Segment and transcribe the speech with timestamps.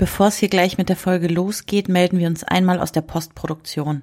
[0.00, 4.02] Bevor es hier gleich mit der Folge losgeht, melden wir uns einmal aus der Postproduktion.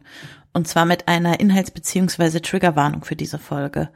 [0.54, 2.40] Und zwar mit einer Inhalts- bzw.
[2.40, 3.90] Triggerwarnung für diese Folge.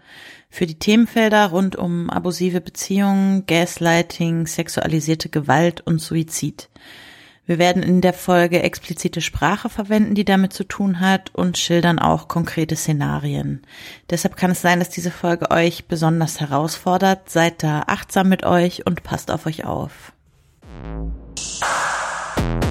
[0.49, 6.71] Für die Themenfelder rund um abusive Beziehungen, Gaslighting, sexualisierte Gewalt und Suizid.
[7.45, 11.99] Wir werden in der Folge explizite Sprache verwenden, die damit zu tun hat und schildern
[11.99, 13.61] auch konkrete Szenarien.
[14.09, 17.29] Deshalb kann es sein, dass diese Folge euch besonders herausfordert.
[17.29, 20.13] Seid da achtsam mit euch und passt auf euch auf.
[21.35, 22.70] Thank you.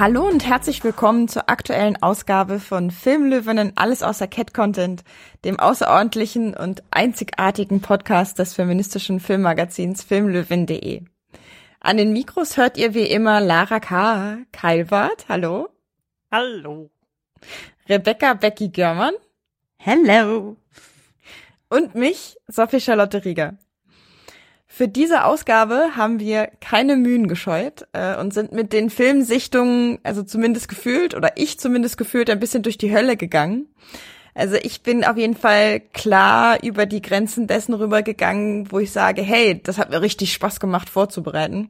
[0.00, 5.04] Hallo und herzlich willkommen zur aktuellen Ausgabe von Filmlöwinnen Alles außer Cat Content,
[5.44, 11.02] dem außerordentlichen und einzigartigen Podcast des feministischen Filmmagazins filmlöwin.de.
[11.80, 14.38] An den Mikros hört ihr wie immer Lara K.
[14.52, 15.68] Keilwart, hallo.
[16.32, 16.90] Hallo.
[17.86, 19.12] Rebecca Becky Görmann.
[19.76, 20.56] Hello.
[21.68, 23.58] Und mich, Sophie Charlotte Rieger.
[24.72, 30.22] Für diese Ausgabe haben wir keine Mühen gescheut äh, und sind mit den Filmsichtungen, also
[30.22, 33.66] zumindest gefühlt, oder ich zumindest gefühlt, ein bisschen durch die Hölle gegangen.
[34.32, 39.22] Also ich bin auf jeden Fall klar über die Grenzen dessen rübergegangen, wo ich sage,
[39.22, 41.68] hey, das hat mir richtig Spaß gemacht vorzubereiten.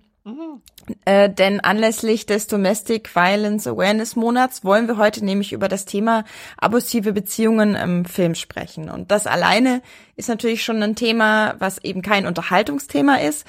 [1.04, 6.24] Äh, denn anlässlich des Domestic Violence Awareness Monats wollen wir heute nämlich über das Thema
[6.58, 8.90] abusive Beziehungen im Film sprechen.
[8.90, 9.80] Und das alleine
[10.16, 13.46] ist natürlich schon ein Thema, was eben kein Unterhaltungsthema ist,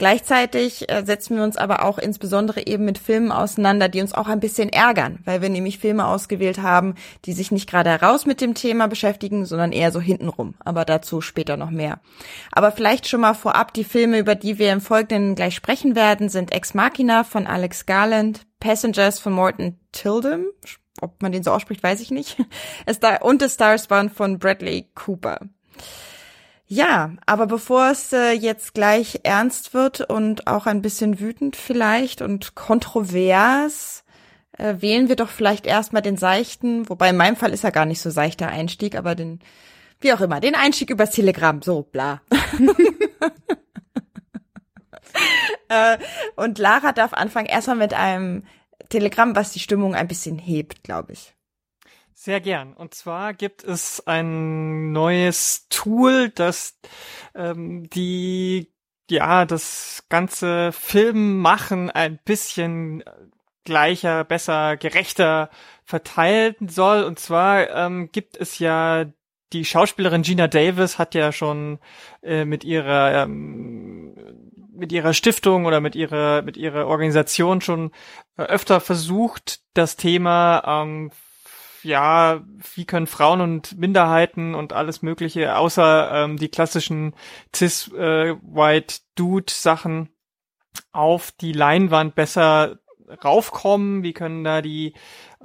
[0.00, 4.28] Gleichzeitig äh, setzen wir uns aber auch insbesondere eben mit Filmen auseinander, die uns auch
[4.28, 6.94] ein bisschen ärgern, weil wir nämlich Filme ausgewählt haben,
[7.26, 10.54] die sich nicht gerade heraus mit dem Thema beschäftigen, sondern eher so hintenrum.
[10.60, 12.00] Aber dazu später noch mehr.
[12.50, 16.30] Aber vielleicht schon mal vorab, die Filme, über die wir im Folgenden gleich sprechen werden,
[16.30, 20.46] sind Ex Machina von Alex Garland, Passengers von Morton Tildum,
[21.02, 22.38] ob man den so ausspricht, weiß ich nicht,
[23.20, 25.40] und The Stars Born von Bradley Cooper.
[26.72, 32.22] Ja, aber bevor es äh, jetzt gleich ernst wird und auch ein bisschen wütend vielleicht
[32.22, 34.04] und kontrovers,
[34.56, 37.86] äh, wählen wir doch vielleicht erstmal den seichten, wobei in meinem Fall ist er gar
[37.86, 39.40] nicht so seichter Einstieg, aber den,
[39.98, 42.20] wie auch immer, den Einstieg übers Telegramm, so bla.
[45.68, 45.98] äh,
[46.36, 48.44] und Lara darf anfangen erstmal mit einem
[48.90, 51.34] Telegramm, was die Stimmung ein bisschen hebt, glaube ich.
[52.22, 52.74] Sehr gern.
[52.74, 56.78] Und zwar gibt es ein neues Tool, das
[57.34, 58.70] ähm, die
[59.10, 63.02] ja das ganze Filmmachen ein bisschen
[63.64, 65.48] gleicher, besser, gerechter
[65.82, 67.04] verteilen soll.
[67.04, 69.06] Und zwar ähm, gibt es ja
[69.54, 71.78] die Schauspielerin Gina Davis hat ja schon
[72.22, 74.14] äh, mit ihrer ähm,
[74.74, 77.92] mit ihrer Stiftung oder mit ihrer mit ihrer Organisation schon
[78.36, 81.12] äh, öfter versucht, das Thema ähm,
[81.82, 82.42] ja,
[82.74, 87.14] wie können Frauen und Minderheiten und alles Mögliche, außer ähm, die klassischen
[87.54, 90.08] cis-white-dude-Sachen äh,
[90.92, 92.78] auf die Leinwand besser
[93.24, 94.94] raufkommen, wie können da die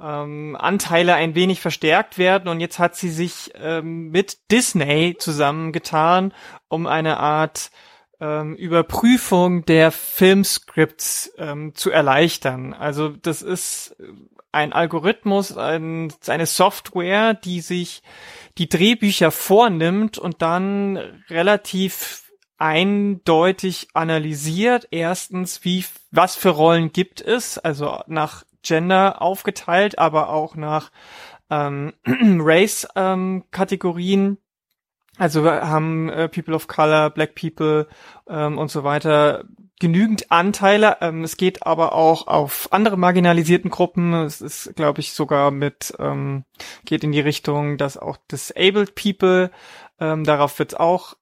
[0.00, 2.48] ähm, Anteile ein wenig verstärkt werden?
[2.48, 6.32] Und jetzt hat sie sich ähm, mit Disney zusammengetan,
[6.68, 7.70] um eine Art
[8.20, 12.74] ähm, Überprüfung der Filmscripts ähm, zu erleichtern.
[12.74, 13.96] Also das ist
[14.52, 18.02] ein Algorithmus, ein, eine Software, die sich
[18.58, 20.96] die Drehbücher vornimmt und dann
[21.28, 22.22] relativ
[22.58, 24.88] eindeutig analysiert.
[24.90, 30.90] Erstens, wie, was für Rollen gibt es, also nach Gender aufgeteilt, aber auch nach
[31.50, 34.26] ähm, Race-Kategorien.
[34.26, 34.38] Ähm,
[35.18, 37.88] also wir haben äh, People of Color, Black People
[38.28, 39.44] ähm, und so weiter
[39.78, 40.98] genügend Anteile.
[41.00, 44.14] Ähm, es geht aber auch auf andere marginalisierten Gruppen.
[44.14, 46.44] Es ist, glaube ich, sogar mit, ähm,
[46.84, 49.50] geht in die Richtung, dass auch Disabled People,
[50.00, 51.14] ähm, darauf wird auch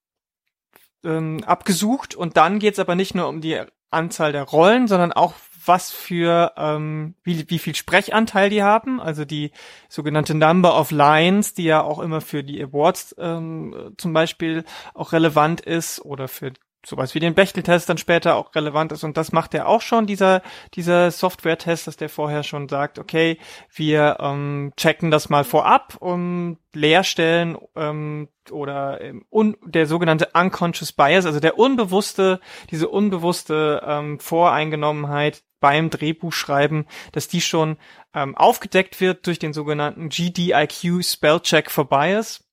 [1.04, 2.14] ähm, abgesucht.
[2.14, 5.34] Und dann geht es aber nicht nur um die Anzahl der Rollen, sondern auch
[5.66, 9.50] was für ähm, wie, wie viel Sprechanteil die haben, also die
[9.88, 14.64] sogenannte Number of Lines, die ja auch immer für die Awards ähm, zum Beispiel
[14.94, 16.52] auch relevant ist oder für
[16.86, 19.04] sowas wie den Bechteltest dann später auch relevant ist.
[19.04, 20.42] Und das macht er auch schon, dieser,
[20.74, 23.38] dieser Software-Test, dass der vorher schon sagt, okay,
[23.74, 30.92] wir ähm, checken das mal vorab, um Leerstellen ähm, oder ähm, un, der sogenannte Unconscious
[30.92, 32.40] Bias, also der unbewusste,
[32.70, 37.78] diese unbewusste ähm, Voreingenommenheit beim Drehbuchschreiben, dass die schon
[38.12, 42.44] ähm, aufgedeckt wird durch den sogenannten GDIQ Spellcheck for Bias.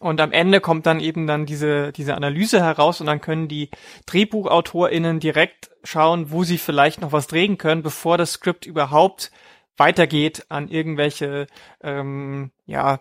[0.00, 3.70] Und am Ende kommt dann eben dann diese, diese Analyse heraus und dann können die
[4.06, 9.30] DrehbuchautorInnen direkt schauen, wo sie vielleicht noch was drehen können, bevor das Skript überhaupt
[9.76, 11.46] weitergeht an irgendwelche,
[11.84, 12.98] ähm, ja,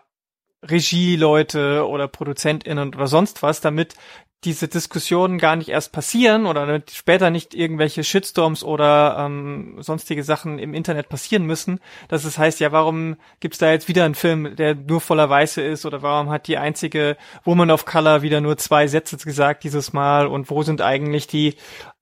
[0.61, 3.95] Regieleute oder ProduzentInnen oder sonst was, damit
[4.43, 10.59] diese Diskussionen gar nicht erst passieren oder später nicht irgendwelche Shitstorms oder ähm, sonstige Sachen
[10.59, 14.55] im Internet passieren müssen, dass es heißt, ja, warum gibt's da jetzt wieder einen Film,
[14.55, 15.87] der nur voller Weiße ist?
[15.87, 20.27] Oder warum hat die einzige Woman of Color wieder nur zwei Sätze gesagt dieses Mal?
[20.27, 21.55] Und wo sind eigentlich die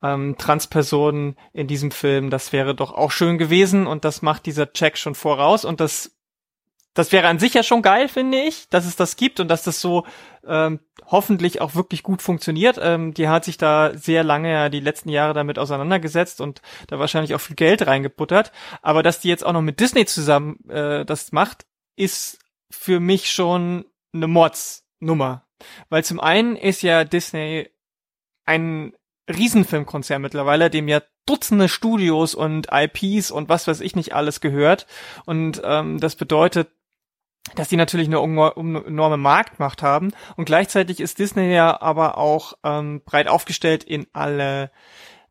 [0.03, 2.29] ähm, Transpersonen in diesem Film?
[2.29, 3.87] Das wäre doch auch schön gewesen.
[3.87, 5.63] Und das macht dieser Check schon voraus.
[5.63, 6.14] Und das
[6.95, 9.63] das wäre an sich ja schon geil, finde ich, dass es das gibt und dass
[9.63, 10.05] das so
[10.47, 12.79] ähm, hoffentlich auch wirklich gut funktioniert.
[12.81, 16.97] Ähm, die hat sich da sehr lange ja die letzten Jahre damit auseinandergesetzt und da
[16.97, 18.53] wahrscheinlich auch viel Geld reingebuttert.
[18.81, 21.65] Aber dass die jetzt auch noch mit Disney zusammen äh, das macht,
[21.97, 22.39] ist
[22.71, 25.45] für mich schon eine Mordsnummer.
[25.89, 27.69] Weil zum einen ist ja Disney
[28.45, 28.93] ein
[29.29, 34.85] Riesenfilmkonzern mittlerweile, dem ja Dutzende Studios und IPs und was weiß ich nicht alles gehört.
[35.25, 36.69] Und ähm, das bedeutet,
[37.53, 43.01] dass die natürlich eine enorme Marktmacht haben und gleichzeitig ist Disney ja aber auch ähm,
[43.05, 44.71] breit aufgestellt in alle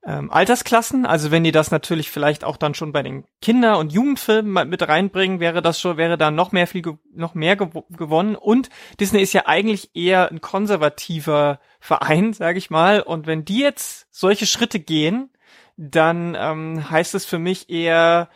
[0.07, 1.07] ähm, Altersklassen.
[1.07, 4.87] Also wenn die das natürlich vielleicht auch dann schon bei den Kinder- und Jugendfilmen mit
[4.87, 6.83] reinbringen, wäre das schon, wäre da noch mehr viel,
[7.13, 8.37] noch mehr gew gewonnen.
[8.37, 8.71] Und
[9.01, 13.01] Disney ist ja eigentlich eher ein konservativer Verein, sage ich mal.
[13.01, 15.31] Und wenn die jetzt solche Schritte gehen,
[15.77, 18.29] dann ähm, heißt es für mich eher,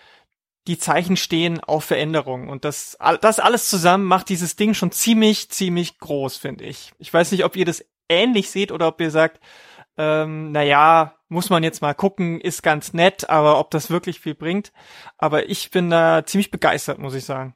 [0.68, 2.48] die Zeichen stehen auf Veränderung.
[2.48, 6.92] Und das, das alles zusammen macht dieses Ding schon ziemlich, ziemlich groß, finde ich.
[6.98, 9.40] Ich weiß nicht, ob ihr das ähnlich seht oder ob ihr sagt,
[9.96, 14.34] ähm, naja, muss man jetzt mal gucken, ist ganz nett, aber ob das wirklich viel
[14.34, 14.72] bringt.
[15.16, 17.54] Aber ich bin da ziemlich begeistert, muss ich sagen.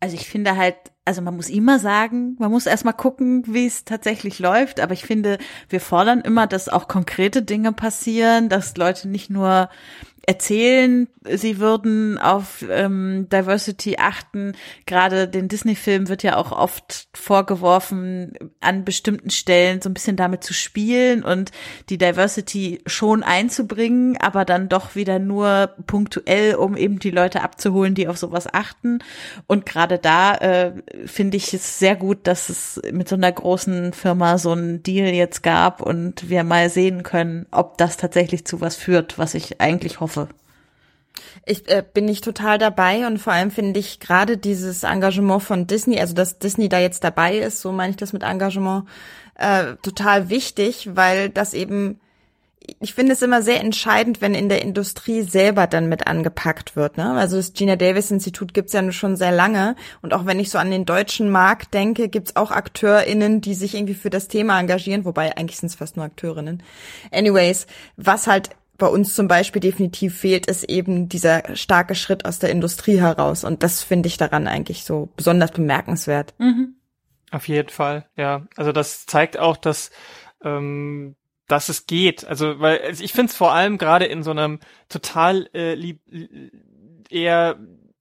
[0.00, 3.84] Also ich finde halt, also man muss immer sagen, man muss erstmal gucken, wie es
[3.84, 9.08] tatsächlich läuft, aber ich finde, wir fordern immer, dass auch konkrete Dinge passieren, dass Leute
[9.08, 9.68] nicht nur
[10.30, 14.52] erzählen, sie würden auf ähm, Diversity achten.
[14.86, 20.44] Gerade den Disney-Film wird ja auch oft vorgeworfen, an bestimmten Stellen so ein bisschen damit
[20.44, 21.50] zu spielen und
[21.88, 27.96] die Diversity schon einzubringen, aber dann doch wieder nur punktuell, um eben die Leute abzuholen,
[27.96, 29.00] die auf sowas achten.
[29.48, 30.72] Und gerade da äh,
[31.06, 35.12] finde ich es sehr gut, dass es mit so einer großen Firma so einen Deal
[35.12, 39.60] jetzt gab und wir mal sehen können, ob das tatsächlich zu was führt, was ich
[39.60, 40.19] eigentlich hoffe.
[41.44, 45.66] Ich äh, bin nicht total dabei und vor allem finde ich gerade dieses Engagement von
[45.66, 48.86] Disney, also dass Disney da jetzt dabei ist, so meine ich das mit Engagement,
[49.36, 51.98] äh, total wichtig, weil das eben,
[52.80, 56.98] ich finde es immer sehr entscheidend, wenn in der Industrie selber dann mit angepackt wird.
[56.98, 57.10] Ne?
[57.12, 60.58] Also das Gina Davis Institut gibt's ja schon sehr lange und auch wenn ich so
[60.58, 65.04] an den deutschen Markt denke, gibt's auch AkteurInnen, die sich irgendwie für das Thema engagieren,
[65.04, 66.62] wobei eigentlich sind es fast nur Akteurinnen.
[67.10, 67.66] Anyways,
[67.96, 72.50] was halt bei uns zum Beispiel definitiv fehlt, ist eben dieser starke Schritt aus der
[72.50, 73.44] Industrie heraus.
[73.44, 76.34] Und das finde ich daran eigentlich so besonders bemerkenswert.
[76.38, 76.74] Mhm.
[77.30, 78.48] Auf jeden Fall, ja.
[78.56, 79.92] Also das zeigt auch, dass
[80.42, 81.14] ähm,
[81.46, 82.26] dass es geht.
[82.26, 86.00] Also weil also ich finde es vor allem gerade in so einem total äh, lieb,
[87.08, 87.58] eher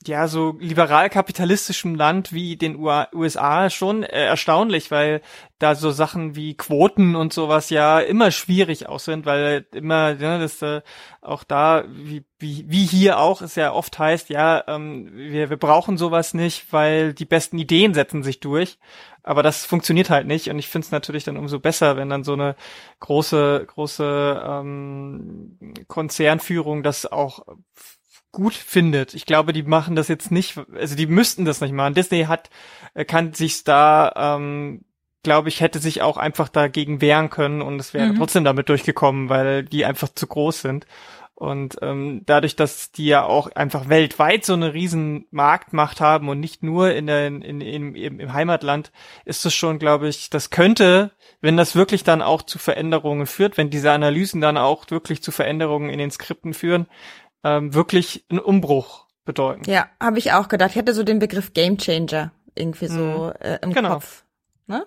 [0.08, 5.22] ja, so liberal-kapitalistischem Land wie den USA schon äh, erstaunlich, weil
[5.60, 10.40] da so Sachen wie Quoten und sowas ja immer schwierig auch sind, weil immer, ja,
[10.40, 10.82] das äh,
[11.22, 15.58] auch da, wie, wie, wie hier auch, es ja oft heißt, ja, ähm, wir, wir
[15.58, 18.78] brauchen sowas nicht, weil die besten Ideen setzen sich durch.
[19.22, 22.24] Aber das funktioniert halt nicht und ich finde es natürlich dann umso besser, wenn dann
[22.24, 22.56] so eine
[23.02, 27.44] große, große ähm, Konzernführung das auch
[28.32, 29.14] gut findet.
[29.14, 31.94] Ich glaube, die machen das jetzt nicht, also die müssten das nicht machen.
[31.94, 32.50] Disney hat,
[32.94, 34.86] äh, kann sich da, ähm,
[35.24, 38.18] glaube ich, hätte sich auch einfach dagegen wehren können und es wäre mhm.
[38.18, 40.86] trotzdem damit durchgekommen, weil die einfach zu groß sind.
[41.40, 46.42] Und ähm, dadurch, dass die ja auch einfach weltweit so eine riesen Marktmacht haben und
[46.42, 48.92] nicht nur in der, in, in, im, im Heimatland,
[49.24, 53.58] ist es schon, glaube ich, das könnte, wenn das wirklich dann auch zu Veränderungen führt,
[53.58, 56.88] wenn diese Analysen dann auch wirklich zu Veränderungen in den Skripten führen,
[57.44, 59.70] ähm, wirklich einen Umbruch bedeuten.
[59.70, 60.72] Ja, habe ich auch gedacht.
[60.72, 63.34] Ich hatte so den Begriff Game Changer irgendwie so mhm.
[63.40, 63.94] äh, im genau.
[63.94, 64.24] Kopf.
[64.68, 64.86] Ne?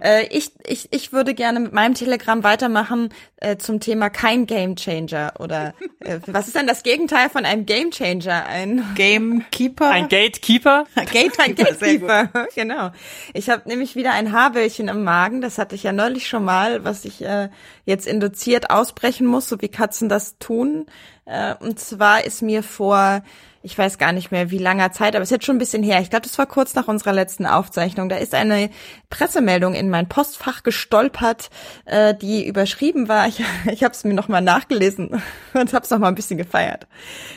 [0.00, 4.76] Äh, ich, ich, ich würde gerne mit meinem Telegramm weitermachen äh, zum Thema kein Game
[4.76, 8.46] Changer oder äh, was ist denn das Gegenteil von einem Game Changer?
[8.46, 9.90] Ein Gamekeeper?
[9.90, 10.84] Ein Gatekeeper?
[10.94, 12.46] Gatekeeper, ein Gatekeeper.
[12.54, 12.90] genau.
[13.34, 16.84] Ich habe nämlich wieder ein Haarbällchen im Magen, das hatte ich ja neulich schon mal,
[16.84, 17.48] was ich äh,
[17.88, 20.86] jetzt induziert ausbrechen muss, so wie Katzen das tun.
[21.24, 23.22] Äh, und zwar ist mir vor
[23.62, 25.82] ich weiß gar nicht mehr wie langer Zeit, aber es ist jetzt schon ein bisschen
[25.82, 26.00] her.
[26.00, 28.08] Ich glaube, das war kurz nach unserer letzten Aufzeichnung.
[28.08, 28.70] Da ist eine
[29.10, 31.50] Pressemeldung in mein Postfach gestolpert,
[31.84, 33.26] äh, die überschrieben war.
[33.26, 33.42] Ich,
[33.72, 35.22] ich habe es mir nochmal nachgelesen
[35.54, 36.86] und habe es nochmal ein bisschen gefeiert.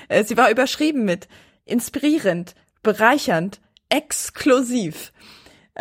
[0.10, 1.28] Äh, sie war überschrieben mit
[1.66, 2.54] inspirierend,
[2.84, 5.12] bereichernd, exklusiv.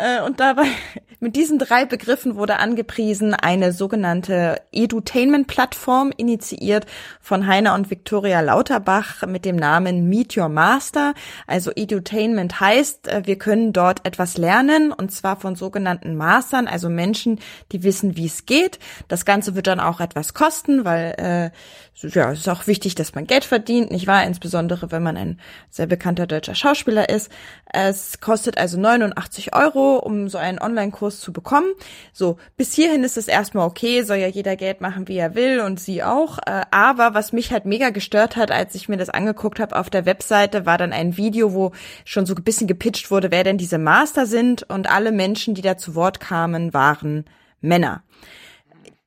[0.01, 0.65] Äh, und dabei,
[1.19, 6.87] mit diesen drei Begriffen wurde angepriesen eine sogenannte Edutainment-Plattform, initiiert
[7.21, 11.13] von Heiner und Victoria Lauterbach mit dem Namen Meet Your Master.
[11.45, 16.89] Also Edutainment heißt, äh, wir können dort etwas lernen und zwar von sogenannten Mastern, also
[16.89, 17.39] Menschen,
[17.71, 18.79] die wissen, wie es geht.
[19.07, 21.51] Das Ganze wird dann auch etwas kosten, weil äh,
[22.09, 24.23] ja, es ist auch wichtig, dass man Geld verdient, nicht wahr?
[24.23, 25.39] Insbesondere, wenn man ein
[25.69, 27.31] sehr bekannter deutscher Schauspieler ist.
[27.71, 31.67] Es kostet also 89 Euro, um so einen Online-Kurs zu bekommen.
[32.13, 35.59] So, bis hierhin ist es erstmal okay, soll ja jeder Geld machen, wie er will
[35.59, 36.37] und sie auch.
[36.39, 39.89] Äh, aber was mich halt mega gestört hat, als ich mir das angeguckt habe auf
[39.89, 41.71] der Webseite, war dann ein Video, wo
[42.05, 45.61] schon so ein bisschen gepitcht wurde, wer denn diese Master sind und alle Menschen, die
[45.61, 47.25] da zu Wort kamen, waren
[47.61, 48.03] Männer.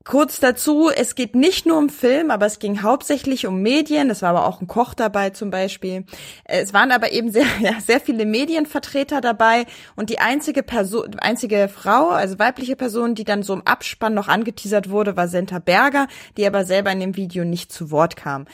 [0.07, 4.11] Kurz dazu, es geht nicht nur um Film, aber es ging hauptsächlich um Medien.
[4.11, 6.05] Es war aber auch ein Koch dabei zum Beispiel.
[6.45, 9.65] Es waren aber eben sehr, ja, sehr viele Medienvertreter dabei
[9.97, 14.29] und die einzige Person, einzige Frau, also weibliche Person, die dann so im Abspann noch
[14.29, 16.07] angeteasert wurde, war Senta Berger,
[16.37, 18.45] die aber selber in dem Video nicht zu Wort kam.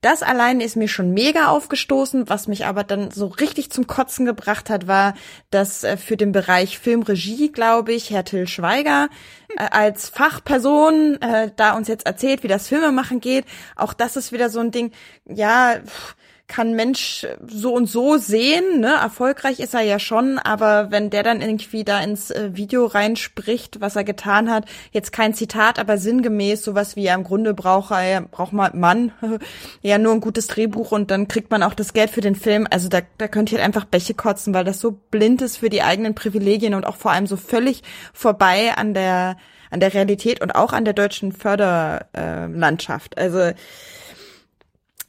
[0.00, 2.28] Das allein ist mir schon mega aufgestoßen.
[2.28, 5.14] Was mich aber dann so richtig zum Kotzen gebracht hat, war,
[5.50, 9.08] dass äh, für den Bereich Filmregie, glaube ich, Herr Till Schweiger
[9.56, 13.44] äh, als Fachperson äh, da uns jetzt erzählt, wie das Filmemachen geht.
[13.74, 14.92] Auch das ist wieder so ein Ding,
[15.26, 16.14] ja, pff,
[16.48, 18.94] kann Mensch so und so sehen, ne?
[18.94, 23.80] Erfolgreich ist er ja schon, aber wenn der dann irgendwie da ins äh, Video reinspricht,
[23.80, 27.90] was er getan hat, jetzt kein Zitat, aber sinngemäß sowas wie er im Grunde braucht
[27.92, 29.12] er braucht man Mann
[29.82, 32.66] ja nur ein gutes Drehbuch und dann kriegt man auch das Geld für den Film.
[32.70, 35.68] Also da da könnte ich halt einfach Bäche kotzen, weil das so blind ist für
[35.68, 37.82] die eigenen Privilegien und auch vor allem so völlig
[38.14, 39.36] vorbei an der
[39.70, 43.18] an der Realität und auch an der deutschen Förderlandschaft.
[43.18, 43.52] Also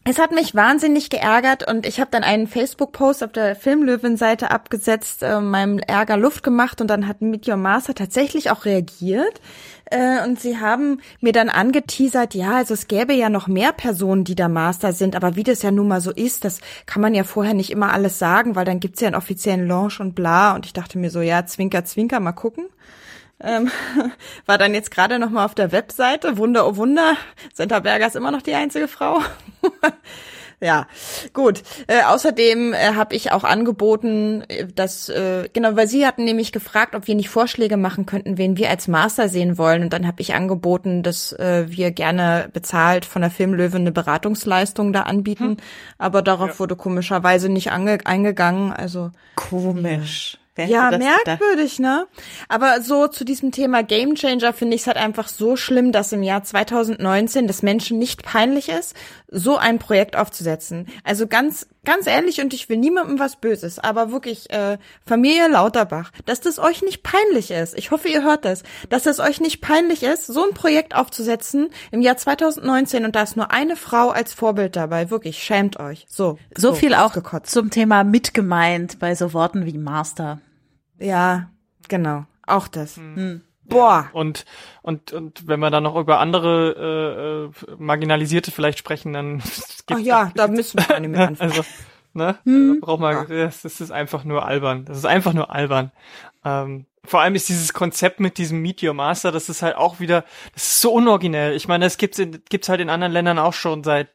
[0.10, 5.22] es hat mich wahnsinnig geärgert und ich habe dann einen Facebook-Post auf der Filmlöwen-Seite abgesetzt,
[5.22, 9.40] äh, meinem Ärger Luft gemacht und dann hat Meteor Master tatsächlich auch reagiert.
[9.86, 14.24] Äh, und sie haben mir dann angeteasert, ja, also es gäbe ja noch mehr Personen,
[14.24, 17.14] die da Master sind, aber wie das ja nun mal so ist, das kann man
[17.14, 20.56] ja vorher nicht immer alles sagen, weil dann gibt's ja einen offiziellen Launch und bla.
[20.56, 22.66] Und ich dachte mir so, ja, zwinker, zwinker, mal gucken.
[23.42, 23.72] Ähm,
[24.46, 26.38] war dann jetzt gerade noch mal auf der Webseite.
[26.38, 27.16] Wunder, oh Wunder.
[27.54, 29.22] Senta Berger ist immer noch die einzige Frau.
[30.60, 30.88] ja,
[31.32, 31.64] gut.
[31.88, 36.52] Äh, außerdem äh, habe ich auch angeboten, äh, dass, äh, genau, weil Sie hatten nämlich
[36.52, 39.84] gefragt, ob wir nicht Vorschläge machen könnten, wen wir als Master sehen wollen.
[39.84, 44.92] Und dann habe ich angeboten, dass äh, wir gerne bezahlt von der Filmlöwe eine Beratungsleistung
[44.92, 45.52] da anbieten.
[45.52, 45.58] Hm.
[45.98, 46.60] Aber darauf ja.
[46.60, 48.74] wurde komischerweise nicht eingegangen.
[48.74, 50.38] Also komisch.
[50.60, 51.80] Wer ja, merkwürdig, gedacht?
[51.80, 52.08] ne?
[52.48, 56.24] Aber so zu diesem Thema Gamechanger finde ich es halt einfach so schlimm, dass im
[56.24, 58.96] Jahr 2019 das Menschen nicht peinlich ist,
[59.32, 60.88] so ein Projekt aufzusetzen.
[61.04, 66.12] Also ganz, ganz ehrlich, und ich will niemandem was Böses, aber wirklich, äh, Familie Lauterbach,
[66.26, 67.78] dass das euch nicht peinlich ist.
[67.78, 71.70] Ich hoffe, ihr hört das, dass es euch nicht peinlich ist, so ein Projekt aufzusetzen
[71.92, 75.10] im Jahr 2019 und da ist nur eine Frau als Vorbild dabei.
[75.10, 76.06] Wirklich, schämt euch.
[76.08, 76.38] So.
[76.56, 77.52] So, so viel auch gekotzt.
[77.52, 80.40] zum Thema mitgemeint bei so Worten wie Master.
[81.00, 81.50] Ja,
[81.88, 82.26] genau.
[82.46, 82.98] Auch das.
[82.98, 83.16] Hm.
[83.16, 83.42] hm.
[83.66, 84.10] Boah.
[84.14, 84.46] Und,
[84.82, 89.44] und, und wenn wir dann noch über andere äh, äh Marginalisierte vielleicht sprechen, dann
[89.92, 91.52] Ach ja, da müssen wir nicht mehr anfangen.
[91.52, 91.64] Also,
[92.14, 92.38] ne?
[92.46, 92.80] Hm.
[92.82, 94.86] braucht man, das, das ist einfach nur albern.
[94.86, 95.92] Das ist einfach nur albern.
[96.44, 100.26] Ähm, vor allem ist dieses Konzept mit diesem Meteor Master, das ist halt auch wieder,
[100.54, 101.56] das ist so unoriginell.
[101.56, 104.10] Ich meine, das gibt's, in, gibt's halt in anderen Ländern auch schon seit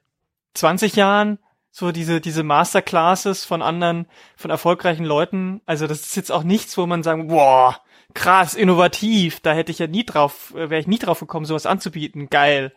[0.54, 1.38] 20 Jahren
[1.76, 5.60] so diese, diese Masterclasses von anderen, von erfolgreichen Leuten.
[5.66, 7.80] Also das ist jetzt auch nichts, wo man sagen, boah,
[8.14, 11.66] krass, innovativ, da hätte ich ja nie drauf, äh, wäre ich nie drauf gekommen, sowas
[11.66, 12.30] anzubieten.
[12.30, 12.72] Geil.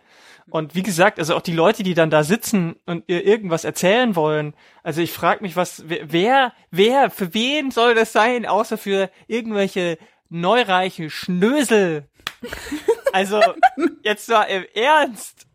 [0.50, 4.16] Und wie gesagt, also auch die Leute, die dann da sitzen und ihr irgendwas erzählen
[4.16, 9.12] wollen, also ich frage mich, was, wer, wer, für wen soll das sein, außer für
[9.28, 10.00] irgendwelche
[10.30, 12.08] neureiche Schnösel?
[13.14, 13.42] Also,
[14.04, 15.47] jetzt war im Ernst.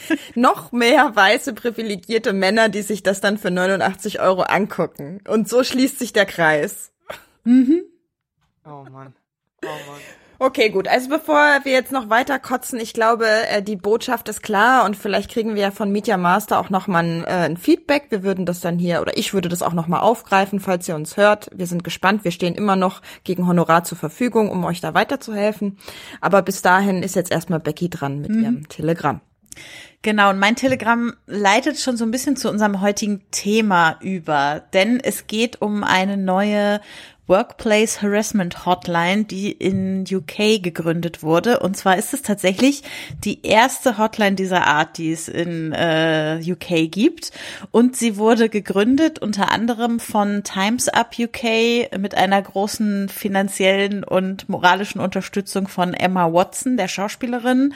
[0.34, 5.20] noch mehr weiße privilegierte Männer, die sich das dann für 89 Euro angucken.
[5.26, 6.92] Und so schließt sich der Kreis.
[7.44, 7.82] Mhm.
[8.64, 9.14] Oh Mann.
[9.64, 10.00] Oh Mann.
[10.40, 10.86] Okay, gut.
[10.86, 14.96] Also bevor wir jetzt noch weiter kotzen, ich glaube, äh, die Botschaft ist klar und
[14.96, 18.06] vielleicht kriegen wir ja von Media Master auch nochmal ein, äh, ein Feedback.
[18.10, 21.16] Wir würden das dann hier, oder ich würde das auch nochmal aufgreifen, falls ihr uns
[21.16, 21.50] hört.
[21.52, 22.22] Wir sind gespannt.
[22.22, 25.76] Wir stehen immer noch gegen Honorar zur Verfügung, um euch da weiterzuhelfen.
[26.20, 28.42] Aber bis dahin ist jetzt erstmal Becky dran mit mhm.
[28.42, 29.20] ihrem Telegramm.
[30.02, 35.00] Genau, und mein Telegramm leitet schon so ein bisschen zu unserem heutigen Thema über, denn
[35.00, 36.80] es geht um eine neue
[37.28, 41.60] Workplace Harassment Hotline, die in UK gegründet wurde.
[41.60, 42.82] Und zwar ist es tatsächlich
[43.24, 47.30] die erste Hotline dieser Art, die es in äh, UK gibt.
[47.70, 54.48] Und sie wurde gegründet unter anderem von Times Up UK mit einer großen finanziellen und
[54.48, 57.74] moralischen Unterstützung von Emma Watson, der Schauspielerin,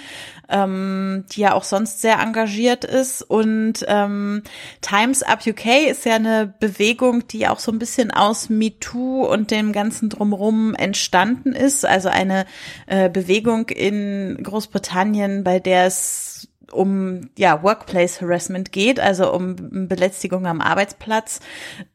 [0.49, 3.23] ähm, die ja auch sonst sehr engagiert ist.
[3.23, 4.43] Und ähm,
[4.81, 9.42] Times Up UK ist ja eine Bewegung, die auch so ein bisschen aus MeToo und
[9.43, 11.85] und dem ganzen drumherum entstanden ist.
[11.85, 12.47] Also eine
[12.87, 20.47] äh, Bewegung in Großbritannien, bei der es um ja Workplace Harassment geht, also um Belästigung
[20.47, 21.41] am Arbeitsplatz,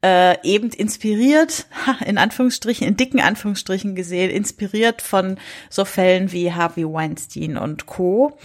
[0.04, 1.66] äh, eben inspiriert,
[2.06, 5.38] in Anführungsstrichen, in dicken Anführungsstrichen gesehen, inspiriert von
[5.70, 8.38] so Fällen wie Harvey Weinstein und Co.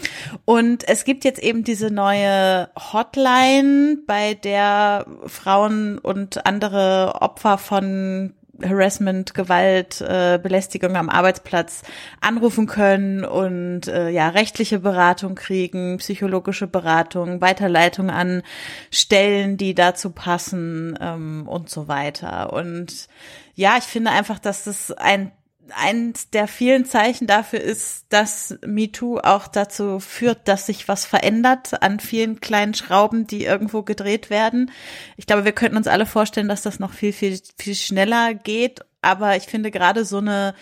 [0.47, 8.32] Und es gibt jetzt eben diese neue Hotline, bei der Frauen und andere Opfer von
[8.64, 11.83] Harassment, Gewalt, äh, Belästigung am Arbeitsplatz
[12.21, 18.42] anrufen können und äh, ja rechtliche Beratung kriegen, psychologische Beratung, Weiterleitung an
[18.90, 22.52] Stellen, die dazu passen ähm, und so weiter.
[22.52, 23.09] Und
[23.54, 25.33] ja, ich finde einfach, dass das ein
[25.76, 31.82] eins der vielen Zeichen dafür ist, dass MeToo auch dazu führt, dass sich was verändert
[31.82, 34.70] an vielen kleinen Schrauben, die irgendwo gedreht werden.
[35.16, 38.80] Ich glaube, wir könnten uns alle vorstellen, dass das noch viel, viel, viel schneller geht.
[39.00, 40.54] Aber ich finde gerade so eine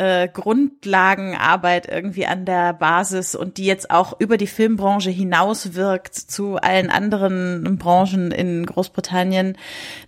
[0.00, 6.14] äh, Grundlagenarbeit irgendwie an der Basis und die jetzt auch über die Filmbranche hinaus wirkt
[6.14, 9.58] zu allen anderen Branchen in Großbritannien.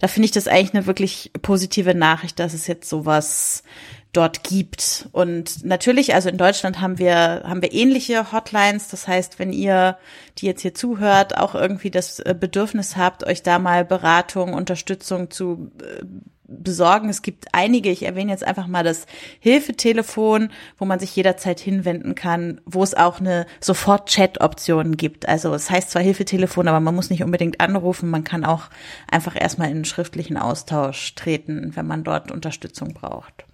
[0.00, 3.64] Da finde ich das eigentlich eine wirklich positive Nachricht, dass es jetzt sowas
[4.12, 5.08] dort gibt.
[5.12, 8.88] Und natürlich, also in Deutschland haben wir, haben wir ähnliche Hotlines.
[8.88, 9.96] Das heißt, wenn ihr,
[10.38, 15.30] die jetzt hier zuhört, auch irgendwie das äh, Bedürfnis habt, euch da mal Beratung, Unterstützung
[15.30, 16.04] zu äh,
[16.46, 17.08] besorgen.
[17.08, 19.06] Es gibt einige, ich erwähne jetzt einfach mal das
[19.40, 25.26] Hilfetelefon, wo man sich jederzeit hinwenden kann, wo es auch eine Sofort-Chat-Option gibt.
[25.26, 28.64] Also es heißt zwar Hilfetelefon, aber man muss nicht unbedingt anrufen, man kann auch
[29.10, 33.46] einfach erstmal in einen schriftlichen Austausch treten, wenn man dort Unterstützung braucht.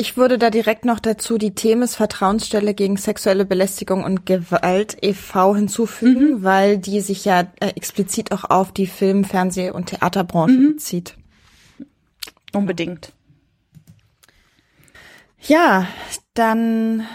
[0.00, 5.54] Ich würde da direkt noch dazu die Themis Vertrauensstelle gegen sexuelle Belästigung und Gewalt e.V.
[5.56, 6.42] hinzufügen, mhm.
[6.42, 10.72] weil die sich ja äh, explizit auch auf die Film-, Fernseh- und Theaterbranche mhm.
[10.72, 11.16] bezieht.
[12.54, 13.12] Unbedingt.
[15.38, 15.86] Ja,
[16.32, 17.06] dann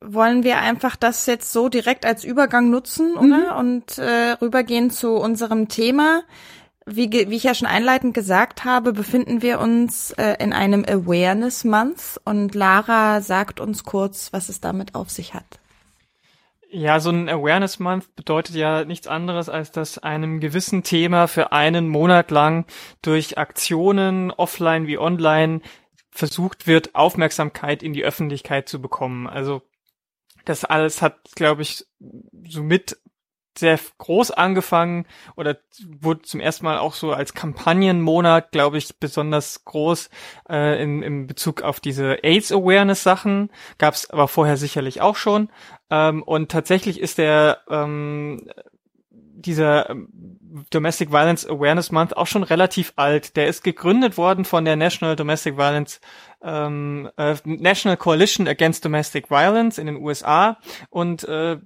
[0.00, 3.54] wollen wir einfach das jetzt so direkt als Übergang nutzen, oder?
[3.54, 3.58] Mhm.
[3.58, 6.22] Und äh, rübergehen zu unserem Thema
[6.90, 11.64] wie, wie ich ja schon einleitend gesagt habe, befinden wir uns äh, in einem Awareness
[11.64, 15.60] Month und Lara sagt uns kurz, was es damit auf sich hat.
[16.70, 21.52] Ja, so ein Awareness Month bedeutet ja nichts anderes, als dass einem gewissen Thema für
[21.52, 22.66] einen Monat lang
[23.00, 25.62] durch Aktionen, offline wie online,
[26.10, 29.26] versucht wird, Aufmerksamkeit in die Öffentlichkeit zu bekommen.
[29.26, 29.62] Also
[30.44, 31.86] das alles hat, glaube ich,
[32.46, 32.98] somit
[33.58, 35.58] sehr groß angefangen oder
[36.00, 40.10] wurde zum ersten Mal auch so als Kampagnenmonat, glaube ich, besonders groß
[40.48, 43.50] äh, in, in Bezug auf diese AIDS-Awareness-Sachen.
[43.78, 45.50] Gab es aber vorher sicherlich auch schon.
[45.90, 48.48] Ähm, und tatsächlich ist der ähm,
[49.40, 50.08] dieser ähm,
[50.70, 53.36] Domestic Violence Awareness Month auch schon relativ alt.
[53.36, 56.00] Der ist gegründet worden von der National Domestic Violence
[56.42, 60.58] ähm, äh, National Coalition Against Domestic Violence in den USA
[60.90, 61.58] und äh,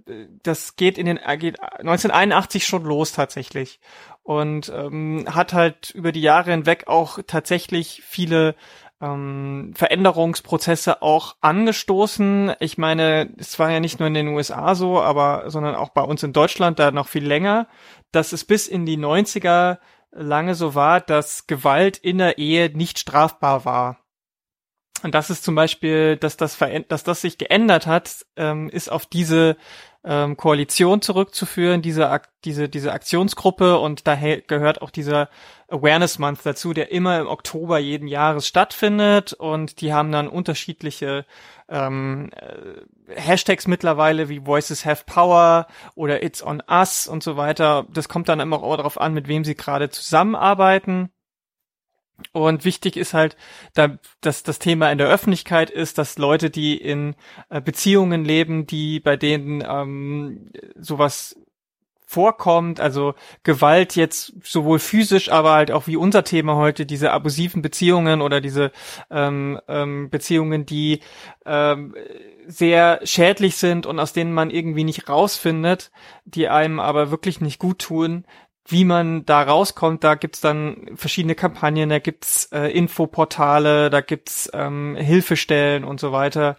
[0.42, 3.80] das geht in den äh, geht 1981 schon los tatsächlich
[4.22, 8.54] und ähm, hat halt über die Jahre hinweg auch tatsächlich viele
[9.02, 12.54] ähm, Veränderungsprozesse auch angestoßen.
[12.60, 16.02] Ich meine, es war ja nicht nur in den USA so, aber sondern auch bei
[16.02, 17.66] uns in Deutschland da noch viel länger,
[18.12, 19.78] dass es bis in die 90er
[20.12, 23.98] lange so war, dass Gewalt in der Ehe nicht strafbar war.
[25.02, 29.06] Und das ist zum Beispiel, dass das, dass das sich geändert hat, ähm, ist auf
[29.06, 29.56] diese
[30.04, 35.28] ähm, Koalition zurückzuführen, diese, diese, diese Aktionsgruppe und da gehört auch dieser
[35.68, 41.24] Awareness Month dazu, der immer im Oktober jeden Jahres stattfindet und die haben dann unterschiedliche
[41.68, 47.86] ähm, äh, Hashtags mittlerweile wie Voices Have Power oder It's on Us und so weiter.
[47.90, 51.10] Das kommt dann immer auch darauf an, mit wem sie gerade zusammenarbeiten.
[52.32, 53.36] Und wichtig ist halt,
[53.74, 57.14] da, dass das Thema in der Öffentlichkeit ist, dass Leute, die in
[57.50, 61.36] äh, Beziehungen leben, die bei denen ähm, sowas
[62.12, 67.62] vorkommt, also Gewalt jetzt sowohl physisch, aber halt auch wie unser Thema heute, diese abusiven
[67.62, 68.70] Beziehungen oder diese
[69.10, 71.00] ähm, ähm, Beziehungen, die
[71.46, 71.94] ähm,
[72.46, 75.90] sehr schädlich sind und aus denen man irgendwie nicht rausfindet,
[76.26, 78.26] die einem aber wirklich nicht gut tun,
[78.66, 84.50] wie man da rauskommt, da gibt's dann verschiedene Kampagnen, da gibt's äh, Infoportale, da gibt's
[84.54, 86.56] ähm, Hilfestellen und so weiter.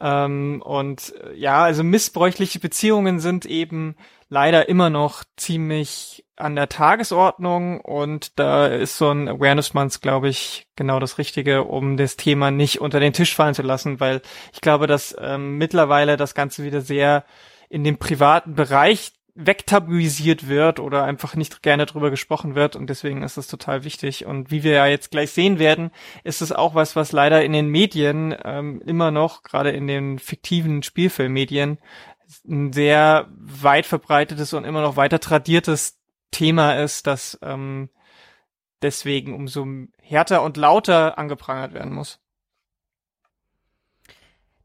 [0.00, 3.96] Ähm, und äh, ja, also missbräuchliche Beziehungen sind eben
[4.28, 10.28] leider immer noch ziemlich an der Tagesordnung und da ist so ein Awareness Month, glaube
[10.28, 14.20] ich, genau das Richtige, um das Thema nicht unter den Tisch fallen zu lassen, weil
[14.52, 17.24] ich glaube, dass ähm, mittlerweile das Ganze wieder sehr
[17.68, 23.22] in dem privaten Bereich wegtabuisiert wird oder einfach nicht gerne drüber gesprochen wird und deswegen
[23.22, 25.92] ist es total wichtig und wie wir ja jetzt gleich sehen werden,
[26.24, 30.18] ist es auch was, was leider in den Medien ähm, immer noch, gerade in den
[30.18, 31.78] fiktiven Spielfilmmedien,
[32.48, 36.00] ein sehr weit verbreitetes und immer noch weiter tradiertes
[36.32, 37.90] Thema ist, das ähm,
[38.82, 39.64] deswegen umso
[40.02, 42.18] härter und lauter angeprangert werden muss.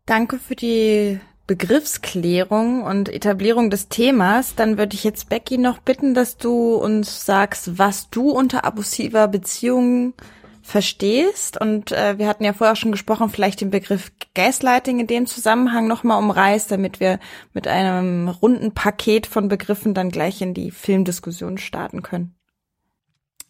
[0.08, 6.14] Danke für die Begriffsklärung und Etablierung des Themas, dann würde ich jetzt Becky noch bitten,
[6.14, 10.14] dass du uns sagst, was du unter abusiver Beziehung
[10.62, 11.60] verstehst.
[11.60, 15.88] Und äh, wir hatten ja vorher schon gesprochen, vielleicht den Begriff Gaslighting in dem Zusammenhang
[15.88, 17.20] nochmal umreißt, damit wir
[17.54, 22.36] mit einem runden Paket von Begriffen dann gleich in die Filmdiskussion starten können.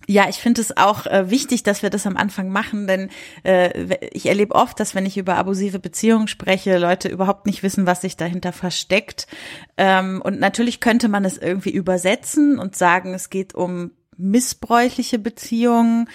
[0.08, 3.10] Ja, ich finde es auch äh, wichtig, dass wir das am Anfang machen, denn
[3.44, 7.86] äh, ich erlebe oft, dass wenn ich über abusive Beziehungen spreche, Leute überhaupt nicht wissen,
[7.86, 9.28] was sich dahinter versteckt.
[9.78, 16.10] Ähm, und natürlich könnte man es irgendwie übersetzen und sagen, es geht um missbräuchliche Beziehungen.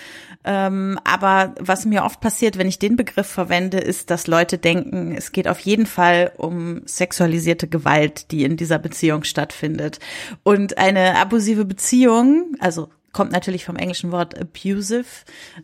[0.45, 5.15] Ähm, aber was mir oft passiert, wenn ich den Begriff verwende, ist, dass Leute denken,
[5.17, 9.99] es geht auf jeden Fall um sexualisierte Gewalt, die in dieser Beziehung stattfindet.
[10.43, 15.05] Und eine abusive Beziehung, also kommt natürlich vom englischen Wort abusive,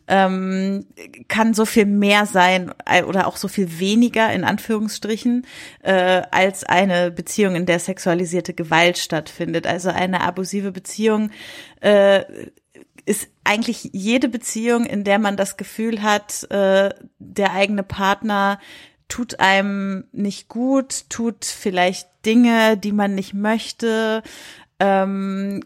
[0.08, 0.86] ähm,
[1.28, 5.46] kann so viel mehr sein äh, oder auch so viel weniger in Anführungsstrichen
[5.82, 9.66] äh, als eine Beziehung, in der sexualisierte Gewalt stattfindet.
[9.66, 11.30] Also eine abusive Beziehung
[11.80, 12.24] äh,
[13.06, 18.58] ist eigentlich jede Beziehung, in der man das Gefühl hat, äh, der eigene Partner
[19.08, 24.22] tut einem nicht gut, tut vielleicht Dinge, die man nicht möchte,
[24.80, 25.62] ähm,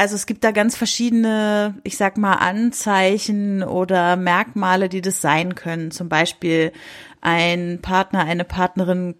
[0.00, 5.54] also es gibt da ganz verschiedene, ich sag mal, Anzeichen oder Merkmale, die das sein
[5.54, 5.90] können.
[5.90, 6.72] Zum Beispiel
[7.20, 9.16] ein Partner, eine Partnerin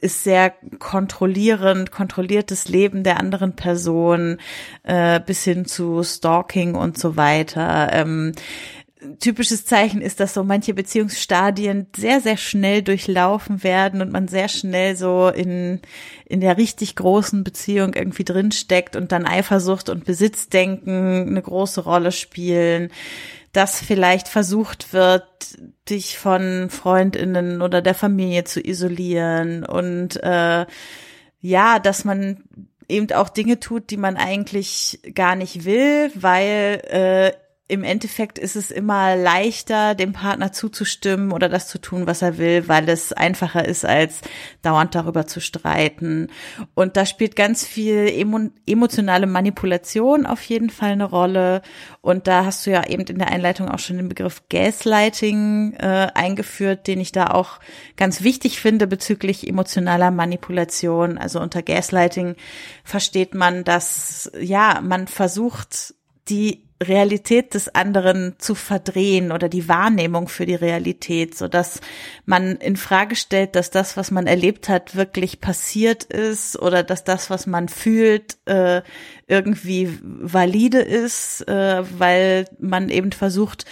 [0.00, 4.38] ist sehr kontrollierend, kontrolliert das Leben der anderen Person
[4.84, 7.90] äh, bis hin zu Stalking und so weiter.
[7.92, 8.32] Ähm,
[9.20, 14.48] typisches Zeichen ist, dass so manche Beziehungsstadien sehr, sehr schnell durchlaufen werden und man sehr
[14.48, 15.80] schnell so in,
[16.26, 22.12] in der richtig großen Beziehung irgendwie drinsteckt und dann Eifersucht und Besitzdenken eine große Rolle
[22.12, 22.90] spielen,
[23.52, 25.26] dass vielleicht versucht wird,
[25.88, 30.66] dich von Freundinnen oder der Familie zu isolieren und äh,
[31.40, 32.44] ja, dass man
[32.88, 38.56] eben auch Dinge tut, die man eigentlich gar nicht will, weil äh, im Endeffekt ist
[38.56, 43.12] es immer leichter, dem Partner zuzustimmen oder das zu tun, was er will, weil es
[43.12, 44.20] einfacher ist, als
[44.62, 46.28] dauernd darüber zu streiten.
[46.74, 51.62] Und da spielt ganz viel emo emotionale Manipulation auf jeden Fall eine Rolle.
[52.00, 56.08] Und da hast du ja eben in der Einleitung auch schon den Begriff Gaslighting äh,
[56.14, 57.60] eingeführt, den ich da auch
[57.96, 61.16] ganz wichtig finde bezüglich emotionaler Manipulation.
[61.16, 62.34] Also unter Gaslighting
[62.84, 65.94] versteht man, dass ja man versucht,
[66.28, 71.80] die Realität des anderen zu verdrehen oder die Wahrnehmung für die Realität, so dass
[72.26, 77.04] man in Frage stellt, dass das, was man erlebt hat, wirklich passiert ist oder dass
[77.04, 78.82] das, was man fühlt, äh,
[79.26, 83.64] irgendwie valide ist, äh, weil man eben versucht,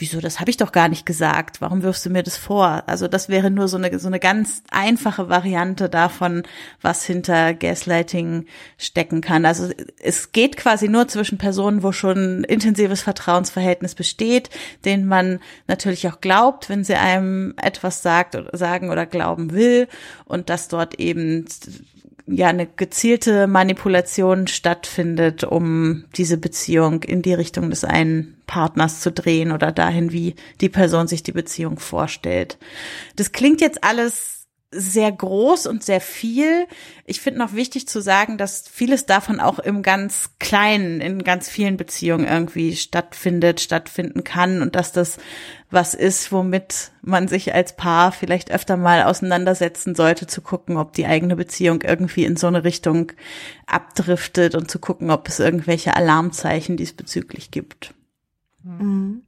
[0.00, 2.82] wieso, das habe ich doch gar nicht gesagt, warum wirfst du mir das vor?
[2.86, 6.42] Also das wäre nur so eine, so eine ganz einfache Variante davon,
[6.80, 8.46] was hinter Gaslighting
[8.78, 9.44] stecken kann.
[9.44, 9.70] Also
[10.02, 14.50] es geht quasi nur zwischen Personen, wo schon intensives Vertrauensverhältnis besteht,
[14.84, 19.88] denen man natürlich auch glaubt, wenn sie einem etwas sagt oder sagen oder glauben will
[20.24, 21.46] und dass dort eben
[22.30, 29.12] ja eine gezielte Manipulation stattfindet, um diese Beziehung in die Richtung des einen Partners zu
[29.12, 32.58] drehen oder dahin, wie die Person sich die Beziehung vorstellt.
[33.16, 34.39] Das klingt jetzt alles
[34.72, 36.66] sehr groß und sehr viel.
[37.04, 41.48] Ich finde noch wichtig zu sagen, dass vieles davon auch im ganz Kleinen, in ganz
[41.48, 45.18] vielen Beziehungen irgendwie stattfindet, stattfinden kann und dass das
[45.72, 50.92] was ist, womit man sich als Paar vielleicht öfter mal auseinandersetzen sollte, zu gucken, ob
[50.92, 53.12] die eigene Beziehung irgendwie in so eine Richtung
[53.66, 57.94] abdriftet und zu gucken, ob es irgendwelche Alarmzeichen diesbezüglich gibt.
[58.62, 59.22] Mhm.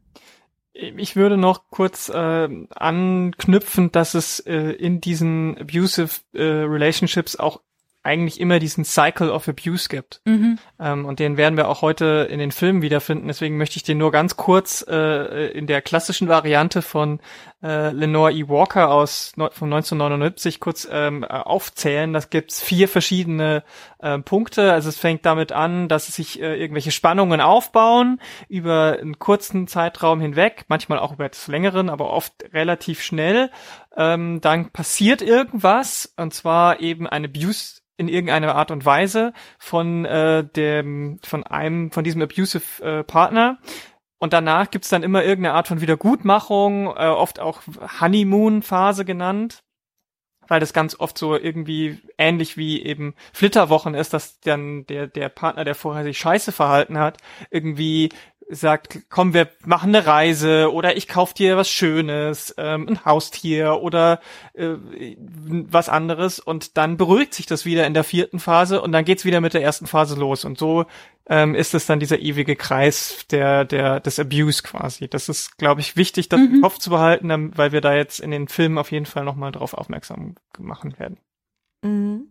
[0.75, 7.61] Ich würde noch kurz äh, anknüpfen, dass es äh, in diesen abusive äh, Relationships auch
[8.03, 10.23] eigentlich immer diesen Cycle of Abuse gibt.
[10.25, 10.59] Mhm.
[10.81, 13.29] Ähm, und den werden wir auch heute in den Filmen wiederfinden.
[13.29, 17.21] Deswegen möchte ich den nur ganz kurz äh, in der klassischen Variante von
[17.63, 18.49] äh, Lenore E.
[18.49, 22.13] Walker aus von 1979 kurz ähm, aufzählen.
[22.13, 23.63] Das gibt's vier verschiedene
[23.99, 24.73] äh, Punkte.
[24.73, 30.21] Also es fängt damit an, dass sich äh, irgendwelche Spannungen aufbauen über einen kurzen Zeitraum
[30.21, 33.51] hinweg, manchmal auch über etwas längeren, aber oft relativ schnell.
[33.97, 40.05] Ähm, dann passiert irgendwas, und zwar eben eine Abuse in irgendeiner Art und Weise von
[40.05, 43.59] äh, dem von einem von diesem abusive äh, Partner
[44.23, 47.61] und danach gibt's dann immer irgendeine Art von Wiedergutmachung, äh, oft auch
[48.01, 49.65] Honeymoon-Phase genannt,
[50.47, 55.29] weil das ganz oft so irgendwie ähnlich wie eben Flitterwochen ist, dass dann der der
[55.29, 57.19] Partner, der vorher sich scheiße verhalten hat,
[57.51, 58.11] irgendwie
[58.55, 63.81] sagt, komm, wir machen eine Reise oder ich kauf dir was Schönes, ähm, ein Haustier
[63.81, 64.21] oder
[64.55, 64.75] äh,
[65.19, 69.25] was anderes und dann beruhigt sich das wieder in der vierten Phase und dann geht's
[69.25, 70.87] wieder mit der ersten Phase los und so
[71.27, 75.09] ähm, ist es dann dieser ewige Kreis der der des Abuse quasi.
[75.09, 76.57] Das ist, glaube ich, wichtig, das mhm.
[76.57, 79.53] im Kopf zu behalten, weil wir da jetzt in den Filmen auf jeden Fall nochmal
[79.53, 81.19] drauf aufmerksam machen werden.
[81.83, 82.29] Mhm.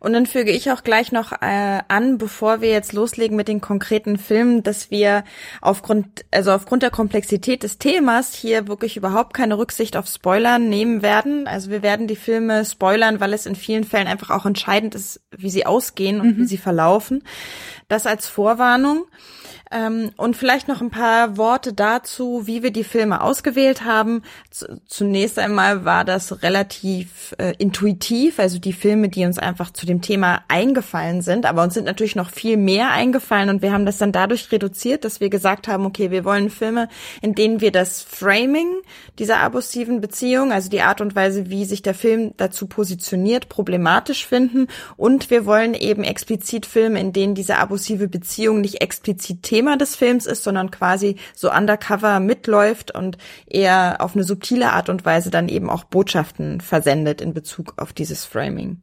[0.00, 3.60] Und dann füge ich auch gleich noch äh, an, bevor wir jetzt loslegen mit den
[3.60, 5.24] konkreten Filmen, dass wir
[5.60, 11.02] aufgrund, also aufgrund der Komplexität des Themas hier wirklich überhaupt keine Rücksicht auf Spoilern nehmen
[11.02, 11.46] werden.
[11.46, 15.20] Also wir werden die Filme spoilern, weil es in vielen Fällen einfach auch entscheidend ist,
[15.36, 16.42] wie sie ausgehen und mhm.
[16.42, 17.24] wie sie verlaufen.
[17.88, 19.06] Das als Vorwarnung.
[19.70, 24.22] Ähm, und vielleicht noch ein paar Worte dazu, wie wir die Filme ausgewählt haben.
[24.86, 30.00] Zunächst einmal war das relativ äh, intuitiv, also die Filme, die uns einfach zu dem
[30.00, 33.98] Thema eingefallen sind, aber uns sind natürlich noch viel mehr eingefallen und wir haben das
[33.98, 36.88] dann dadurch reduziert, dass wir gesagt haben, okay, wir wollen Filme,
[37.20, 38.68] in denen wir das Framing
[39.18, 44.26] dieser abusiven Beziehung, also die Art und Weise, wie sich der Film dazu positioniert, problematisch
[44.26, 49.76] finden und wir wollen eben explizit Filme, in denen diese abusive Beziehung nicht explizit Thema
[49.76, 55.04] des Films ist, sondern quasi so undercover mitläuft und eher auf eine subtile Art und
[55.04, 58.80] Weise dann eben auch Botschaften versendet in Bezug auf dieses Framing.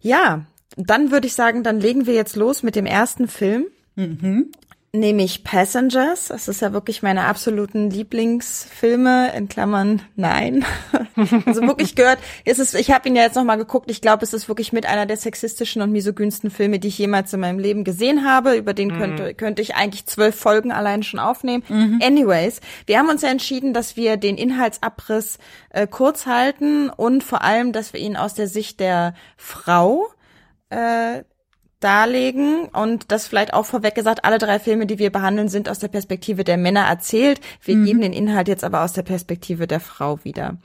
[0.00, 0.44] Ja,
[0.76, 3.66] dann würde ich sagen, dann legen wir jetzt los mit dem ersten Film.
[3.94, 4.50] Mhm
[4.94, 6.28] nämlich Passengers.
[6.28, 9.32] Das ist ja wirklich meine absoluten Lieblingsfilme.
[9.36, 10.64] In Klammern, nein.
[11.46, 12.18] also wirklich gehört.
[12.44, 13.90] Ist es, ich habe ihn ja jetzt noch mal geguckt.
[13.90, 17.32] Ich glaube, es ist wirklich mit einer der sexistischen und misogynsten Filme, die ich jemals
[17.32, 18.54] in meinem Leben gesehen habe.
[18.56, 18.98] Über den mhm.
[18.98, 21.64] könnte, könnte ich eigentlich zwölf Folgen allein schon aufnehmen.
[21.68, 22.00] Mhm.
[22.02, 25.38] Anyways, wir haben uns ja entschieden, dass wir den Inhaltsabriss
[25.70, 30.06] äh, kurz halten und vor allem, dass wir ihn aus der Sicht der Frau
[30.70, 31.24] äh,
[31.84, 35.78] darlegen und das vielleicht auch vorweg gesagt, alle drei Filme, die wir behandeln, sind aus
[35.78, 37.40] der Perspektive der Männer erzählt.
[37.62, 37.84] Wir mhm.
[37.84, 40.56] geben den Inhalt jetzt aber aus der Perspektive der Frau wieder.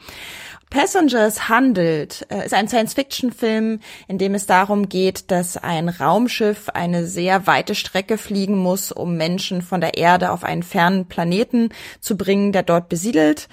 [0.70, 7.06] Passengers handelt, äh, ist ein Science-Fiction-Film, in dem es darum geht, dass ein Raumschiff eine
[7.06, 12.16] sehr weite Strecke fliegen muss, um Menschen von der Erde auf einen fernen Planeten zu
[12.18, 13.50] bringen, der dort besiedelt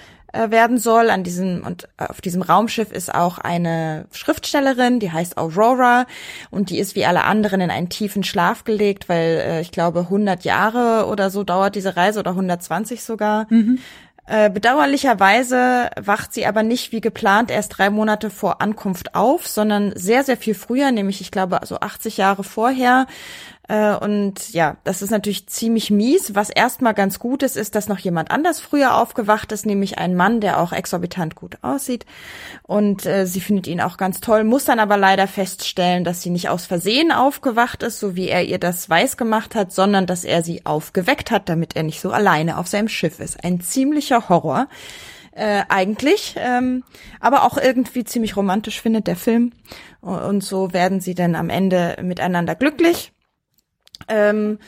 [0.50, 1.10] werden soll.
[1.10, 6.06] An diesem und auf diesem Raumschiff ist auch eine Schriftstellerin, die heißt Aurora
[6.50, 10.00] und die ist wie alle anderen in einen tiefen Schlaf gelegt, weil äh, ich glaube
[10.00, 13.46] 100 Jahre oder so dauert diese Reise oder 120 sogar.
[13.50, 13.78] Mhm.
[14.28, 19.92] Äh, bedauerlicherweise wacht sie aber nicht wie geplant erst drei Monate vor Ankunft auf, sondern
[19.94, 23.06] sehr, sehr viel früher, nämlich ich glaube so 80 Jahre vorher.
[23.68, 26.34] Äh, und ja, das ist natürlich ziemlich mies.
[26.34, 30.14] Was erstmal ganz gut ist, ist, dass noch jemand anders früher aufgewacht ist, nämlich ein
[30.14, 32.06] Mann, der auch exorbitant gut aussieht.
[32.62, 36.30] Und äh, sie findet ihn auch ganz toll, muss dann aber leider feststellen, dass sie
[36.30, 40.24] nicht aus Versehen aufgewacht ist, so wie er ihr das weiß gemacht hat, sondern dass
[40.24, 43.42] er sie aufgeweckt hat, damit er nicht so alleine auf seinem Schiff ist.
[43.42, 44.68] Ein ziemlicher Horror.
[45.32, 46.82] Äh, eigentlich, ähm,
[47.20, 49.52] aber auch irgendwie ziemlich romantisch findet der Film.
[50.00, 53.12] Und so werden sie dann am Ende miteinander glücklich
[54.08, 54.58] ähm,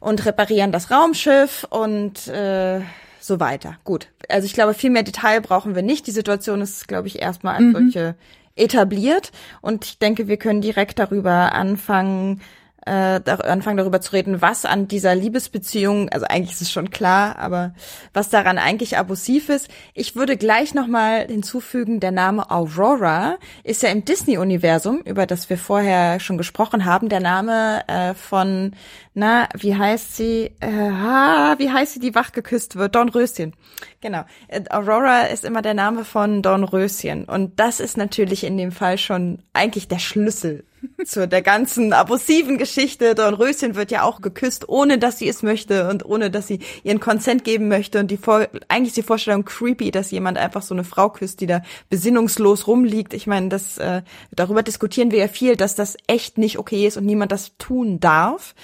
[0.00, 2.80] und reparieren das Raumschiff und äh,
[3.20, 3.76] so weiter.
[3.84, 4.08] Gut.
[4.28, 6.06] Also ich glaube, viel mehr Detail brauchen wir nicht.
[6.06, 7.72] Die Situation ist, glaube ich, erstmal als mhm.
[7.72, 8.14] solche
[8.56, 9.30] etabliert.
[9.60, 12.40] Und ich denke, wir können direkt darüber anfangen,
[12.86, 17.38] äh, anfangen darüber zu reden, was an dieser Liebesbeziehung, also eigentlich ist es schon klar,
[17.38, 17.74] aber
[18.14, 19.68] was daran eigentlich abusiv ist.
[19.94, 25.58] Ich würde gleich nochmal hinzufügen, der Name Aurora ist ja im Disney-Universum, über das wir
[25.58, 28.72] vorher schon gesprochen haben, der Name äh, von,
[29.14, 32.94] na, wie heißt sie, äh, ah, wie heißt sie, die wach geküsst wird?
[32.94, 33.54] Dornröschen.
[34.00, 34.24] Genau.
[34.48, 37.24] Äh, Aurora ist immer der Name von Dornröschen.
[37.24, 40.64] Und das ist natürlich in dem Fall schon eigentlich der Schlüssel
[41.04, 43.14] zu der ganzen abusiven Geschichte.
[43.14, 47.00] Dornröschen wird ja auch geküsst, ohne dass sie es möchte und ohne dass sie ihren
[47.00, 48.00] Konsent geben möchte.
[48.00, 51.40] Und die Vor eigentlich ist die Vorstellung creepy, dass jemand einfach so eine Frau küsst,
[51.40, 53.14] die da besinnungslos rumliegt.
[53.14, 56.96] Ich meine, das äh, darüber diskutieren wir ja viel, dass das echt nicht okay ist
[56.96, 58.54] und niemand das tun darf.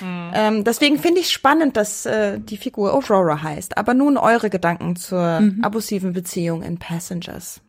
[0.00, 0.30] Mhm.
[0.34, 3.78] Ähm, deswegen finde ich spannend, dass äh, die Figur Aurora heißt.
[3.78, 5.62] Aber nun eure Gedanken zur mhm.
[5.62, 7.60] abusiven Beziehung in Passengers.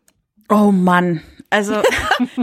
[0.50, 1.76] Oh Mann, also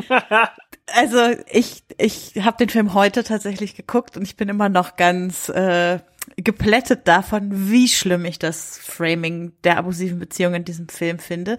[0.95, 5.49] also ich ich habe den Film heute tatsächlich geguckt und ich bin immer noch ganz
[5.49, 6.01] äh,
[6.37, 11.59] geplättet davon, wie schlimm ich das Framing der abusiven Beziehung in diesem Film finde.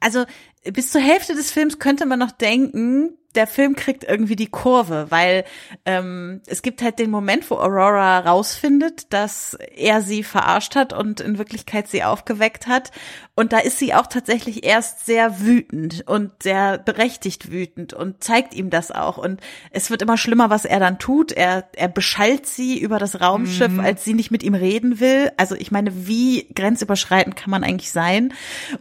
[0.00, 0.24] Also
[0.72, 5.06] bis zur Hälfte des Films könnte man noch denken, der Film kriegt irgendwie die Kurve,
[5.10, 5.44] weil
[5.84, 11.20] ähm, es gibt halt den Moment, wo Aurora rausfindet, dass er sie verarscht hat und
[11.20, 12.90] in Wirklichkeit sie aufgeweckt hat.
[13.34, 18.54] Und da ist sie auch tatsächlich erst sehr wütend und sehr berechtigt wütend und zeigt
[18.54, 19.18] ihm das auch.
[19.18, 21.32] Und es wird immer schlimmer, was er dann tut.
[21.32, 23.80] Er, er beschallt sie über das Raumschiff, mhm.
[23.80, 25.30] als sie nicht mit ihm reden will.
[25.36, 28.32] Also ich meine, wie grenzüberschreitend kann man eigentlich sein?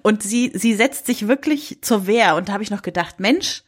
[0.03, 2.35] Und sie, sie setzt sich wirklich zur Wehr.
[2.35, 3.63] Und da habe ich noch gedacht, Mensch,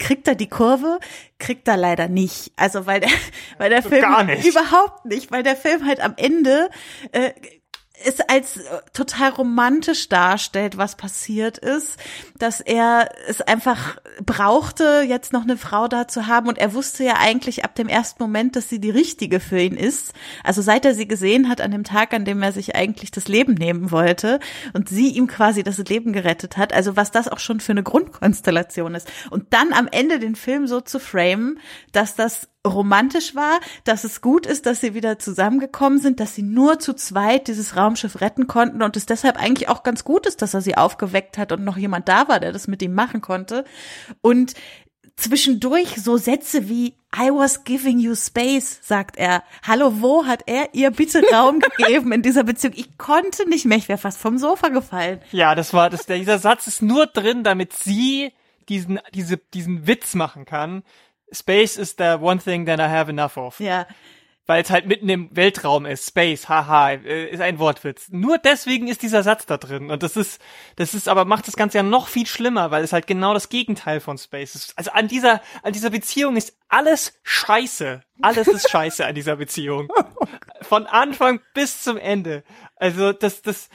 [0.00, 0.98] kriegt er die Kurve,
[1.38, 2.50] kriegt er leider nicht.
[2.56, 3.10] Also weil der,
[3.58, 4.02] weil der Film
[4.44, 6.70] überhaupt nicht, weil der Film halt am Ende
[7.12, 7.30] äh,
[8.04, 11.96] es als äh, total romantisch darstellt, was passiert ist,
[12.38, 17.04] dass er es einfach brauchte, jetzt noch eine Frau da zu haben und er wusste
[17.04, 20.12] ja eigentlich ab dem ersten Moment, dass sie die richtige für ihn ist.
[20.44, 23.28] Also seit er sie gesehen hat an dem Tag, an dem er sich eigentlich das
[23.28, 24.40] Leben nehmen wollte
[24.72, 26.72] und sie ihm quasi das Leben gerettet hat.
[26.72, 29.10] Also was das auch schon für eine Grundkonstellation ist.
[29.30, 31.58] Und dann am Ende den Film so zu framen,
[31.92, 36.42] dass das romantisch war, dass es gut ist, dass sie wieder zusammengekommen sind, dass sie
[36.42, 40.42] nur zu zweit dieses Raumschiff retten konnten und es deshalb eigentlich auch ganz gut ist,
[40.42, 43.22] dass er sie aufgeweckt hat und noch jemand da war, der das mit ihm machen
[43.22, 43.64] konnte.
[44.20, 44.54] Und
[45.16, 49.42] zwischendurch so Sätze wie I was giving you space, sagt er.
[49.66, 52.74] Hallo, wo hat er ihr bitte Raum gegeben in dieser Beziehung?
[52.76, 55.20] Ich konnte nicht mehr, ich wäre fast vom Sofa gefallen.
[55.32, 58.32] Ja, das war das dieser Satz ist nur drin, damit sie
[58.68, 60.84] diesen diese diesen Witz machen kann
[61.32, 63.60] Space is the one thing that I have enough of.
[63.60, 63.86] Ja.
[64.46, 66.08] Weil es halt mitten im Weltraum ist.
[66.08, 68.08] Space, haha, äh, ist ein Wortwitz.
[68.10, 69.90] Nur deswegen ist dieser Satz da drin.
[69.90, 70.40] Und das ist,
[70.74, 73.48] das ist aber macht das Ganze ja noch viel schlimmer, weil es halt genau das
[73.48, 74.76] Gegenteil von Space ist.
[74.76, 78.02] Also an dieser, an dieser Beziehung ist alles scheiße.
[78.22, 79.88] Alles ist scheiße an dieser Beziehung.
[80.62, 82.44] Von Anfang bis zum Ende.
[82.76, 83.70] Also das, das,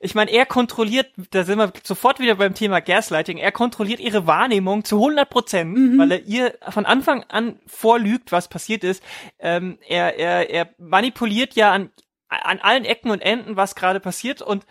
[0.00, 4.26] ich meine, er kontrolliert, da sind wir sofort wieder beim Thema Gaslighting, er kontrolliert ihre
[4.26, 5.98] Wahrnehmung zu 100 Prozent, mhm.
[5.98, 9.02] weil er ihr von Anfang an vorlügt, was passiert ist.
[9.38, 11.90] Ähm, er, er, er manipuliert ja an,
[12.28, 14.64] an allen Ecken und Enden, was gerade passiert und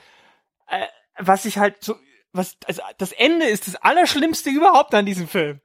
[0.68, 0.86] äh,
[1.18, 1.96] was ich halt so,
[2.34, 5.62] was, also das Ende ist das Allerschlimmste überhaupt an diesem Film.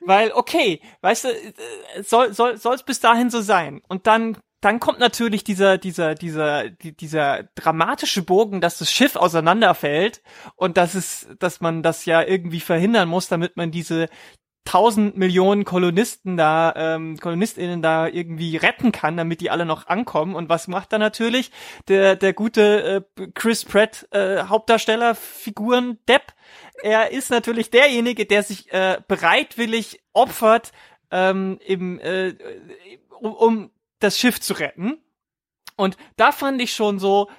[0.00, 3.80] Weil, okay, weißt du, äh, soll, soll, soll es bis dahin so sein.
[3.88, 10.22] Und dann dann kommt natürlich dieser, dieser, dieser, dieser dramatische Bogen, dass das Schiff auseinanderfällt
[10.56, 14.08] und dass es, dass man das ja irgendwie verhindern muss, damit man diese
[14.64, 20.34] tausend Millionen Kolonisten da, ähm, KolonistInnen da irgendwie retten kann, damit die alle noch ankommen.
[20.34, 21.50] Und was macht da natürlich
[21.88, 26.32] der, der gute äh, Chris Pratt äh, Hauptdarsteller, Figuren Depp?
[26.82, 30.72] Er ist natürlich derjenige, der sich äh, bereitwillig opfert,
[31.10, 32.34] ähm, im, äh,
[33.20, 33.70] um, um
[34.04, 34.98] das Schiff zu retten.
[35.76, 37.30] Und da fand ich schon so,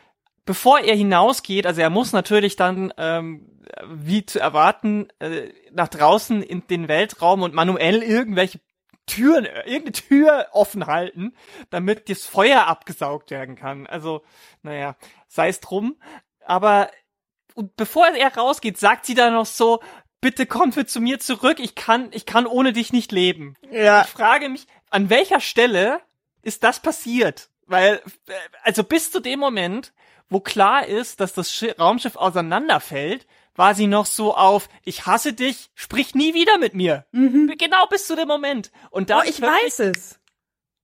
[0.45, 6.43] bevor er hinausgeht, also er muss natürlich dann, ähm, wie zu erwarten, äh, nach draußen
[6.43, 8.59] in den Weltraum und manuell irgendwelche
[9.05, 11.33] Türen, irgendeine Tür offen halten,
[11.69, 13.87] damit das Feuer abgesaugt werden kann.
[13.87, 14.23] Also,
[14.63, 14.95] naja,
[15.27, 15.95] sei es drum.
[16.45, 16.89] Aber
[17.55, 19.79] und bevor er rausgeht, sagt sie dann noch so,
[20.21, 23.55] bitte komm für zu mir zurück, ich kann, ich kann ohne dich nicht leben.
[23.71, 24.01] Ja.
[24.01, 26.01] Ich frage mich, an welcher Stelle
[26.45, 27.49] ist das passiert.
[27.65, 29.93] Weil, äh, also bis zu dem Moment,
[30.29, 35.33] wo klar ist, dass das Sch Raumschiff auseinanderfällt, war sie noch so auf, ich hasse
[35.33, 37.05] dich, sprich nie wieder mit mir.
[37.11, 37.53] Mhm.
[37.57, 38.71] Genau bis zu dem Moment.
[38.91, 40.19] Und da oh, ich weiß es.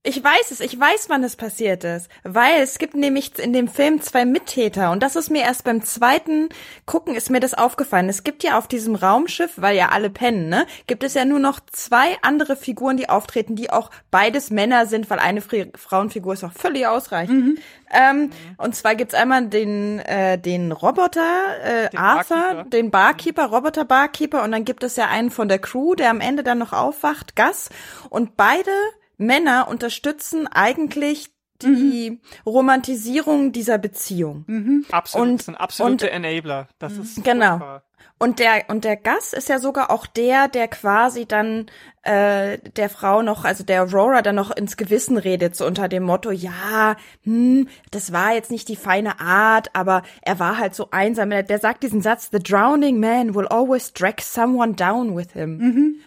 [0.04, 3.68] Ich weiß es, ich weiß, wann es passiert ist, weil es gibt nämlich in dem
[3.68, 6.48] Film zwei Mittäter und das ist mir erst beim zweiten
[6.86, 8.08] Gucken ist mir das aufgefallen.
[8.08, 11.38] Es gibt ja auf diesem Raumschiff, weil ja alle pennen, ne, gibt es ja nur
[11.38, 16.42] noch zwei andere Figuren, die auftreten, die auch beides Männer sind, weil eine Frauenfigur ist
[16.42, 17.46] auch völlig ausreichend.
[17.46, 17.58] Mhm.
[17.92, 18.30] Ähm.
[18.56, 21.20] Und zwar gibt's einmal den äh, den Roboter
[21.62, 22.70] äh, den Arthur, Barkeeper.
[22.70, 26.20] den Barkeeper, Roboter Barkeeper und dann gibt es ja einen von der Crew, der am
[26.20, 27.70] Ende dann noch aufwacht, Gas
[28.10, 28.72] und beide
[29.26, 31.30] Männer unterstützen eigentlich
[31.62, 32.20] die mhm.
[32.44, 34.44] Romantisierung dieser Beziehung.
[34.46, 34.86] Mhm.
[34.90, 36.68] Absolut, und, das sind absolute und, Enabler.
[36.78, 37.22] Das ist mhm.
[37.22, 37.58] genau.
[37.58, 37.82] Furchtbar.
[38.18, 41.66] Und der und der Gas ist ja sogar auch der, der quasi dann
[42.02, 46.04] äh, der Frau noch, also der Aurora dann noch ins Gewissen redet, so unter dem
[46.04, 46.94] Motto, ja,
[47.24, 51.30] hm, das war jetzt nicht die feine Art, aber er war halt so einsam.
[51.30, 55.58] Der sagt diesen Satz, the drowning man will always drag someone down with him.
[55.58, 56.00] Mhm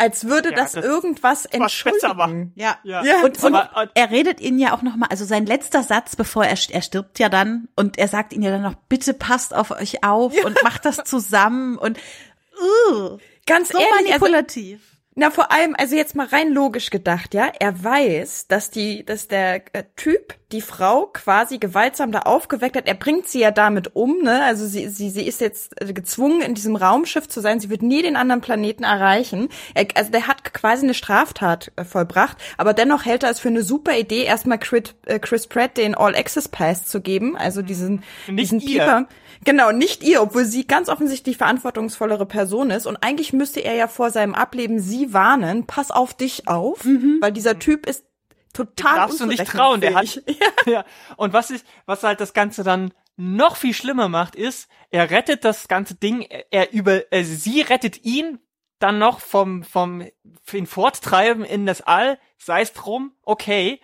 [0.00, 2.52] als würde ja, das, das, irgendwas entschuldigen.
[2.54, 2.78] Ja.
[2.84, 3.04] ja.
[3.04, 3.22] ja.
[3.22, 6.44] Und, und aber, er redet ihn ja auch noch mal, also sein letzter Satz, bevor
[6.44, 9.70] er, er stirbt ja dann und er sagt ihn ja dann noch, bitte passt auf
[9.70, 10.46] euch auf ja.
[10.46, 14.80] und macht das zusammen und uh, ganz so ehrlich, also manipulativ.
[14.80, 19.04] Also, na, vor allem, also jetzt mal rein logisch gedacht, ja, er weiß, dass die,
[19.04, 22.86] dass der äh, Typ die Frau quasi gewaltsam da aufgeweckt hat.
[22.86, 24.44] Er bringt sie ja damit um, ne?
[24.44, 27.58] Also sie, sie, sie ist jetzt äh, gezwungen, in diesem Raumschiff zu sein.
[27.58, 29.48] Sie wird nie den anderen Planeten erreichen.
[29.74, 33.48] Er, also der hat quasi eine Straftat äh, vollbracht, aber dennoch hält er es für
[33.48, 38.38] eine super Idee, erstmal Chris, Pratt den All Access Pass zu geben, also diesen, Nicht
[38.38, 39.08] diesen Pieper.
[39.44, 42.86] Genau, nicht ihr, obwohl sie ganz offensichtlich verantwortungsvollere Person ist.
[42.86, 47.18] Und eigentlich müsste er ja vor seinem Ableben sie warnen, pass auf dich auf, mhm.
[47.20, 48.04] weil dieser Typ ist
[48.52, 50.22] total Darfst du nicht trauen, der hat.
[50.26, 50.72] Ja.
[50.72, 50.84] ja.
[51.16, 55.44] Und was ist, was halt das Ganze dann noch viel schlimmer macht, ist, er rettet
[55.44, 58.38] das ganze Ding, er über, äh, sie rettet ihn
[58.78, 60.04] dann noch vom, vom,
[60.52, 63.80] ihn forttreiben in das All, sei es drum, okay,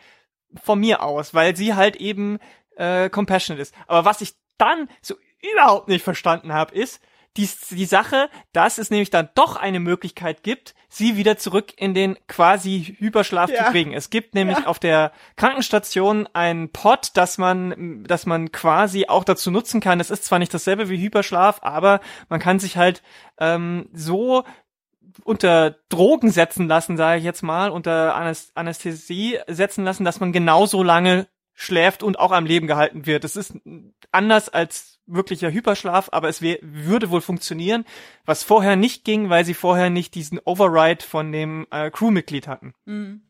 [0.62, 2.38] von mir aus, weil sie halt eben
[2.76, 3.74] äh, compassionate ist.
[3.86, 7.00] Aber was ich dann so überhaupt nicht verstanden habe, ist
[7.36, 11.92] die, die Sache, dass es nämlich dann doch eine Möglichkeit gibt, sie wieder zurück in
[11.94, 13.64] den quasi Hyperschlaf ja.
[13.64, 13.92] zu kriegen.
[13.92, 14.66] Es gibt nämlich ja.
[14.66, 20.00] auf der Krankenstation ein Pod, dass man, dass man quasi auch dazu nutzen kann.
[20.00, 23.02] Es ist zwar nicht dasselbe wie Hyperschlaf, aber man kann sich halt
[23.38, 24.44] ähm, so
[25.24, 30.82] unter Drogen setzen lassen, sage ich jetzt mal, unter Anästhesie setzen lassen, dass man genauso
[30.82, 31.26] lange
[31.56, 33.24] schläft und auch am Leben gehalten wird.
[33.24, 33.54] Das ist
[34.12, 37.84] anders als wirklicher Hyperschlaf, aber es würde wohl funktionieren,
[38.26, 42.74] was vorher nicht ging, weil sie vorher nicht diesen Override von dem äh, Crewmitglied hatten.
[42.84, 43.22] Mhm.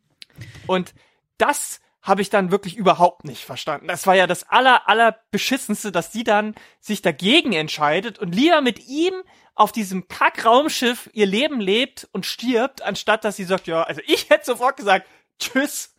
[0.67, 0.93] Und
[1.39, 3.89] das habe ich dann wirklich überhaupt nicht verstanden.
[3.89, 8.61] Das war ja das aller, aller beschissenste, dass sie dann sich dagegen entscheidet und lieber
[8.61, 9.13] mit ihm
[9.55, 14.31] auf diesem Kackraumschiff ihr Leben lebt und stirbt, anstatt dass sie sagt, ja, also ich
[14.31, 15.09] hätte sofort gesagt,
[15.39, 15.96] tschüss,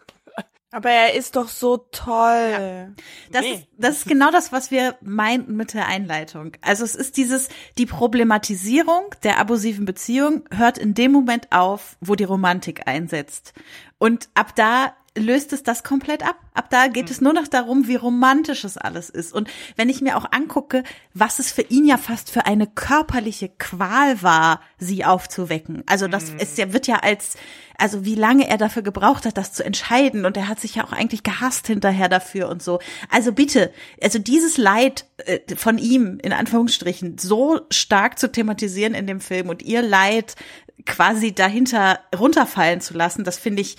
[0.72, 2.52] aber er ist doch so toll.
[2.52, 2.88] Ja.
[3.32, 3.54] Das, nee.
[3.54, 6.52] ist, das ist genau das, was wir meinten mit der Einleitung.
[6.62, 7.48] Also es ist dieses,
[7.78, 13.54] die Problematisierung der abusiven Beziehung hört in dem Moment auf, wo die Romantik einsetzt.
[13.98, 16.38] Und ab da löst es das komplett ab.
[16.54, 17.12] Ab da geht mhm.
[17.12, 19.34] es nur noch darum, wie romantisch es alles ist.
[19.34, 23.50] Und wenn ich mir auch angucke, was es für ihn ja fast für eine körperliche
[23.50, 25.84] Qual war, sie aufzuwecken.
[25.86, 26.40] Also das mhm.
[26.40, 27.36] ist ja, wird ja als,
[27.78, 30.26] also wie lange er dafür gebraucht hat, das zu entscheiden.
[30.26, 32.80] Und er hat sich ja auch eigentlich gehasst hinterher dafür und so.
[33.10, 39.08] Also bitte, also dieses Leid äh, von ihm, in Anführungsstrichen, so stark zu thematisieren in
[39.08, 40.36] dem Film und ihr Leid
[40.86, 43.78] quasi dahinter runterfallen zu lassen, das finde ich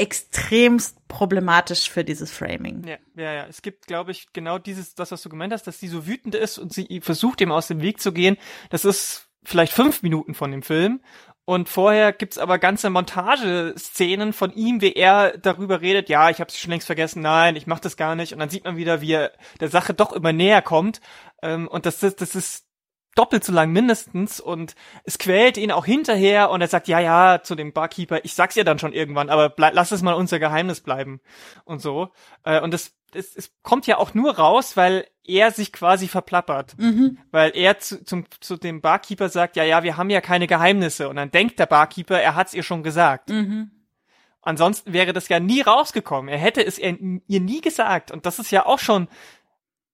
[0.00, 2.84] extremst problematisch für dieses Framing.
[2.86, 3.46] Ja, ja, ja.
[3.46, 6.34] Es gibt, glaube ich, genau dieses, das, was du gemeint hast, dass sie so wütend
[6.34, 8.36] ist und sie versucht, ihm aus dem Weg zu gehen.
[8.70, 11.00] Das ist vielleicht fünf Minuten von dem Film.
[11.44, 16.52] Und vorher gibt's aber ganze Montageszenen von ihm, wie er darüber redet, ja, ich habe
[16.52, 18.32] schon längst vergessen, nein, ich mach das gar nicht.
[18.32, 21.00] Und dann sieht man wieder, wie er der Sache doch immer näher kommt.
[21.42, 22.69] Ähm, und das ist, das ist
[23.14, 27.42] doppelt so lang mindestens und es quält ihn auch hinterher und er sagt, ja, ja,
[27.42, 30.80] zu dem Barkeeper, ich sag's ihr dann schon irgendwann, aber lass es mal unser Geheimnis
[30.80, 31.20] bleiben
[31.64, 32.10] und so.
[32.44, 36.78] Äh, und es, es, es kommt ja auch nur raus, weil er sich quasi verplappert.
[36.78, 37.18] Mhm.
[37.30, 41.08] Weil er zu, zum, zu dem Barkeeper sagt, ja, ja, wir haben ja keine Geheimnisse.
[41.08, 43.30] Und dann denkt der Barkeeper, er hat's ihr schon gesagt.
[43.30, 43.70] Mhm.
[44.42, 46.28] Ansonsten wäre das ja nie rausgekommen.
[46.28, 48.10] Er hätte es ihr, ihr nie gesagt.
[48.10, 49.08] Und das ist ja auch schon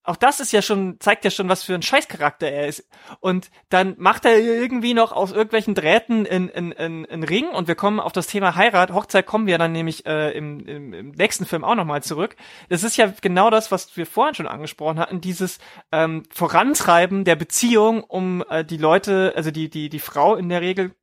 [0.07, 2.89] auch das ist ja schon, zeigt ja schon, was für ein Scheißcharakter er ist.
[3.21, 7.69] Und dann macht er irgendwie noch aus irgendwelchen Drähten in, in, in, in Ring und
[7.69, 11.11] wir kommen auf das Thema Heirat, Hochzeit kommen wir dann nämlich äh, im, im, im
[11.11, 12.37] nächsten Film auch nochmal zurück.
[12.69, 15.59] Das ist ja genau das, was wir vorhin schon angesprochen hatten, dieses
[15.93, 20.61] ähm, Vorantreiben der Beziehung, um äh, die Leute, also die, die, die Frau in der
[20.61, 20.95] Regel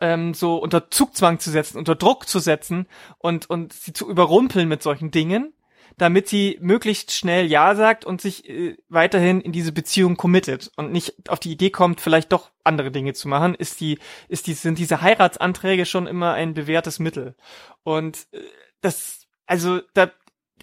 [0.00, 2.86] ähm, so unter Zugzwang zu setzen, unter Druck zu setzen
[3.18, 5.52] und, und sie zu überrumpeln mit solchen Dingen,
[5.98, 10.92] damit sie möglichst schnell Ja sagt und sich äh, weiterhin in diese Beziehung committet und
[10.92, 14.54] nicht auf die Idee kommt, vielleicht doch andere Dinge zu machen, ist die, ist die,
[14.54, 17.34] sind diese Heiratsanträge schon immer ein bewährtes Mittel.
[17.82, 18.40] Und äh,
[18.80, 20.10] das, also da,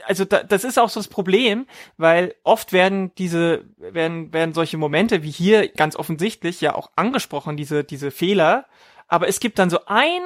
[0.05, 1.67] also da, das ist auch so das Problem,
[1.97, 7.57] weil oft werden diese, werden, werden solche Momente wie hier ganz offensichtlich ja auch angesprochen,
[7.57, 8.65] diese, diese Fehler,
[9.07, 10.21] aber es gibt dann so ein,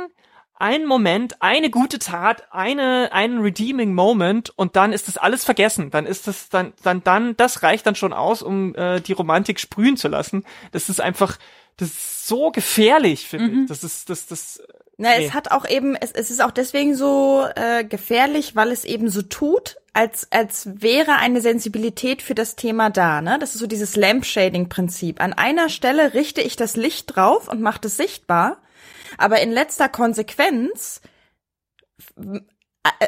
[0.60, 5.90] ein Moment, eine gute Tat, eine, einen redeeming Moment und dann ist das alles vergessen.
[5.90, 9.60] Dann ist das dann, dann, dann, das reicht dann schon aus, um äh, die Romantik
[9.60, 10.44] sprühen zu lassen.
[10.74, 11.38] Das ist einfach,
[11.78, 13.62] das ist so gefährlich, finde mhm.
[13.62, 13.70] ich.
[13.70, 14.62] Das ist, das, das.
[14.98, 15.28] Na, nee.
[15.28, 19.10] es hat auch eben, es, es ist auch deswegen so äh, gefährlich, weil es eben
[19.10, 23.38] so tut, als, als wäre eine Sensibilität für das Thema da, ne?
[23.40, 25.22] Das ist so dieses Lampshading-Prinzip.
[25.22, 28.58] An einer Stelle richte ich das Licht drauf und mache das sichtbar
[29.18, 31.02] aber in letzter Konsequenz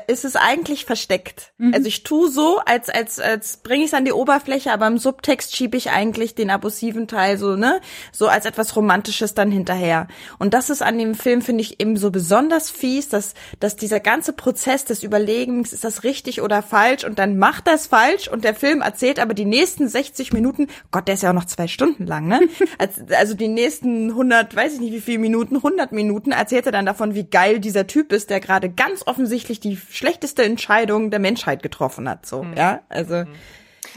[0.07, 1.53] ist es eigentlich versteckt.
[1.57, 1.74] Mhm.
[1.74, 4.97] Also ich tu so, als als als bringe ich es an die Oberfläche, aber im
[4.97, 7.80] Subtext schiebe ich eigentlich den abusiven Teil so ne,
[8.11, 10.07] so als etwas Romantisches dann hinterher.
[10.39, 14.01] Und das ist an dem Film finde ich eben so besonders fies, dass dass dieser
[14.01, 18.43] ganze Prozess des Überlegens ist das richtig oder falsch und dann macht das falsch und
[18.43, 21.69] der Film erzählt aber die nächsten 60 Minuten, Gott, der ist ja auch noch zwei
[21.69, 22.41] Stunden lang, ne?
[23.17, 26.86] also die nächsten 100, weiß ich nicht wie viele Minuten, 100 Minuten erzählt er dann
[26.86, 31.64] davon, wie geil dieser Typ ist, der gerade ganz offensichtlich die schlechteste Entscheidung der Menschheit
[31.64, 32.57] getroffen hat, so, mhm.
[32.57, 33.26] ja, also.
[33.26, 33.36] Mhm.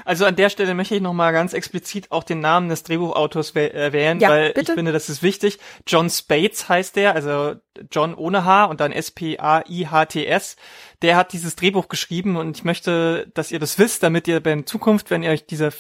[0.04, 4.20] Also an der Stelle möchte ich nochmal ganz explizit auch den Namen des Drehbuchautors erwähnen,
[4.20, 4.72] ja, weil bitte?
[4.72, 5.58] ich finde, das ist wichtig.
[5.86, 7.54] John Spates heißt der, also
[7.92, 10.56] John ohne H und dann S-P-A-I-H-T-S.
[11.02, 14.66] Der hat dieses Drehbuch geschrieben und ich möchte, dass ihr das wisst, damit ihr in
[14.66, 15.70] Zukunft, wenn ihr euch dieser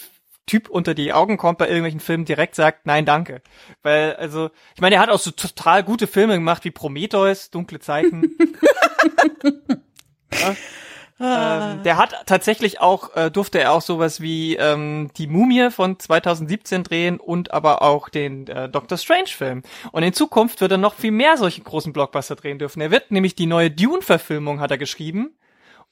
[0.46, 3.40] Typ unter die Augen kommt bei irgendwelchen Filmen, direkt sagt, nein, danke.
[3.82, 7.80] Weil, also, ich meine, er hat auch so total gute Filme gemacht wie Prometheus, Dunkle
[7.80, 8.36] Zeiten.
[10.32, 10.54] ja.
[11.20, 15.98] Ähm, der hat tatsächlich auch, äh, durfte er auch sowas wie ähm, die Mumie von
[15.98, 19.62] 2017 drehen und aber auch den äh, Doctor Strange Film.
[19.92, 22.80] Und in Zukunft wird er noch viel mehr solche großen Blockbuster drehen dürfen.
[22.80, 25.36] Er wird nämlich die neue Dune-Verfilmung, hat er geschrieben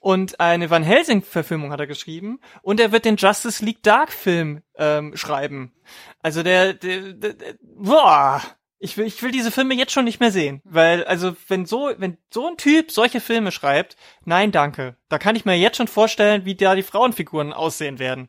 [0.02, 5.16] und eine Van Helsing-Verfilmung hat er geschrieben und er wird den Justice League Dark-Film ähm,
[5.16, 5.72] schreiben.
[6.20, 8.42] Also der, der, der, der boah,
[8.80, 11.92] ich will, ich will diese Filme jetzt schon nicht mehr sehen, weil also wenn so,
[11.98, 14.96] wenn so ein Typ solche Filme schreibt, nein, danke.
[15.08, 18.28] Da kann ich mir jetzt schon vorstellen, wie da die Frauenfiguren aussehen werden.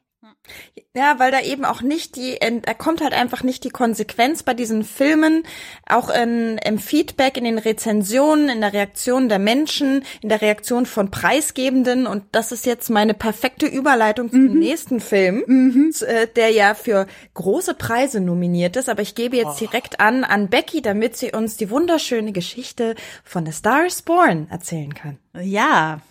[0.95, 4.53] Ja, weil da eben auch nicht die, da kommt halt einfach nicht die Konsequenz bei
[4.53, 5.43] diesen Filmen,
[5.87, 10.85] auch in, im Feedback, in den Rezensionen, in der Reaktion der Menschen, in der Reaktion
[10.85, 12.05] von Preisgebenden.
[12.05, 14.59] Und das ist jetzt meine perfekte Überleitung zum mhm.
[14.59, 15.93] nächsten Film, mhm.
[16.01, 18.89] Äh, der ja für große Preise nominiert ist.
[18.89, 19.65] Aber ich gebe jetzt oh.
[19.65, 24.47] direkt an, an Becky, damit sie uns die wunderschöne Geschichte von The Star is Born
[24.49, 25.17] erzählen kann.
[25.41, 26.01] Ja,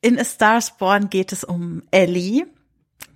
[0.00, 2.46] in A Star Born geht es um Ellie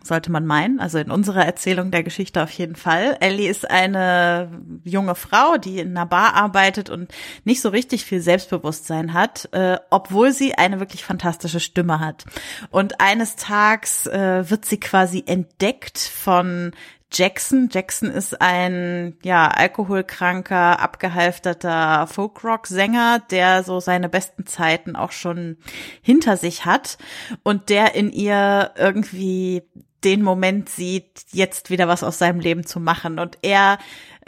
[0.08, 0.80] sollte man meinen.
[0.80, 3.16] Also in unserer Erzählung der Geschichte auf jeden Fall.
[3.20, 4.50] Ellie ist eine
[4.84, 7.12] junge Frau, die in einer Bar arbeitet und
[7.44, 12.24] nicht so richtig viel Selbstbewusstsein hat, äh, obwohl sie eine wirklich fantastische Stimme hat.
[12.70, 16.72] Und eines Tages äh, wird sie quasi entdeckt von
[17.10, 17.68] Jackson.
[17.72, 25.56] Jackson ist ein ja alkoholkranker, abgehalfterter Folkrock-Sänger, der so seine besten Zeiten auch schon
[26.02, 26.98] hinter sich hat
[27.42, 29.62] und der in ihr irgendwie
[30.04, 33.18] den Moment sieht, jetzt wieder was aus seinem Leben zu machen.
[33.18, 33.78] Und er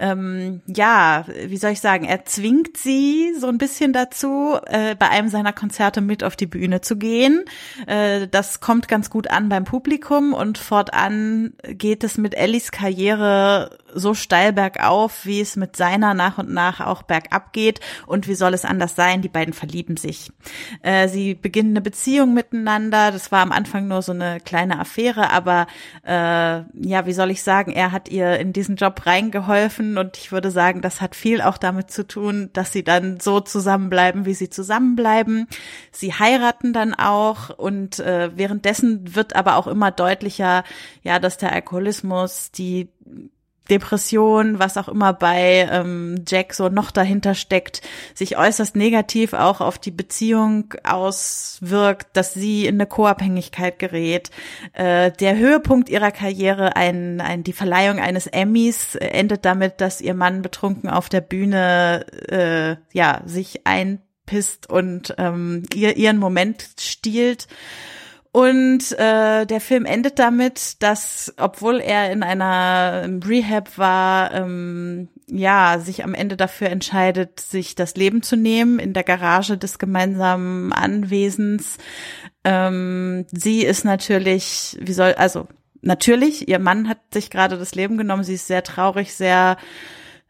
[0.01, 5.11] ähm, ja, wie soll ich sagen, er zwingt sie so ein bisschen dazu, äh, bei
[5.11, 7.45] einem seiner Konzerte mit auf die Bühne zu gehen.
[7.87, 13.79] Äh, das kommt ganz gut an beim Publikum und fortan geht es mit Ellis Karriere
[13.93, 17.81] so steil bergauf, wie es mit seiner nach und nach auch bergab geht.
[18.07, 19.21] Und wie soll es anders sein?
[19.21, 20.31] Die beiden verlieben sich.
[20.83, 23.11] Äh, sie beginnen eine Beziehung miteinander.
[23.11, 25.67] Das war am Anfang nur so eine kleine Affäre, aber
[26.07, 30.33] äh, ja, wie soll ich sagen, er hat ihr in diesen Job reingeholfen und ich
[30.33, 34.35] würde sagen, das hat viel auch damit zu tun, dass sie dann so zusammenbleiben, wie
[34.35, 35.47] sie zusammenbleiben.
[35.93, 40.65] Sie heiraten dann auch und äh, währenddessen wird aber auch immer deutlicher,
[41.03, 42.91] ja, dass der Alkoholismus, die
[43.71, 47.83] Depression, was auch immer bei ähm, Jack so noch dahinter steckt,
[48.15, 54.31] sich äußerst negativ auch auf die Beziehung auswirkt, dass sie in eine Co-Abhängigkeit gerät.
[54.73, 60.15] Äh, der Höhepunkt ihrer Karriere, ein, ein, die Verleihung eines Emmys, endet damit, dass ihr
[60.15, 67.47] Mann betrunken auf der Bühne äh, ja sich einpisst und ähm, ihr ihren Moment stiehlt.
[68.33, 75.81] Und äh, der Film endet damit, dass, obwohl er in einer Rehab war, ähm, ja,
[75.81, 80.73] sich am Ende dafür entscheidet, sich das Leben zu nehmen in der Garage des gemeinsamen
[80.73, 81.79] Anwesens.
[82.45, 85.49] Ähm, sie ist natürlich, wie soll, also
[85.83, 89.57] natürlich, ihr Mann hat sich gerade das Leben genommen, sie ist sehr traurig, sehr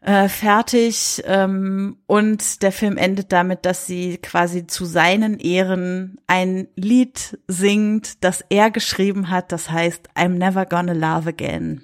[0.01, 6.67] äh, fertig ähm, und der Film endet damit, dass sie quasi zu seinen Ehren ein
[6.75, 11.83] Lied singt, das er geschrieben hat, das heißt I'm Never Gonna Love Again.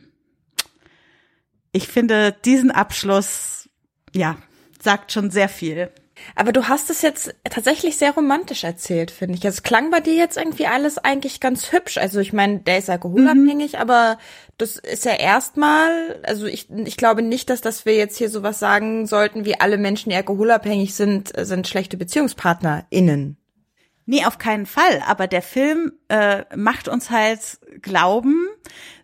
[1.71, 3.69] Ich finde diesen Abschluss,
[4.15, 4.37] ja,
[4.81, 5.91] sagt schon sehr viel.
[6.35, 9.45] Aber du hast es jetzt tatsächlich sehr romantisch erzählt, finde ich.
[9.45, 11.97] Es klang bei dir jetzt irgendwie alles eigentlich ganz hübsch.
[11.97, 13.79] Also ich meine, der ist alkoholabhängig, mhm.
[13.79, 14.17] aber
[14.57, 18.59] das ist ja erstmal, also ich, ich glaube nicht, dass, dass wir jetzt hier sowas
[18.59, 23.37] sagen sollten, wie alle Menschen, die alkoholabhängig sind, sind schlechte BeziehungspartnerInnen.
[24.05, 25.03] Nee, auf keinen Fall.
[25.05, 28.47] Aber der Film äh, macht uns halt glauben,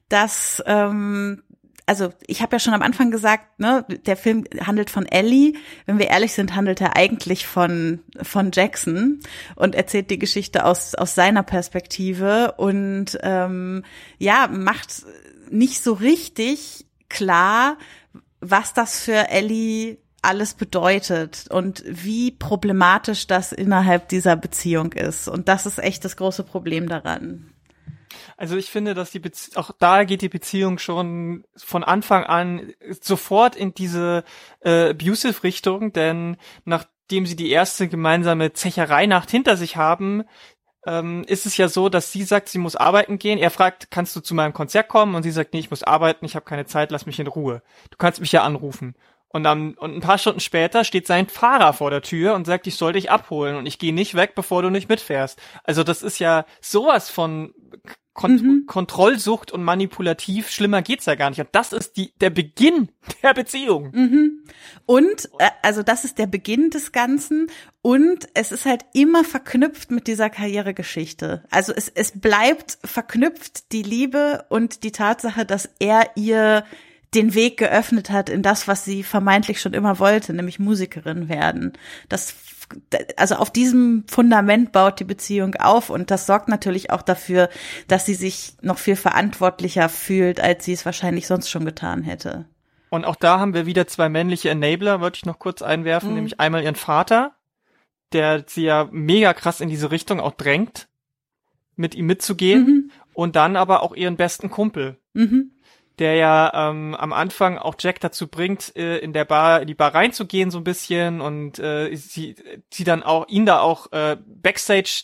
[0.08, 1.43] dass ähm,
[1.86, 5.54] also ich habe ja schon am Anfang gesagt, ne, der Film handelt von Ellie.
[5.86, 9.20] Wenn wir ehrlich sind, handelt er eigentlich von von Jackson
[9.56, 13.84] und erzählt die Geschichte aus aus seiner Perspektive und ähm,
[14.18, 15.04] ja macht
[15.50, 17.78] nicht so richtig klar,
[18.40, 25.28] was das für Ellie alles bedeutet und wie problematisch das innerhalb dieser Beziehung ist.
[25.28, 27.53] Und das ist echt das große Problem daran.
[28.44, 32.74] Also ich finde, dass die Bezie auch da geht die Beziehung schon von Anfang an
[33.00, 34.26] sofort in diese
[34.60, 36.36] äh, abusive Richtung, denn
[36.66, 40.26] nachdem sie die erste gemeinsame Zechereinacht hinter sich haben,
[40.86, 43.40] ähm, ist es ja so, dass sie sagt, sie muss arbeiten gehen.
[43.40, 45.16] Er fragt, kannst du zu meinem Konzert kommen?
[45.16, 47.62] Und sie sagt, nee, ich muss arbeiten, ich habe keine Zeit, lass mich in Ruhe.
[47.92, 48.94] Du kannst mich ja anrufen.
[49.30, 52.68] Und, dann, und ein paar Stunden später steht sein Fahrer vor der Tür und sagt,
[52.68, 55.42] ich soll dich abholen und ich gehe nicht weg, bevor du nicht mitfährst.
[55.64, 57.54] Also das ist ja sowas von
[58.14, 58.66] Kont mhm.
[58.68, 61.40] Kontrollsucht und manipulativ, schlimmer geht's ja gar nicht.
[61.40, 62.90] Und das ist die, der Beginn
[63.24, 63.90] der Beziehung.
[63.92, 64.44] Mhm.
[64.86, 67.48] Und, äh, also das ist der Beginn des Ganzen.
[67.82, 71.44] Und es ist halt immer verknüpft mit dieser Karrieregeschichte.
[71.50, 76.66] Also es, es bleibt verknüpft die Liebe und die Tatsache, dass er ihr
[77.16, 81.74] den Weg geöffnet hat in das, was sie vermeintlich schon immer wollte, nämlich Musikerin werden.
[82.10, 82.34] Das
[83.18, 87.50] also auf diesem Fundament baut die Beziehung auf und das sorgt natürlich auch dafür,
[87.88, 92.46] dass sie sich noch viel verantwortlicher fühlt, als sie es wahrscheinlich sonst schon getan hätte.
[92.90, 96.16] Und auch da haben wir wieder zwei männliche Enabler, wollte ich noch kurz einwerfen, mhm.
[96.16, 97.36] nämlich einmal ihren Vater,
[98.12, 100.88] der sie ja mega krass in diese Richtung auch drängt,
[101.76, 102.92] mit ihm mitzugehen, mhm.
[103.14, 104.98] und dann aber auch ihren besten Kumpel.
[105.14, 105.54] Mhm
[106.00, 109.76] der ja ähm, am Anfang auch Jack dazu bringt, äh, in der Bar, in die
[109.76, 112.36] Bar reinzugehen so ein bisschen und äh, sie,
[112.72, 115.04] sie dann auch ihn da auch äh, Backstage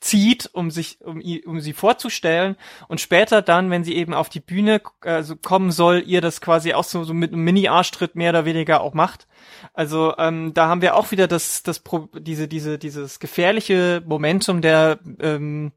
[0.00, 2.56] zieht, um sich, um, um sie vorzustellen
[2.88, 6.72] und später dann, wenn sie eben auf die Bühne also kommen soll, ihr das quasi
[6.72, 9.26] auch so, so mit einem Mini-Arschtritt mehr oder weniger auch macht.
[9.74, 11.82] Also ähm, da haben wir auch wieder das, das
[12.14, 15.72] diese, diese, dieses gefährliche Momentum der ähm,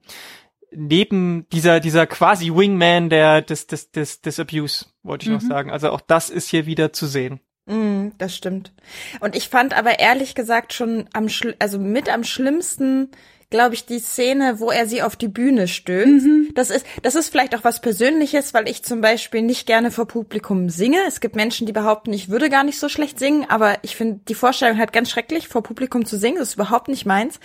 [0.75, 5.35] neben dieser, dieser quasi Wingman der, des, des, des, des Abuse, wollte ich mhm.
[5.35, 5.71] noch sagen.
[5.71, 7.39] Also auch das ist hier wieder zu sehen.
[7.65, 8.73] Mm, das stimmt.
[9.21, 11.27] Und ich fand aber ehrlich gesagt schon am,
[11.59, 13.09] also mit am schlimmsten
[13.53, 16.25] glaube ich, die Szene, wo er sie auf die Bühne stößt.
[16.25, 16.49] Mhm.
[16.55, 20.07] Das ist, das ist vielleicht auch was Persönliches, weil ich zum Beispiel nicht gerne vor
[20.07, 20.97] Publikum singe.
[21.07, 24.21] Es gibt Menschen, die behaupten, ich würde gar nicht so schlecht singen, aber ich finde
[24.27, 26.39] die Vorstellung halt ganz schrecklich, vor Publikum zu singen.
[26.39, 27.39] Das ist überhaupt nicht meins.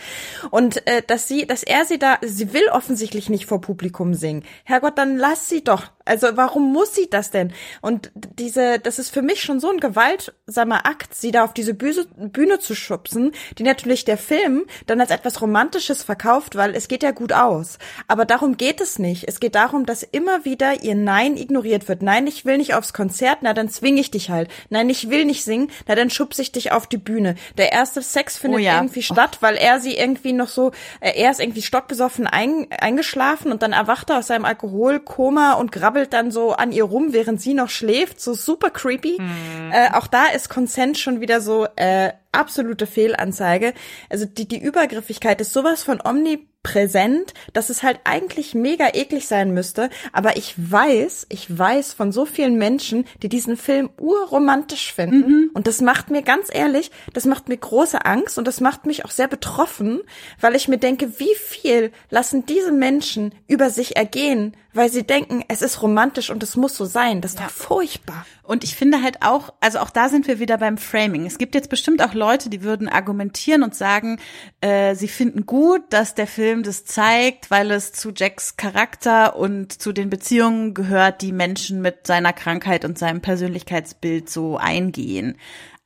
[0.50, 4.44] Und äh, dass sie, dass er sie da, sie will offensichtlich nicht vor Publikum singen.
[4.64, 5.90] Herrgott, dann lass sie doch.
[6.08, 7.52] Also warum muss sie das denn?
[7.80, 11.74] Und diese, das ist für mich schon so ein gewaltsamer Akt, sie da auf diese
[11.74, 16.88] Bühne, Bühne zu schubsen, die natürlich der Film dann als etwas Romantisches verkauft, weil es
[16.88, 17.78] geht ja gut aus.
[18.06, 19.28] Aber darum geht es nicht.
[19.28, 22.02] Es geht darum, dass immer wieder ihr Nein ignoriert wird.
[22.02, 24.48] Nein, ich will nicht aufs Konzert, na dann zwing ich dich halt.
[24.70, 27.34] Nein, ich will nicht singen, na dann schubse ich dich auf die Bühne.
[27.58, 28.76] Der erste Sex findet oh ja.
[28.76, 33.52] irgendwie statt, weil er sie irgendwie noch so, äh, er ist irgendwie stockbesoffen ein, eingeschlafen
[33.52, 37.12] und dann erwacht er aus seinem Alkoholkoma und grabbelt krabbelt dann so an ihr rum,
[37.12, 39.18] während sie noch schläft, so super creepy.
[39.20, 39.72] Mhm.
[39.72, 43.74] Äh, auch da ist Consent schon wieder so äh, absolute Fehlanzeige.
[44.08, 49.52] Also die, die Übergriffigkeit ist sowas von omnipräsent, dass es halt eigentlich mega eklig sein
[49.52, 49.90] müsste.
[50.12, 55.26] Aber ich weiß, ich weiß von so vielen Menschen, die diesen Film urromantisch finden.
[55.26, 55.50] Mhm.
[55.54, 59.04] Und das macht mir ganz ehrlich, das macht mir große Angst und das macht mich
[59.04, 60.00] auch sehr betroffen,
[60.40, 65.44] weil ich mir denke, wie viel lassen diese Menschen über sich ergehen, weil sie denken,
[65.48, 67.20] es ist romantisch und es muss so sein.
[67.20, 67.46] Das ist ja.
[67.46, 68.24] doch furchtbar.
[68.44, 71.26] Und ich finde halt auch, also auch da sind wir wieder beim Framing.
[71.26, 74.20] Es gibt jetzt bestimmt auch Leute, die würden argumentieren und sagen,
[74.60, 79.72] äh, sie finden gut, dass der Film das zeigt, weil es zu Jacks Charakter und
[79.72, 85.36] zu den Beziehungen gehört, die Menschen mit seiner Krankheit und seinem Persönlichkeitsbild so eingehen.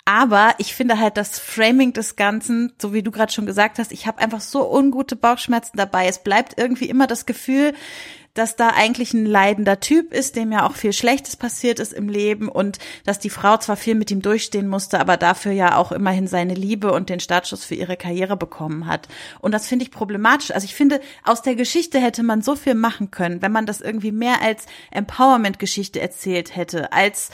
[0.05, 3.93] Aber ich finde halt das Framing des Ganzen, so wie du gerade schon gesagt hast,
[3.93, 6.09] ich habe einfach so ungute Bauchschmerzen dabei.
[6.09, 7.73] Es bleibt irgendwie immer das Gefühl,
[8.35, 12.09] dass da eigentlich ein leidender Typ ist, dem ja auch viel Schlechtes passiert ist im
[12.09, 15.93] Leben und dass die Frau zwar viel mit ihm durchstehen musste, aber dafür ja auch
[15.93, 19.09] immerhin seine Liebe und den Startschuss für ihre Karriere bekommen hat.
[19.41, 20.51] Und das finde ich problematisch.
[20.51, 23.83] Also ich finde, aus der Geschichte hätte man so viel machen können, wenn man das
[23.83, 27.31] irgendwie mehr als Empowerment-Geschichte erzählt hätte, als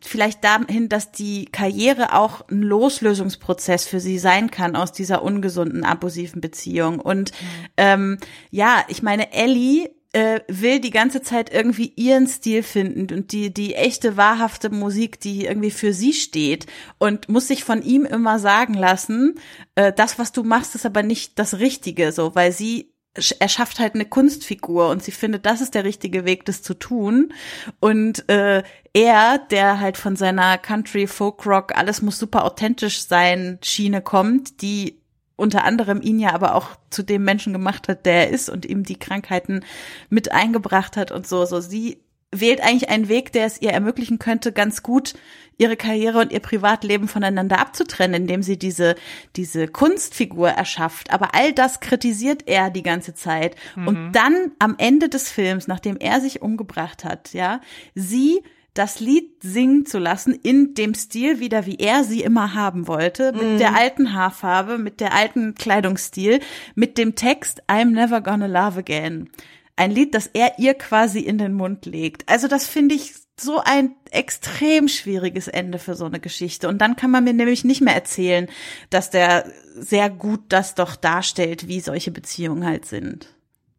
[0.00, 5.84] vielleicht dahin, dass die Karriere auch ein Loslösungsprozess für sie sein kann aus dieser ungesunden,
[5.84, 7.00] abusiven Beziehung.
[7.00, 7.66] Und mhm.
[7.76, 8.18] ähm,
[8.50, 13.52] ja, ich meine, Ellie äh, will die ganze Zeit irgendwie ihren Stil finden und die
[13.52, 16.66] die echte wahrhafte Musik, die irgendwie für sie steht
[16.98, 19.34] und muss sich von ihm immer sagen lassen,
[19.74, 22.92] äh, das was du machst ist aber nicht das richtige so, weil sie
[23.38, 26.72] er schafft halt eine Kunstfigur und sie findet, das ist der richtige Weg, das zu
[26.72, 27.34] tun.
[27.78, 28.62] Und äh,
[28.94, 34.62] er, der halt von seiner Country, Folk Rock, alles muss super authentisch sein, Schiene kommt,
[34.62, 35.01] die
[35.36, 38.66] unter anderem ihn ja aber auch zu dem Menschen gemacht hat, der er ist und
[38.66, 39.64] ihm die Krankheiten
[40.08, 41.44] mit eingebracht hat und so.
[41.44, 45.14] So sie wählt eigentlich einen Weg, der es ihr ermöglichen könnte, ganz gut
[45.58, 48.94] ihre Karriere und ihr Privatleben voneinander abzutrennen, indem sie diese,
[49.36, 51.12] diese Kunstfigur erschafft.
[51.12, 53.54] Aber all das kritisiert er die ganze Zeit.
[53.76, 53.88] Mhm.
[53.88, 57.60] Und dann am Ende des Films, nachdem er sich umgebracht hat, ja,
[57.94, 58.42] sie
[58.74, 63.32] das Lied singen zu lassen in dem Stil wieder, wie er sie immer haben wollte,
[63.32, 63.58] mit mm.
[63.58, 66.40] der alten Haarfarbe, mit der alten Kleidungsstil,
[66.74, 69.28] mit dem Text I'm never gonna love again.
[69.76, 72.28] Ein Lied, das er ihr quasi in den Mund legt.
[72.28, 76.68] Also das finde ich so ein extrem schwieriges Ende für so eine Geschichte.
[76.68, 78.48] Und dann kann man mir nämlich nicht mehr erzählen,
[78.90, 83.28] dass der sehr gut das doch darstellt, wie solche Beziehungen halt sind.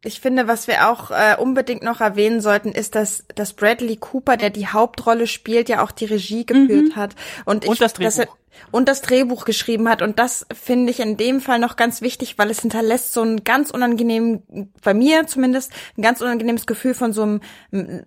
[0.04, 4.36] Ich finde, was wir auch äh, unbedingt noch erwähnen sollten, ist, dass, dass Bradley Cooper,
[4.36, 6.96] der die Hauptrolle spielt, ja auch die Regie geführt mhm.
[6.96, 7.14] hat.
[7.44, 8.18] Und, und ich, das Drehbuch.
[8.18, 8.28] Er,
[8.70, 10.02] und das Drehbuch geschrieben hat.
[10.02, 13.44] Und das finde ich in dem Fall noch ganz wichtig, weil es hinterlässt so ein
[13.44, 14.42] ganz unangenehm,
[14.82, 17.40] bei mir zumindest, ein ganz unangenehmes Gefühl von so einem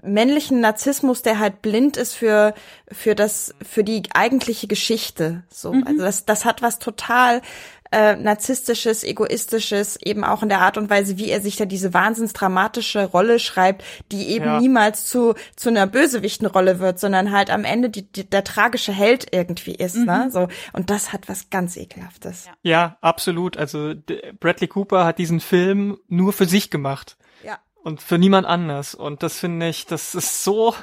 [0.02, 2.54] männlichen Narzissmus, der halt blind ist für,
[2.91, 5.43] für das, für die eigentliche Geschichte.
[5.50, 5.74] So.
[5.74, 5.88] Mhm.
[5.88, 7.41] Also das, das hat was total
[7.92, 11.94] äh, narzisstisches, egoistisches, eben auch in der Art und Weise, wie er sich da diese
[11.94, 14.60] wahnsinns dramatische Rolle schreibt, die eben ja.
[14.60, 19.28] niemals zu zu einer Bösewichtenrolle wird, sondern halt am Ende die, die, der tragische Held
[19.32, 20.02] irgendwie ist, ne?
[20.02, 20.08] mhm.
[20.08, 20.32] ne?
[20.32, 22.46] So und das hat was ganz ekelhaftes.
[22.46, 22.54] Ja.
[22.64, 23.58] ja, absolut.
[23.58, 23.94] Also
[24.40, 27.18] Bradley Cooper hat diesen Film nur für sich gemacht
[27.88, 28.94] und für niemand anders.
[28.96, 30.76] Und das finde ich, das ist so,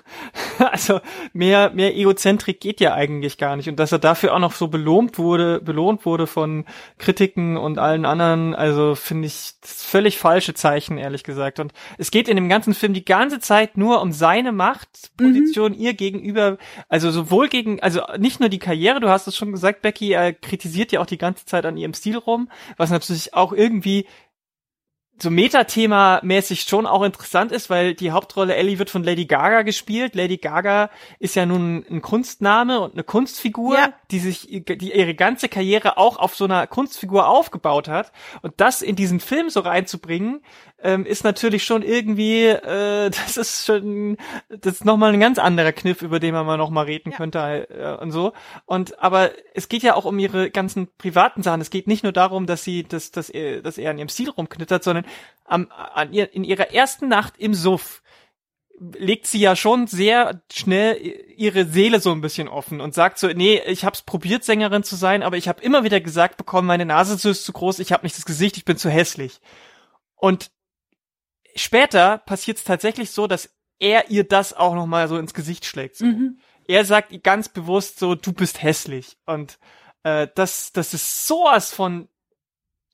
[0.75, 1.01] also
[1.33, 3.68] mehr, mehr Egozentrik geht ja eigentlich gar nicht.
[3.68, 6.64] Und dass er dafür auch noch so belohnt wurde, belohnt wurde von
[6.99, 11.61] Kritiken und allen anderen, also finde ich das völlig falsche Zeichen, ehrlich gesagt.
[11.61, 15.79] Und es geht in dem ganzen Film die ganze Zeit nur um seine Machtposition mhm.
[15.79, 16.59] ihr gegenüber,
[16.89, 20.33] also sowohl gegen, also nicht nur die Karriere, du hast es schon gesagt, Becky, er
[20.33, 24.07] kritisiert ja auch die ganze Zeit an ihrem Stil rum, was natürlich auch irgendwie
[25.19, 30.15] so Metathema-mäßig schon auch interessant ist, weil die Hauptrolle Ellie wird von Lady Gaga gespielt.
[30.15, 30.91] Lady Gaga
[31.21, 33.93] ist ja nun ein Kunstname und eine Kunstfigur, ja.
[34.11, 38.12] die sich, die ihre ganze Karriere auch auf so einer Kunstfigur aufgebaut hat.
[38.43, 40.43] Und das in diesen Film so reinzubringen,
[40.83, 44.17] ähm, ist natürlich schon irgendwie, äh, das ist schon,
[44.49, 47.17] das ist nochmal ein ganz anderer Kniff, über den man mal nochmal reden ja.
[47.17, 48.33] könnte äh, und so.
[48.67, 51.61] Und aber es geht ja auch um ihre ganzen privaten Sachen.
[51.61, 54.31] Es geht nicht nur darum, dass sie, dass, dass er, dass er an ihrem Stil
[54.31, 55.04] rumknittert, sondern
[55.45, 58.03] am, an ihr, in ihrer ersten Nacht im Suff
[58.79, 60.97] legt sie ja schon sehr schnell
[61.37, 64.97] ihre Seele so ein bisschen offen und sagt so, nee, ich hab's probiert, Sängerin zu
[64.97, 68.05] sein, aber ich habe immer wieder gesagt bekommen, meine Nase ist zu groß, ich habe
[68.05, 69.41] nicht das Gesicht, ich bin zu hässlich.
[70.17, 70.51] Und
[71.55, 75.67] später passiert es tatsächlich so, dass er ihr das auch noch mal so ins Gesicht
[75.67, 75.97] schlägt.
[75.97, 76.07] So.
[76.07, 76.39] Mhm.
[76.67, 79.17] Er sagt ihr ganz bewusst so, du bist hässlich.
[79.27, 79.59] Und
[80.03, 82.09] äh, das, das ist sowas von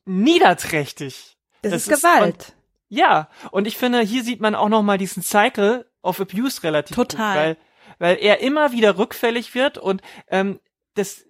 [0.04, 1.36] niederträchtig.
[1.62, 2.24] Das, das ist Gewalt.
[2.24, 2.54] und,
[2.88, 6.96] ja, und ich finde, hier sieht man auch noch mal diesen Cycle of Abuse relativ
[6.96, 7.54] Total.
[7.54, 7.56] Gut,
[7.98, 10.60] weil, weil er immer wieder rückfällig wird und ähm,
[10.94, 11.24] das,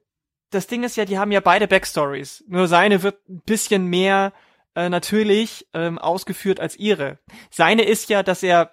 [0.51, 2.45] das Ding ist ja, die haben ja beide Backstories.
[2.49, 4.33] Nur seine wird ein bisschen mehr
[4.75, 7.19] äh, natürlich ähm, ausgeführt als ihre.
[7.51, 8.73] Seine ist ja, dass er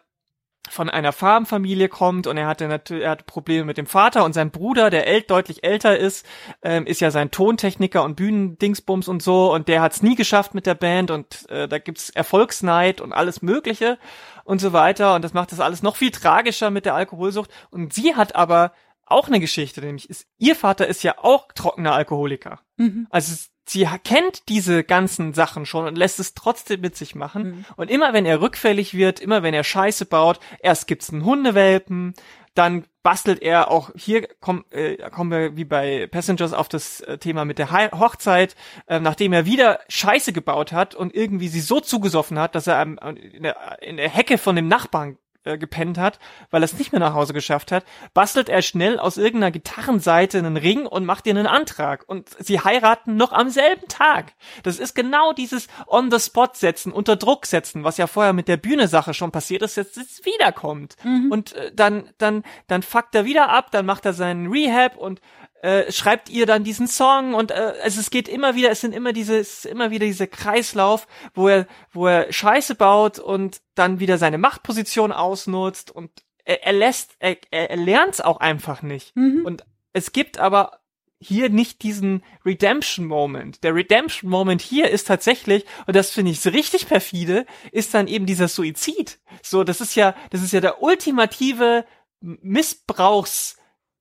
[0.70, 4.34] von einer Farmfamilie kommt und er hatte natürlich er hatte Probleme mit dem Vater und
[4.34, 6.26] sein Bruder, der ält, deutlich älter ist,
[6.62, 10.54] ähm, ist ja sein Tontechniker und Bühnendingsbums und so und der hat es nie geschafft
[10.54, 13.98] mit der Band und äh, da gibt's Erfolgsneid und alles Mögliche
[14.44, 17.94] und so weiter und das macht das alles noch viel tragischer mit der Alkoholsucht und
[17.94, 18.74] sie hat aber
[19.06, 22.60] auch eine Geschichte, nämlich ist ihr Vater ist ja auch trockener Alkoholiker.
[22.76, 23.08] Mhm.
[23.10, 23.34] Also
[23.70, 27.44] sie kennt diese ganzen Sachen schon und lässt es trotzdem mit sich machen.
[27.44, 27.66] Mhm.
[27.76, 32.14] Und immer wenn er rückfällig wird, immer wenn er Scheiße baut, erst gibt's einen Hundewelpen,
[32.58, 37.18] dann bastelt er auch hier komm, äh, kommen wir wie bei Passengers auf das äh,
[37.18, 38.56] Thema mit der He Hochzeit,
[38.88, 42.82] äh, nachdem er wieder Scheiße gebaut hat und irgendwie sie so zugesoffen hat, dass er
[42.82, 45.18] ähm, in, der, in der Hecke von dem Nachbarn
[45.48, 46.20] äh, gepennt hat,
[46.52, 50.38] weil er es nicht mehr nach Hause geschafft hat, bastelt er schnell aus irgendeiner Gitarrenseite
[50.38, 52.04] einen Ring und macht ihr einen Antrag.
[52.08, 54.34] Und sie heiraten noch am selben Tag.
[54.64, 59.14] Das ist genau dieses On-the-Spot setzen, unter Druck setzen, was ja vorher mit der Bühne-Sache
[59.14, 60.96] schon passiert ist, jetzt, jetzt wiederkommt.
[61.04, 61.32] Mhm.
[61.32, 65.22] Und äh, dann, dann, dann fuckt er wieder ab, dann macht er seinen Rehab und
[65.62, 68.94] äh, schreibt ihr dann diesen Song und äh, also es geht immer wieder, es sind
[68.94, 73.62] immer diese, es ist immer wieder dieser Kreislauf, wo er, wo er Scheiße baut und
[73.76, 76.12] dann wieder seine Machtposition ausnutzt und
[76.46, 79.16] er, er lässt, er, er lernt auch einfach nicht.
[79.16, 79.46] Mhm.
[79.46, 80.80] Und es gibt aber
[81.20, 83.64] hier nicht diesen Redemption Moment.
[83.64, 88.08] Der Redemption Moment hier ist tatsächlich, und das finde ich so richtig perfide, ist dann
[88.08, 89.20] eben dieser Suizid.
[89.42, 91.86] So, das ist ja, das ist ja der ultimative
[92.22, 93.58] Missbrauchs,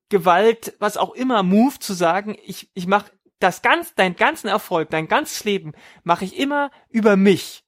[0.09, 4.91] Gewalt, was auch immer, Move zu sagen, ich, ich mache das ganz, dein ganzen Erfolg,
[4.91, 5.73] dein ganzes Leben
[6.05, 7.65] mache ich immer über mich.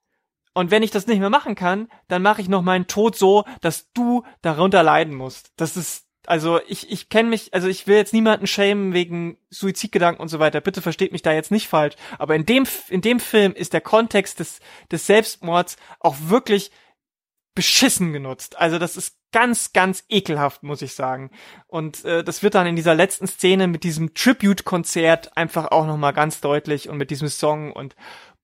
[0.55, 3.45] Und wenn ich das nicht mehr machen kann, dann mache ich noch meinen Tod so,
[3.61, 5.53] dass du darunter leiden musst.
[5.57, 10.20] Das ist, also ich, ich kenne mich, also ich will jetzt niemanden schämen wegen Suizidgedanken
[10.20, 10.61] und so weiter.
[10.61, 11.95] Bitte versteht mich da jetzt nicht falsch.
[12.18, 14.59] Aber in dem, in dem Film ist der Kontext des,
[14.91, 16.72] des Selbstmords auch wirklich
[17.59, 18.56] beschissen genutzt.
[18.56, 21.32] Also das ist ganz, ganz ekelhaft, muss ich sagen.
[21.66, 26.12] Und äh, das wird dann in dieser letzten Szene mit diesem Tribute-Konzert einfach auch nochmal
[26.12, 27.96] ganz deutlich und mit diesem Song und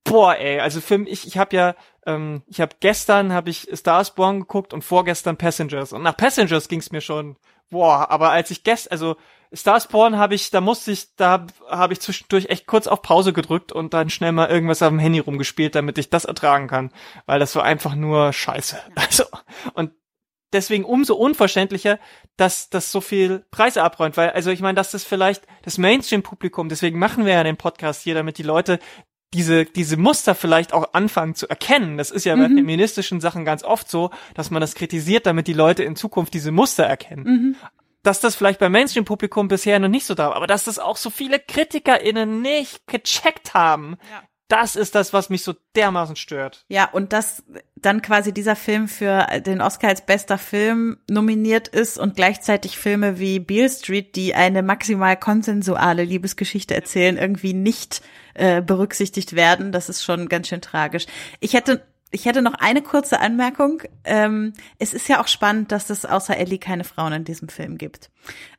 [0.03, 4.17] boah, ey, also für mich, ich, habe ja, ähm, ich habe gestern habe ich Stars
[4.17, 7.37] Born geguckt und vorgestern Passengers und nach Passengers ging's mir schon,
[7.71, 9.15] boah, aber als ich gestern, also
[9.55, 13.73] Starspawn habe ich, da musste ich, da habe ich zwischendurch echt kurz auf Pause gedrückt
[13.73, 16.91] und dann schnell mal irgendwas auf dem Handy rumgespielt, damit ich das ertragen kann,
[17.27, 18.79] weil das war einfach nur Scheiße.
[18.95, 19.25] Also
[19.75, 19.93] und
[20.53, 21.99] deswegen umso unverständlicher,
[22.37, 26.69] dass das so viel Preise abräumt, weil also ich meine, dass das vielleicht das Mainstream-Publikum,
[26.69, 28.79] deswegen machen wir ja den Podcast hier, damit die Leute
[29.33, 31.97] diese, diese Muster vielleicht auch anfangen zu erkennen.
[31.99, 32.59] Das ist ja bei mhm.
[32.59, 36.53] feministischen Sachen ganz oft so, dass man das kritisiert, damit die Leute in Zukunft diese
[36.53, 37.25] Muster erkennen.
[37.25, 37.57] Mhm
[38.05, 40.97] dass das vielleicht beim Mainstream-Publikum bisher noch nicht so da war, aber dass das auch
[40.97, 43.97] so viele KritikerInnen nicht gecheckt haben.
[44.11, 44.23] Ja.
[44.49, 46.67] Das ist das, was mich so dermaßen stört.
[46.69, 47.43] Ja, und dass
[47.77, 53.19] dann quasi dieser Film für den Oscar als bester Film nominiert ist und gleichzeitig Filme
[53.19, 58.03] wie Beale Street, die eine maximal konsensuale Liebesgeschichte erzählen, irgendwie nicht
[58.35, 61.07] äh, berücksichtigt werden, das ist schon ganz schön tragisch.
[61.41, 61.83] Ich hätte
[62.15, 63.83] ich hätte noch eine kurze Anmerkung.
[64.05, 67.77] Ähm, es ist ja auch spannend, dass es außer Ellie keine Frauen in diesem Film
[67.77, 68.11] gibt.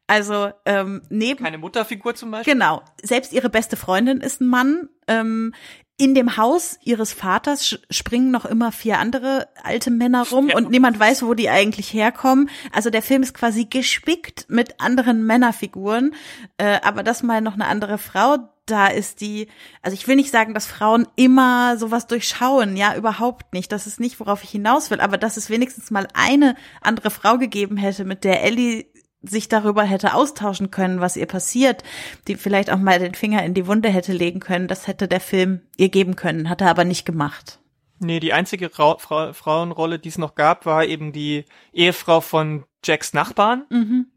[0.08, 2.54] Also ähm, neben keine Mutterfigur zum Beispiel.
[2.54, 2.84] Genau.
[3.02, 4.90] Selbst ihre beste Freundin ist ein Mann.
[5.08, 5.54] Ähm,
[5.98, 10.58] in dem Haus ihres Vaters springen noch immer vier andere alte Männer rum ja.
[10.58, 12.50] und niemand weiß, wo die eigentlich herkommen.
[12.74, 16.14] Also der Film ist quasi gespickt mit anderen Männerfiguren,
[16.58, 19.48] äh, aber das mal noch eine andere Frau da ist die,
[19.82, 23.72] also ich will nicht sagen, dass Frauen immer sowas durchschauen, ja, überhaupt nicht.
[23.72, 27.38] Das ist nicht, worauf ich hinaus will, aber dass es wenigstens mal eine andere Frau
[27.38, 28.86] gegeben hätte, mit der Ellie
[29.22, 31.84] sich darüber hätte austauschen können, was ihr passiert,
[32.28, 35.20] die vielleicht auch mal den Finger in die Wunde hätte legen können, das hätte der
[35.20, 37.60] Film ihr geben können, hat er aber nicht gemacht.
[38.00, 42.66] Nee, die einzige Ra Fra Frauenrolle, die es noch gab, war eben die Ehefrau von
[42.84, 43.66] Jacks Nachbarn.
[43.70, 44.08] Mhm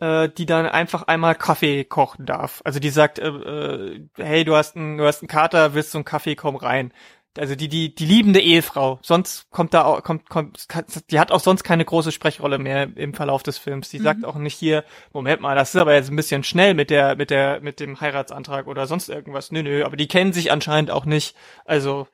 [0.00, 2.60] äh, die dann einfach einmal Kaffee kochen darf.
[2.64, 5.98] Also die sagt, äh, äh, hey, du hast einen, du hast einen Kater, willst du
[5.98, 6.92] einen Kaffee, komm rein.
[7.36, 8.98] Also die, die, die liebende Ehefrau.
[9.02, 10.66] Sonst kommt da auch, kommt, kommt,
[11.10, 13.90] die hat auch sonst keine große Sprechrolle mehr im Verlauf des Films.
[13.90, 14.04] Die mhm.
[14.04, 17.16] sagt auch nicht hier, Moment mal, das ist aber jetzt ein bisschen schnell mit der,
[17.16, 19.52] mit der, mit dem Heiratsantrag oder sonst irgendwas.
[19.52, 21.36] Nö, nö, aber die kennen sich anscheinend auch nicht.
[21.64, 22.08] Also,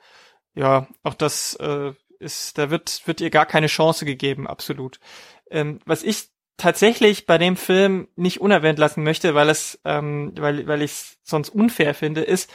[0.55, 4.99] ja, auch das, äh, ist, da wird, wird ihr gar keine Chance gegeben, absolut.
[5.51, 10.66] Ähm, was ich tatsächlich bei dem Film nicht unerwähnt lassen möchte, weil es, ähm, weil,
[10.66, 12.50] weil ich es sonst unfair finde, ist,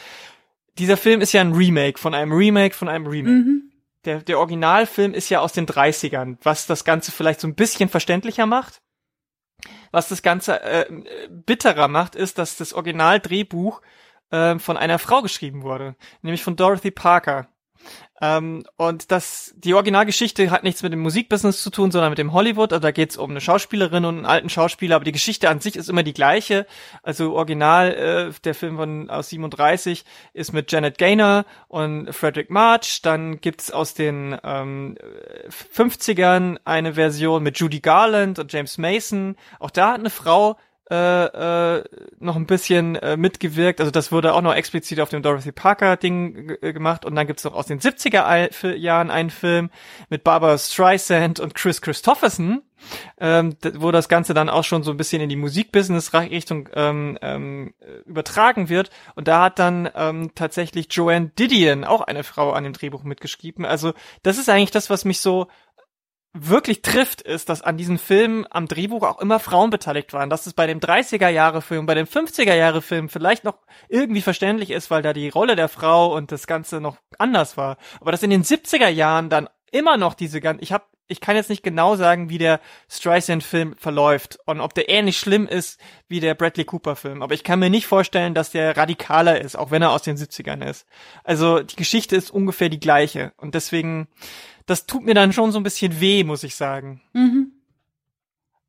[0.77, 3.35] dieser Film ist ja ein Remake von einem Remake von einem Remake.
[3.35, 3.71] Mhm.
[4.05, 7.89] Der, der Originalfilm ist ja aus den 30ern, was das Ganze vielleicht so ein bisschen
[7.89, 8.81] verständlicher macht.
[9.91, 10.85] Was das Ganze äh,
[11.29, 13.81] bitterer macht, ist, dass das Originaldrehbuch
[14.31, 17.49] äh, von einer Frau geschrieben wurde, nämlich von Dorothy Parker.
[18.21, 22.33] Ähm, und das, die Originalgeschichte hat nichts mit dem Musikbusiness zu tun, sondern mit dem
[22.33, 22.73] Hollywood.
[22.73, 25.61] Also da geht es um eine Schauspielerin und einen alten Schauspieler, aber die Geschichte an
[25.61, 26.65] sich ist immer die gleiche.
[27.01, 30.03] Also original, äh, der Film von aus 37
[30.33, 33.01] ist mit Janet Gaynor und Frederick March.
[33.01, 34.97] Dann gibt's aus den ähm,
[35.73, 39.37] 50ern eine Version mit Judy Garland und James Mason.
[39.59, 40.57] Auch da hat eine Frau
[40.89, 41.83] äh, äh,
[42.19, 43.79] noch ein bisschen äh, mitgewirkt.
[43.79, 47.05] Also das wurde auch noch explizit auf dem Dorothy Parker Ding äh, gemacht.
[47.05, 49.69] Und dann gibt's noch aus den 70er Jahren einen Film
[50.09, 52.63] mit Barbara Streisand und Chris Christopherson,
[53.19, 57.73] ähm, wo das Ganze dann auch schon so ein bisschen in die Musikbusiness-Richtung ähm, ähm,
[58.05, 58.89] übertragen wird.
[59.13, 63.63] Und da hat dann ähm, tatsächlich Joanne Didion, auch eine Frau, an dem Drehbuch mitgeschrieben.
[63.63, 65.47] Also das ist eigentlich das, was mich so
[66.33, 70.29] wirklich trifft, ist, dass an diesen Filmen am Drehbuch auch immer Frauen beteiligt waren.
[70.29, 73.57] Dass es bei dem 30er-Jahre-Film, bei dem 50er-Jahre-Film vielleicht noch
[73.87, 77.77] irgendwie verständlich ist, weil da die Rolle der Frau und das Ganze noch anders war.
[77.99, 81.35] Aber dass in den 70er Jahren dann immer noch diese ganzen, ich habe ich kann
[81.35, 86.19] jetzt nicht genau sagen, wie der Streisand-Film verläuft und ob der ähnlich schlimm ist wie
[86.19, 87.23] der Bradley Cooper-Film.
[87.23, 90.17] Aber ich kann mir nicht vorstellen, dass der radikaler ist, auch wenn er aus den
[90.17, 90.85] 70ern ist.
[91.23, 93.33] Also die Geschichte ist ungefähr die gleiche.
[93.37, 94.07] Und deswegen
[94.69, 97.01] das tut mir dann schon so ein bisschen weh, muss ich sagen.
[97.13, 97.53] Mhm.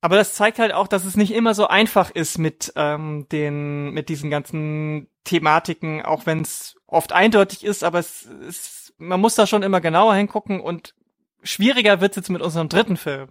[0.01, 3.91] Aber das zeigt halt auch, dass es nicht immer so einfach ist mit ähm, den
[3.91, 9.35] mit diesen ganzen Thematiken, auch wenn es oft eindeutig ist, aber es, es man muss
[9.35, 10.95] da schon immer genauer hingucken und
[11.43, 13.29] schwieriger wird es jetzt mit unserem dritten Film.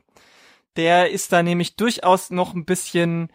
[0.76, 3.32] Der ist da nämlich durchaus noch ein bisschen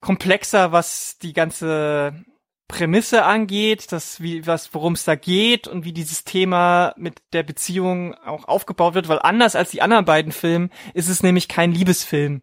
[0.00, 2.24] komplexer, was die ganze
[2.68, 7.42] Prämisse angeht, das wie was worum es da geht und wie dieses Thema mit der
[7.42, 11.72] Beziehung auch aufgebaut wird, weil anders als die anderen beiden Filme ist es nämlich kein
[11.72, 12.42] Liebesfilm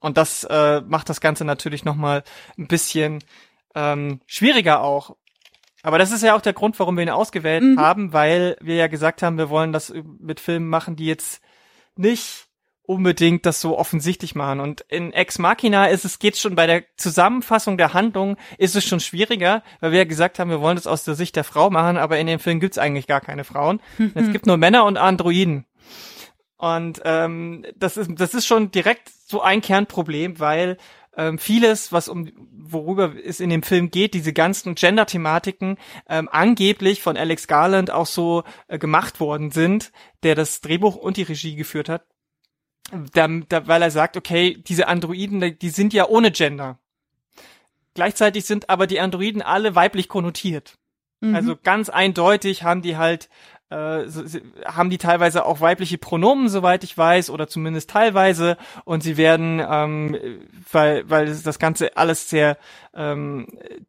[0.00, 2.24] und das äh, macht das Ganze natürlich noch mal
[2.58, 3.24] ein bisschen
[3.74, 5.16] ähm, schwieriger auch.
[5.82, 7.80] Aber das ist ja auch der Grund, warum wir ihn ausgewählt mhm.
[7.80, 11.42] haben, weil wir ja gesagt haben, wir wollen das mit Filmen machen, die jetzt
[11.96, 12.48] nicht
[12.86, 14.60] unbedingt das so offensichtlich machen.
[14.60, 18.84] Und in Ex Machina ist es, geht schon bei der Zusammenfassung der Handlung, ist es
[18.84, 21.70] schon schwieriger, weil wir ja gesagt haben, wir wollen das aus der Sicht der Frau
[21.70, 23.80] machen, aber in dem Film gibt's eigentlich gar keine Frauen.
[24.14, 25.64] es gibt nur Männer und Androiden.
[26.56, 30.78] Und ähm, das ist das ist schon direkt so ein Kernproblem, weil
[31.16, 35.76] ähm, vieles, was um worüber es in dem Film geht, diese ganzen Gender-Thematiken
[36.08, 41.16] ähm, angeblich von Alex Garland auch so äh, gemacht worden sind, der das Drehbuch und
[41.16, 42.04] die Regie geführt hat
[43.12, 46.78] da, da, weil er sagt, okay, diese Androiden, die sind ja ohne Gender.
[47.94, 50.76] Gleichzeitig sind aber die Androiden alle weiblich konnotiert.
[51.20, 51.34] Mhm.
[51.34, 53.28] Also ganz eindeutig haben die halt
[53.70, 54.06] äh,
[54.66, 58.56] haben die teilweise auch weibliche Pronomen, soweit ich weiß, oder zumindest teilweise.
[58.84, 60.18] Und sie werden, ähm,
[60.70, 62.58] weil, weil das Ganze alles sehr
[62.94, 63.46] ähm,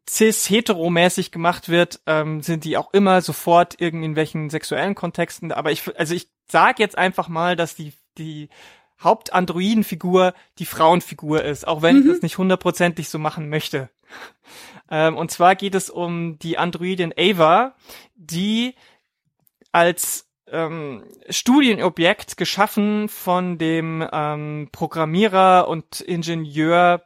[0.08, 5.52] cis-heteromäßig gemacht wird, ähm, sind die auch immer sofort irgendwelchen sexuellen Kontexten.
[5.52, 8.48] Aber ich, also ich sag jetzt einfach mal, dass die, die
[9.00, 12.02] Hauptandroidenfigur die Frauenfigur ist, auch wenn mhm.
[12.02, 13.90] ich das nicht hundertprozentig so machen möchte.
[14.90, 17.74] Ähm, und zwar geht es um die Androidin Ava,
[18.14, 18.74] die
[19.72, 27.02] als ähm, Studienobjekt geschaffen von dem ähm, Programmierer und Ingenieur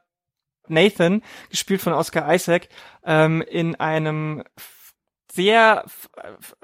[0.68, 2.68] Nathan, gespielt von Oscar Isaac,
[3.04, 4.44] ähm, in einem
[5.32, 5.84] sehr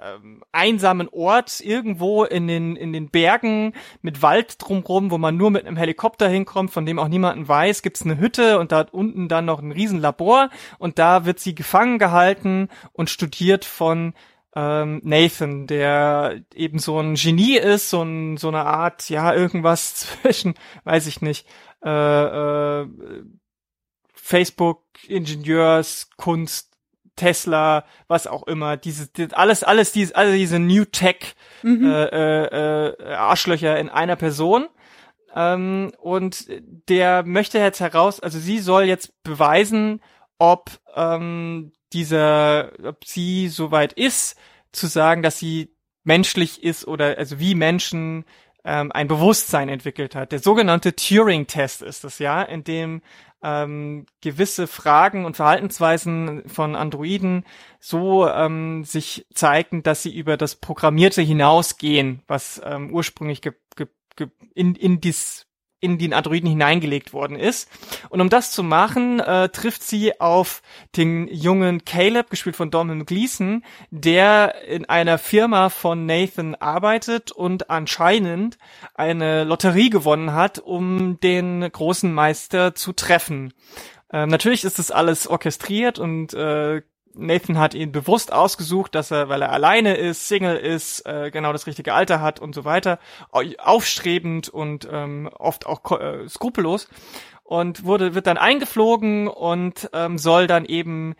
[0.01, 5.51] ähm, einsamen Ort irgendwo in den in den Bergen mit Wald drumrum, wo man nur
[5.51, 9.29] mit einem Helikopter hinkommt, von dem auch niemanden weiß, gibt's eine Hütte und da unten
[9.29, 10.51] dann noch ein Riesenlabor.
[10.79, 14.15] Und da wird sie gefangen gehalten und studiert von
[14.57, 19.95] ähm, Nathan, der eben so ein Genie ist, so, ein, so eine Art, ja, irgendwas
[20.23, 20.55] zwischen,
[20.85, 21.47] weiß ich nicht,
[21.85, 21.91] äh,
[22.81, 22.89] äh,
[24.15, 26.76] Facebook, Ingenieurs, Kunst,
[27.17, 31.91] Tesla, was auch immer, diese, alles, alles diese, alle diese New Tech mhm.
[31.91, 34.67] äh, äh, äh, Arschlöcher in einer Person.
[35.35, 36.47] Ähm, und
[36.89, 40.01] der möchte jetzt heraus, also sie soll jetzt beweisen,
[40.39, 44.37] ob ähm, dieser, ob sie soweit ist,
[44.73, 48.25] zu sagen, dass sie menschlich ist oder also wie Menschen
[48.67, 50.33] ähm, ein Bewusstsein entwickelt hat.
[50.33, 53.01] Der sogenannte Turing-Test ist das ja, in dem
[53.43, 57.45] ähm, gewisse Fragen und Verhaltensweisen von Androiden
[57.79, 63.87] so ähm, sich zeigen, dass sie über das Programmierte hinausgehen, was ähm, ursprünglich ge ge
[64.17, 65.46] ge in, in dies
[65.81, 67.69] in den Androiden hineingelegt worden ist.
[68.09, 70.63] Und um das zu machen, äh, trifft sie auf
[70.97, 77.69] den jungen Caleb, gespielt von Donald Gleason, der in einer Firma von Nathan arbeitet und
[77.69, 78.59] anscheinend
[78.95, 83.53] eine Lotterie gewonnen hat, um den großen Meister zu treffen.
[84.13, 86.83] Ähm, natürlich ist das alles orchestriert und äh,
[87.17, 91.53] Nathan hat ihn bewusst ausgesucht, dass er, weil er alleine ist, Single ist, äh, genau
[91.53, 92.99] das richtige Alter hat und so weiter,
[93.31, 96.89] aufstrebend und ähm, oft auch äh, skrupellos
[97.43, 101.15] und wurde wird dann eingeflogen und ähm, soll dann eben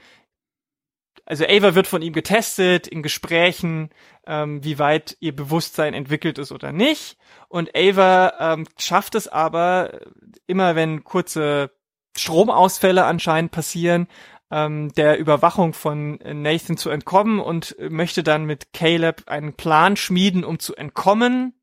[1.27, 3.91] also Ava wird von ihm getestet in Gesprächen,
[4.27, 7.19] ähm, wie weit ihr Bewusstsein entwickelt ist oder nicht.
[7.49, 10.01] Und Ava ähm, schafft es aber
[10.47, 11.73] immer, wenn kurze
[12.17, 14.07] Stromausfälle anscheinend passieren,
[14.51, 20.45] ähm, der Überwachung von Nathan zu entkommen und möchte dann mit Caleb einen Plan schmieden,
[20.45, 21.55] um zu entkommen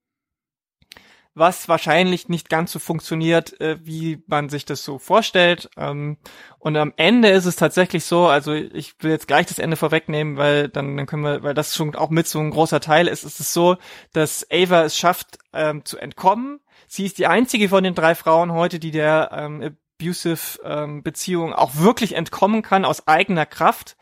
[1.35, 5.69] was wahrscheinlich nicht ganz so funktioniert, äh, wie man sich das so vorstellt.
[5.77, 6.17] Ähm,
[6.59, 10.37] und am Ende ist es tatsächlich so, also ich will jetzt gleich das Ende vorwegnehmen,
[10.37, 13.23] weil dann, dann können wir, weil das schon auch mit so ein großer Teil ist,
[13.23, 13.77] ist es so,
[14.13, 16.59] dass Ava es schafft, ähm, zu entkommen.
[16.87, 21.53] Sie ist die einzige von den drei Frauen heute, die der ähm, abusive ähm, Beziehung
[21.53, 23.97] auch wirklich entkommen kann aus eigener Kraft.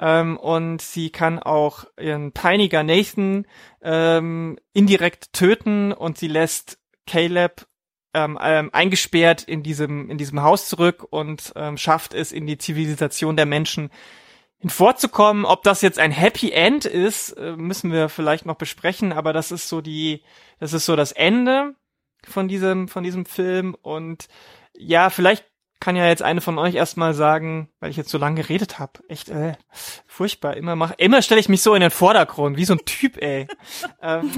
[0.00, 3.46] Ähm, und sie kann auch ihren peiniger Nathan
[3.82, 7.66] ähm, indirekt töten und sie lässt Caleb
[8.14, 12.58] ähm, ähm, eingesperrt in diesem in diesem Haus zurück und ähm, schafft es in die
[12.58, 13.90] Zivilisation der Menschen
[14.58, 15.44] hinvorzukommen.
[15.44, 19.50] Ob das jetzt ein Happy End ist, äh, müssen wir vielleicht noch besprechen, aber das
[19.52, 20.22] ist so die
[20.58, 21.74] das ist so das Ende
[22.26, 24.28] von diesem von diesem Film und
[24.78, 25.44] ja, vielleicht
[25.80, 28.92] kann ja jetzt eine von euch erstmal sagen, weil ich jetzt so lange geredet habe.
[29.08, 29.54] Echt, äh,
[30.06, 30.56] furchtbar.
[30.56, 33.46] Immer mach, immer stelle ich mich so in den Vordergrund, wie so ein Typ, ey.
[34.02, 34.32] ähm,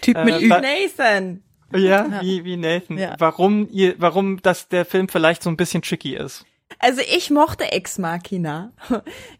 [0.00, 1.42] typ mit äh, Nathan.
[1.74, 2.98] Ja, ja, wie, wie Nathan.
[2.98, 3.16] Ja.
[3.18, 6.44] Warum ihr, warum das der Film vielleicht so ein bisschen tricky ist.
[6.78, 8.72] Also ich mochte Ex Machina.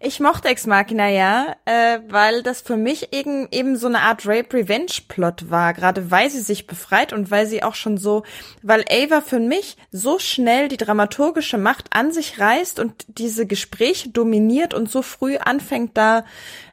[0.00, 4.26] Ich mochte Ex Machina ja, äh, weil das für mich eben, eben so eine Art
[4.26, 8.24] Rape Revenge Plot war, gerade weil sie sich befreit und weil sie auch schon so,
[8.62, 14.10] weil Ava für mich so schnell die dramaturgische Macht an sich reißt und diese Gespräche
[14.10, 16.24] dominiert und so früh anfängt da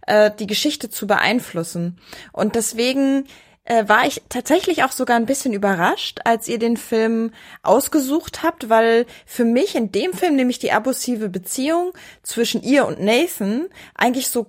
[0.07, 1.99] äh, die Geschichte zu beeinflussen.
[2.31, 3.25] Und deswegen
[3.69, 8.69] äh, war ich tatsächlich auch sogar ein bisschen überrascht, als ihr den Film ausgesucht habt,
[8.69, 11.93] weil für mich in dem Film nämlich die abusive Beziehung
[12.23, 14.47] zwischen ihr und Nathan eigentlich so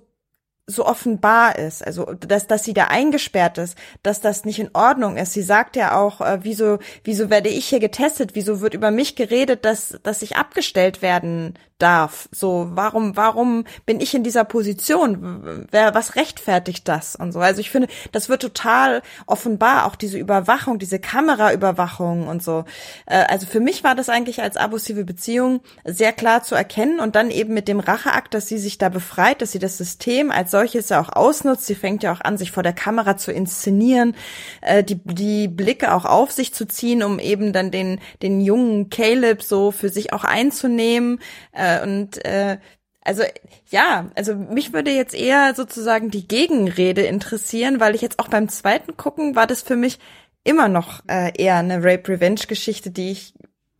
[0.71, 5.17] so offenbar ist, also dass dass sie da eingesperrt ist, dass das nicht in Ordnung
[5.17, 5.33] ist.
[5.33, 9.15] Sie sagt ja auch, äh, wieso wieso werde ich hier getestet, wieso wird über mich
[9.15, 12.29] geredet, dass dass ich abgestellt werden darf.
[12.31, 15.67] So, warum, warum bin ich in dieser Position?
[15.71, 17.39] Wer, was rechtfertigt das und so?
[17.39, 22.65] Also ich finde, das wird total offenbar, auch diese Überwachung, diese Kameraüberwachung und so.
[23.05, 27.15] Äh, also für mich war das eigentlich als abusive Beziehung sehr klar zu erkennen und
[27.15, 30.51] dann eben mit dem Racheakt, dass sie sich da befreit, dass sie das System als
[30.51, 31.65] solches ja auch ausnutzt.
[31.65, 34.15] Sie fängt ja auch an, sich vor der Kamera zu inszenieren,
[34.61, 38.89] äh, die, die Blicke auch auf sich zu ziehen, um eben dann den, den jungen
[38.89, 41.19] Caleb so für sich auch einzunehmen.
[41.51, 42.57] Äh, und äh,
[43.03, 43.23] also
[43.69, 48.47] ja, also mich würde jetzt eher sozusagen die Gegenrede interessieren, weil ich jetzt auch beim
[48.49, 49.99] zweiten gucken war das für mich
[50.43, 53.33] immer noch äh, eher eine Rape Revenge Geschichte, die ich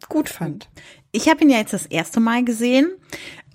[0.09, 0.69] gut fand.
[1.11, 2.91] Ich habe ihn ja jetzt das erste Mal gesehen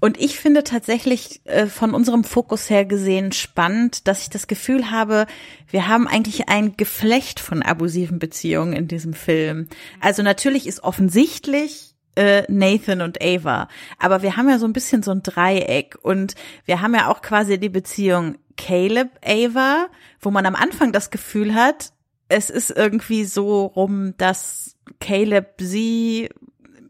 [0.00, 4.90] und ich finde tatsächlich äh, von unserem Fokus her gesehen spannend, dass ich das Gefühl
[4.90, 5.26] habe,
[5.70, 9.68] wir haben eigentlich ein Geflecht von abusiven Beziehungen in diesem Film.
[10.00, 13.68] Also natürlich ist offensichtlich äh, Nathan und Ava.
[13.98, 16.34] Aber wir haben ja so ein bisschen so ein Dreieck und
[16.66, 19.88] wir haben ja auch quasi die Beziehung Caleb, Ava,
[20.20, 21.92] wo man am Anfang das Gefühl hat,
[22.28, 26.30] es ist irgendwie so rum, dass Caleb sie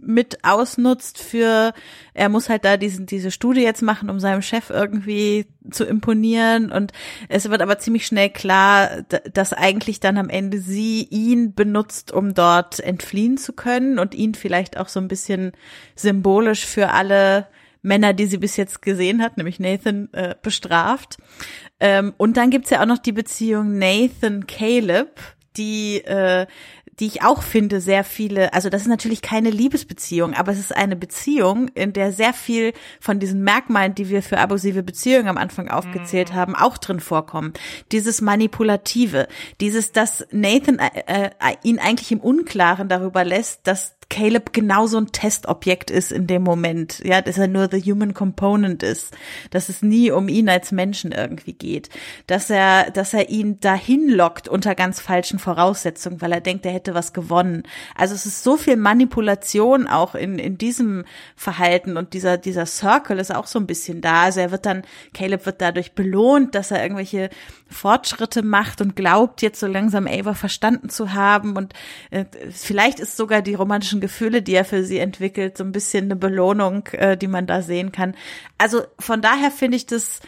[0.07, 1.73] mit ausnutzt für,
[2.15, 6.71] er muss halt da diesen, diese Studie jetzt machen, um seinem Chef irgendwie zu imponieren.
[6.71, 6.93] Und
[7.29, 9.03] es wird aber ziemlich schnell klar,
[9.33, 14.35] dass eigentlich dann am Ende sie ihn benutzt, um dort entfliehen zu können und ihn
[14.35, 15.53] vielleicht auch so ein bisschen
[15.95, 17.49] symbolisch für alle
[17.83, 21.19] Männer, die sie bis jetzt gesehen hat, nämlich Nathan, äh, bestraft.
[21.79, 25.21] Ähm, und dann gibt's ja auch noch die Beziehung Nathan-Caleb,
[25.57, 26.47] die äh,
[27.01, 30.75] die ich auch finde, sehr viele, also das ist natürlich keine Liebesbeziehung, aber es ist
[30.75, 35.37] eine Beziehung, in der sehr viel von diesen Merkmalen, die wir für abusive Beziehungen am
[35.37, 36.35] Anfang aufgezählt mhm.
[36.37, 37.53] haben, auch drin vorkommen.
[37.93, 39.29] Dieses Manipulative,
[39.61, 45.11] dieses, dass Nathan äh, äh, ihn eigentlich im Unklaren darüber lässt, dass Caleb genauso ein
[45.11, 49.13] Testobjekt ist in dem Moment, ja, dass er nur the human component ist,
[49.51, 51.91] dass es nie um ihn als Menschen irgendwie geht,
[52.29, 56.73] dass er, dass er ihn dahin lockt unter ganz falschen Voraussetzungen, weil er denkt, er
[56.73, 57.65] hätte was gewonnen.
[57.97, 61.05] Also es ist so viel Manipulation auch in, in diesem
[61.35, 64.23] Verhalten und dieser, dieser Circle ist auch so ein bisschen da.
[64.23, 64.83] Also er wird dann,
[65.15, 67.29] Caleb wird dadurch belohnt, dass er irgendwelche
[67.69, 71.75] Fortschritte macht und glaubt, jetzt so langsam Ava verstanden zu haben und
[72.11, 75.73] äh, vielleicht ist sogar die romantische romantischen Gefühle, die er für sie entwickelt, so ein
[75.73, 78.15] bisschen eine Belohnung, äh, die man da sehen kann.
[78.59, 80.21] Also von daher finde ich das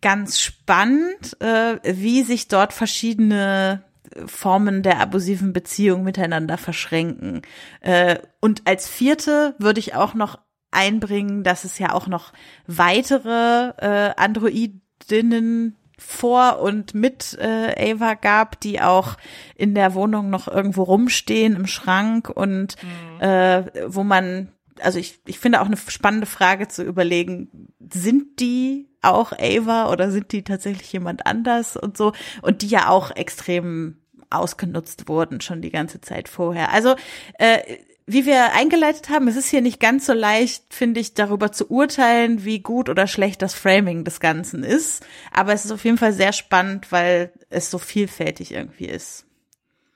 [0.00, 3.82] ganz spannend, äh, wie sich dort verschiedene
[4.26, 7.42] Formen der abusiven Beziehung miteinander verschränken.
[7.80, 10.38] Äh, und als vierte würde ich auch noch
[10.70, 12.32] einbringen, dass es ja auch noch
[12.66, 19.16] weitere äh, Androidinnen vor und mit äh, Ava gab, die auch
[19.54, 23.20] in der Wohnung noch irgendwo rumstehen im Schrank und mhm.
[23.20, 24.48] äh, wo man,
[24.80, 30.10] also ich, ich finde auch eine spannende Frage zu überlegen, sind die auch Ava oder
[30.10, 32.12] sind die tatsächlich jemand anders und so
[32.42, 33.98] und die ja auch extrem
[34.30, 36.72] ausgenutzt wurden schon die ganze Zeit vorher.
[36.72, 36.96] Also
[37.38, 37.60] äh,
[38.06, 41.70] wie wir eingeleitet haben, es ist hier nicht ganz so leicht, finde ich, darüber zu
[41.70, 45.06] urteilen, wie gut oder schlecht das Framing des Ganzen ist.
[45.32, 49.26] Aber es ist auf jeden Fall sehr spannend, weil es so vielfältig irgendwie ist.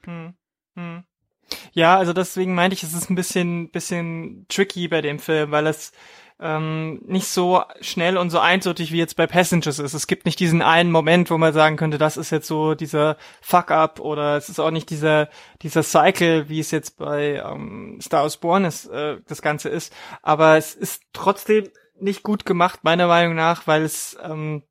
[0.04, 0.32] Hm.
[0.74, 1.04] Hm.
[1.72, 5.66] Ja, also deswegen meinte ich, es ist ein bisschen, bisschen tricky bei dem Film, weil
[5.66, 5.92] es
[6.40, 9.94] ähm, nicht so schnell und so eindeutig wie jetzt bei Passengers ist.
[9.94, 13.16] Es gibt nicht diesen einen Moment, wo man sagen könnte, das ist jetzt so dieser
[13.40, 15.28] Fuck-up oder es ist auch nicht dieser
[15.62, 19.92] dieser Cycle, wie es jetzt bei ähm, Star Wars Born ist, äh, das Ganze ist.
[20.22, 21.68] Aber es ist trotzdem
[22.00, 24.62] nicht gut gemacht, meiner Meinung nach, weil es ähm,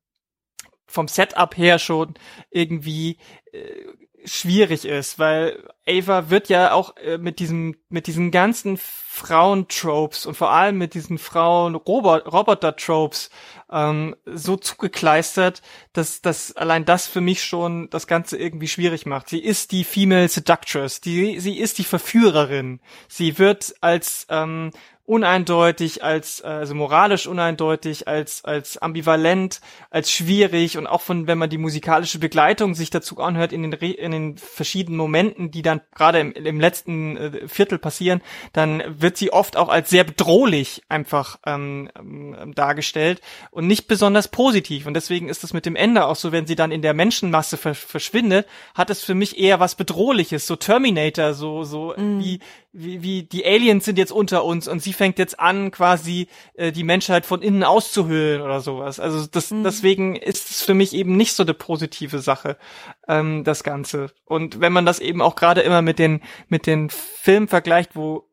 [0.86, 2.14] vom Setup her schon
[2.50, 3.18] irgendwie
[3.52, 3.84] äh,
[4.28, 10.36] schwierig ist, weil Ava wird ja auch äh, mit diesem mit diesen ganzen Frauentropes und
[10.36, 13.30] vor allem mit diesen Frauen Roboter Tropes
[13.70, 19.28] ähm, so zugekleistert, dass dass allein das für mich schon das Ganze irgendwie schwierig macht.
[19.28, 22.80] Sie ist die Female Seductress, die sie ist die Verführerin.
[23.08, 24.70] Sie wird als ähm,
[25.08, 31.48] uneindeutig, als also moralisch uneindeutig, als als ambivalent, als schwierig und auch von wenn man
[31.48, 36.20] die musikalische Begleitung sich dazu anhört in den in den verschiedenen Momenten, die dann gerade
[36.20, 38.20] im, im letzten äh, Viertel passieren,
[38.52, 44.28] dann wird sie oft auch als sehr bedrohlich einfach ähm, ähm, dargestellt und nicht besonders
[44.28, 46.92] positiv und deswegen ist es mit dem Ende auch so, wenn sie dann in der
[46.92, 52.18] Menschenmasse ver verschwindet, hat es für mich eher was bedrohliches, so Terminator, so so mm.
[52.18, 52.40] wie
[52.72, 56.70] wie, wie die Aliens sind jetzt unter uns und sie fängt jetzt an, quasi äh,
[56.70, 59.00] die Menschheit von innen auszuhöhlen oder sowas.
[59.00, 59.64] Also das, mhm.
[59.64, 62.56] deswegen ist es für mich eben nicht so eine positive Sache,
[63.08, 64.12] ähm, das Ganze.
[64.24, 68.28] Und wenn man das eben auch gerade immer mit den, mit den Filmen vergleicht, wo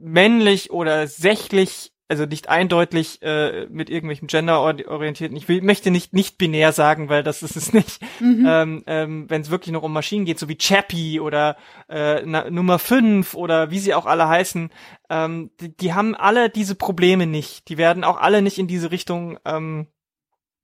[0.00, 5.36] männlich oder sächlich also nicht eindeutig äh, mit irgendwelchen Gender orientierten.
[5.36, 8.00] Ich will, möchte nicht nicht binär sagen, weil das ist es nicht.
[8.20, 8.46] Mhm.
[8.48, 11.56] Ähm, ähm, Wenn es wirklich noch um Maschinen geht, so wie Chappie oder
[11.88, 14.70] äh, na, Nummer 5 oder wie sie auch alle heißen,
[15.10, 17.68] ähm, die, die haben alle diese Probleme nicht.
[17.68, 19.88] Die werden auch alle nicht in diese Richtung ähm,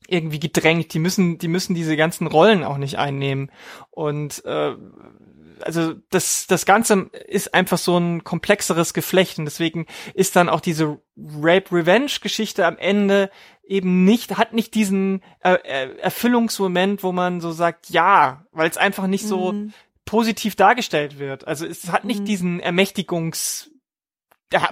[0.08, 0.94] irgendwie gedrängt.
[0.94, 3.50] Die müssen, die müssen diese ganzen Rollen auch nicht einnehmen.
[3.90, 4.74] Und äh,
[5.62, 10.60] also das, das Ganze ist einfach so ein komplexeres Geflecht und deswegen ist dann auch
[10.60, 13.30] diese Rape-Revenge-Geschichte am Ende
[13.64, 18.76] eben nicht, hat nicht diesen äh, äh Erfüllungsmoment, wo man so sagt, ja, weil es
[18.76, 19.72] einfach nicht so mhm.
[20.04, 21.46] positiv dargestellt wird.
[21.46, 22.24] Also es hat nicht mhm.
[22.24, 23.70] diesen Ermächtigungs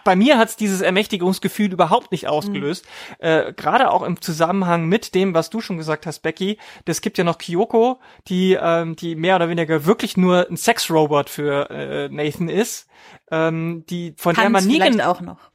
[0.05, 2.87] bei mir hat's dieses Ermächtigungsgefühl überhaupt nicht ausgelöst.
[3.21, 3.27] Mhm.
[3.27, 6.59] Äh, Gerade auch im Zusammenhang mit dem, was du schon gesagt hast, Becky.
[6.85, 11.31] Das gibt ja noch Kyoko, die, ähm, die mehr oder weniger wirklich nur ein Sexrobot
[11.31, 12.89] für äh, Nathan ist.
[13.31, 15.51] Ähm, die von Tanz der man nie auch noch.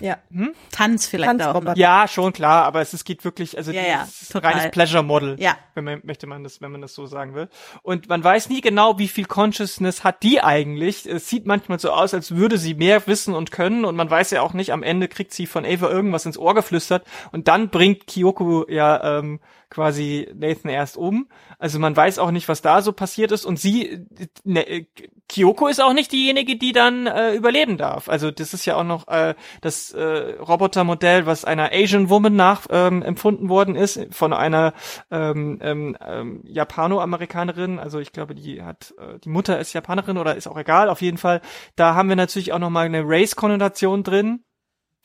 [0.00, 0.18] Ja.
[0.30, 0.54] Hm?
[0.70, 1.76] Tanz vielleicht Tanz auch.
[1.76, 5.02] Ja, schon klar, aber es, es geht wirklich, also ja, ja, ist ein reines Pleasure
[5.02, 5.36] Model.
[5.38, 5.56] Ja.
[5.74, 7.48] Wenn man, möchte man das, wenn man das so sagen will.
[7.82, 11.06] Und man weiß nie genau, wie viel Consciousness hat die eigentlich.
[11.06, 14.30] Es sieht manchmal so aus, als würde sie mehr wissen und können und man weiß
[14.30, 17.68] ja auch nicht, am Ende kriegt sie von Ava irgendwas ins Ohr geflüstert und dann
[17.70, 21.28] bringt Kyoko ja ähm, quasi Nathan erst um.
[21.58, 24.06] Also man weiß auch nicht, was da so passiert ist und sie,
[24.44, 24.86] ne,
[25.28, 28.08] Kyoko ist auch nicht diejenige, die dann äh, überleben darf.
[28.08, 32.66] Also das ist ja auch noch äh, das äh, Robotermodell, was einer Asian Woman nach
[32.70, 34.72] ähm, empfunden worden ist von einer
[35.10, 37.78] ähm, ähm, ähm, Japano-Amerikanerin.
[37.78, 40.88] Also ich glaube, die hat äh, die Mutter ist Japanerin oder ist auch egal.
[40.88, 41.42] Auf jeden Fall,
[41.76, 44.44] da haben wir natürlich auch noch mal eine Race-Konnotation drin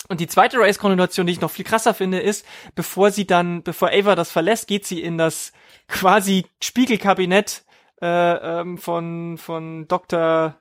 [0.09, 2.45] und die zweite Race-Konnotation, die ich noch viel krasser finde, ist,
[2.75, 5.53] bevor sie dann, bevor Ava das verlässt, geht sie in das
[5.87, 7.63] quasi Spiegelkabinett
[8.01, 8.05] äh,
[8.61, 10.59] ähm, von von Dr.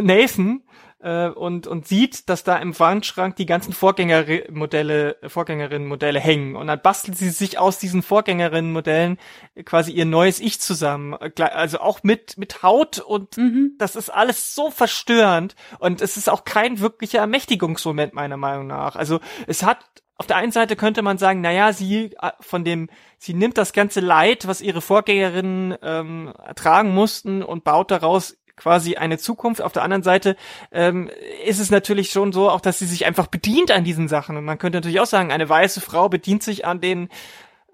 [0.00, 0.62] Nathan
[1.02, 6.56] äh, und, und sieht, dass da im Wandschrank die ganzen Vorgängermodelle, Vorgängerinnenmodelle hängen.
[6.56, 9.18] Und dann bastelt sie sich aus diesen Vorgängerinnenmodellen
[9.64, 11.14] quasi ihr neues Ich zusammen.
[11.14, 13.72] Also auch mit, mit Haut und mhm.
[13.78, 15.56] das ist alles so verstörend.
[15.78, 18.96] Und es ist auch kein wirklicher Ermächtigungsmoment meiner Meinung nach.
[18.96, 19.78] Also es hat
[20.22, 22.88] auf der einen Seite könnte man sagen, naja, sie äh, von dem,
[23.18, 28.96] sie nimmt das ganze Leid, was ihre Vorgängerinnen ähm, ertragen mussten und baut daraus quasi
[28.96, 29.62] eine Zukunft.
[29.62, 30.36] Auf der anderen Seite
[30.70, 31.10] ähm,
[31.44, 34.36] ist es natürlich schon so, auch dass sie sich einfach bedient an diesen Sachen.
[34.36, 37.08] Und man könnte natürlich auch sagen, eine weiße Frau bedient sich an den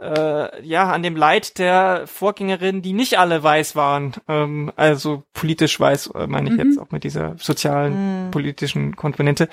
[0.01, 4.13] äh, ja, an dem Leid der Vorgängerinnen, die nicht alle weiß waren.
[4.29, 6.71] Ähm, also politisch weiß, äh, meine ich mhm.
[6.71, 8.31] jetzt auch mit dieser sozialen, mhm.
[8.31, 9.49] politischen Komponente.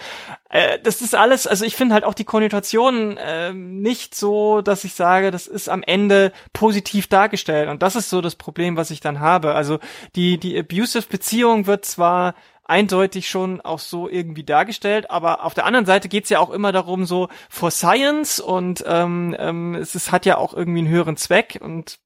[0.50, 4.84] Äh, das ist alles, also ich finde halt auch die Konnotation äh, nicht so, dass
[4.84, 7.70] ich sage, das ist am Ende positiv dargestellt.
[7.70, 9.56] Und das ist so das Problem, was ich dann habe.
[9.56, 9.80] Also
[10.16, 12.36] die, die abusive Beziehung wird zwar
[12.66, 15.10] eindeutig schon auch so irgendwie dargestellt.
[15.12, 19.36] Aber auf der anderen Seite geht's ja auch immer darum, so for Science und ähm,
[19.40, 22.00] ähm, es ist, hat ja auch irgendwie einen höheren Zweck und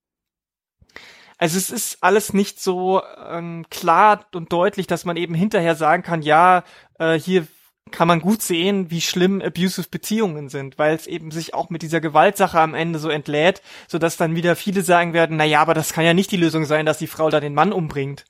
[1.38, 6.04] also es ist alles nicht so ähm, klar und deutlich, dass man eben hinterher sagen
[6.04, 6.66] kann, ja,
[7.00, 7.48] äh, hier
[7.92, 11.82] kann man gut sehen, wie schlimm abusive Beziehungen sind, weil es eben sich auch mit
[11.82, 15.62] dieser Gewaltsache am Ende so entlädt, so dass dann wieder viele sagen werden, na ja,
[15.62, 18.26] aber das kann ja nicht die Lösung sein, dass die Frau da den Mann umbringt.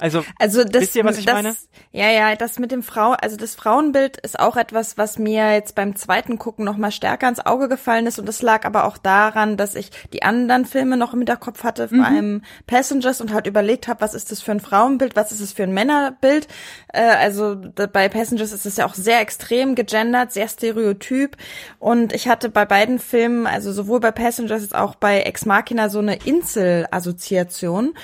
[0.00, 1.56] Also, also das, wisst ihr, was ich das, meine?
[1.92, 5.74] Ja, ja, das mit dem Frau, also das Frauenbild ist auch etwas, was mir jetzt
[5.74, 8.98] beim zweiten Gucken noch mal stärker ins Auge gefallen ist und das lag aber auch
[8.98, 12.04] daran, dass ich die anderen Filme noch im Hinterkopf hatte, vor mhm.
[12.04, 15.52] allem Passengers und halt überlegt habe, was ist das für ein Frauenbild, was ist es
[15.52, 16.48] für ein Männerbild.
[16.92, 21.36] Äh, also bei Passengers ist es ja auch sehr extrem gegendert, sehr stereotyp
[21.78, 25.88] und ich hatte bei beiden Filmen, also sowohl bei Passengers als auch bei Ex Machina
[25.88, 27.94] so eine Insel-Assoziation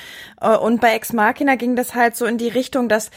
[0.41, 3.11] äh, und bei Ex Machina ging das halt so in die Richtung, dass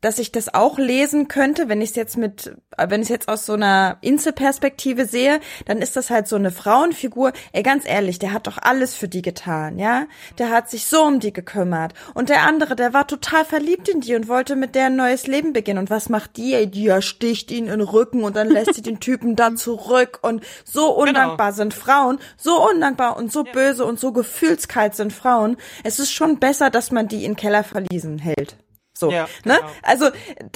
[0.00, 3.28] dass ich das auch lesen könnte, wenn ich es jetzt mit, wenn ich es jetzt
[3.28, 7.32] aus so einer Inselperspektive sehe, dann ist das halt so eine Frauenfigur.
[7.52, 10.06] Ey, ganz ehrlich, der hat doch alles für die getan, ja?
[10.38, 11.94] Der hat sich so um die gekümmert.
[12.14, 15.26] Und der andere, der war total verliebt in die und wollte mit der ein neues
[15.26, 15.80] Leben beginnen.
[15.80, 16.54] Und was macht die?
[16.54, 20.20] Ey, die sticht ihn in den Rücken und dann lässt sie den Typen dann zurück.
[20.22, 21.08] Und so genau.
[21.08, 21.56] undankbar genau.
[21.56, 23.52] sind Frauen, so undankbar und so ja.
[23.52, 25.56] böse und so gefühlskalt sind Frauen.
[25.82, 28.56] Es ist schon besser, dass man die in Keller verliesen hält.
[28.98, 29.56] So, ja, ne?
[29.56, 29.70] Genau.
[29.82, 30.10] Also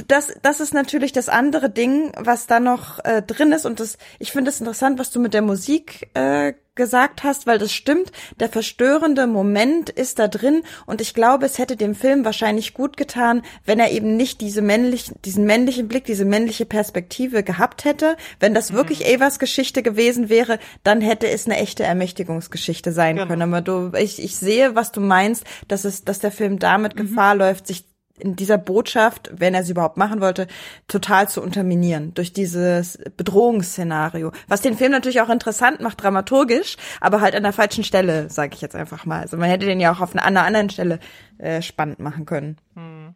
[0.09, 3.67] das, das ist natürlich das andere Ding, was da noch äh, drin ist.
[3.67, 7.59] Und das, ich finde es interessant, was du mit der Musik äh, gesagt hast, weil
[7.59, 8.13] das stimmt.
[8.41, 12.97] Der verstörende Moment ist da drin und ich glaube, es hätte dem Film wahrscheinlich gut
[12.97, 18.17] getan, wenn er eben nicht diese männlichen, diesen männlichen Blick, diese männliche Perspektive gehabt hätte.
[18.41, 18.77] Wenn das mhm.
[18.77, 23.29] wirklich Evas Geschichte gewesen wäre, dann hätte es eine echte Ermächtigungsgeschichte sein genau.
[23.29, 23.55] können.
[23.55, 27.01] Aber du, ich, ich sehe, was du meinst, dass es, dass der Film damit mhm.
[27.01, 27.92] Gefahr läuft, sich
[28.23, 30.47] in dieser Botschaft, wenn er sie überhaupt machen wollte,
[30.89, 37.21] total zu unterminieren durch dieses Bedrohungsszenario, was den Film natürlich auch interessant macht dramaturgisch, aber
[37.21, 39.21] halt an der falschen Stelle, sage ich jetzt einfach mal.
[39.21, 40.99] Also man hätte den ja auch auf einer anderen Stelle
[41.39, 42.57] äh, spannend machen können.
[42.75, 43.15] Hm.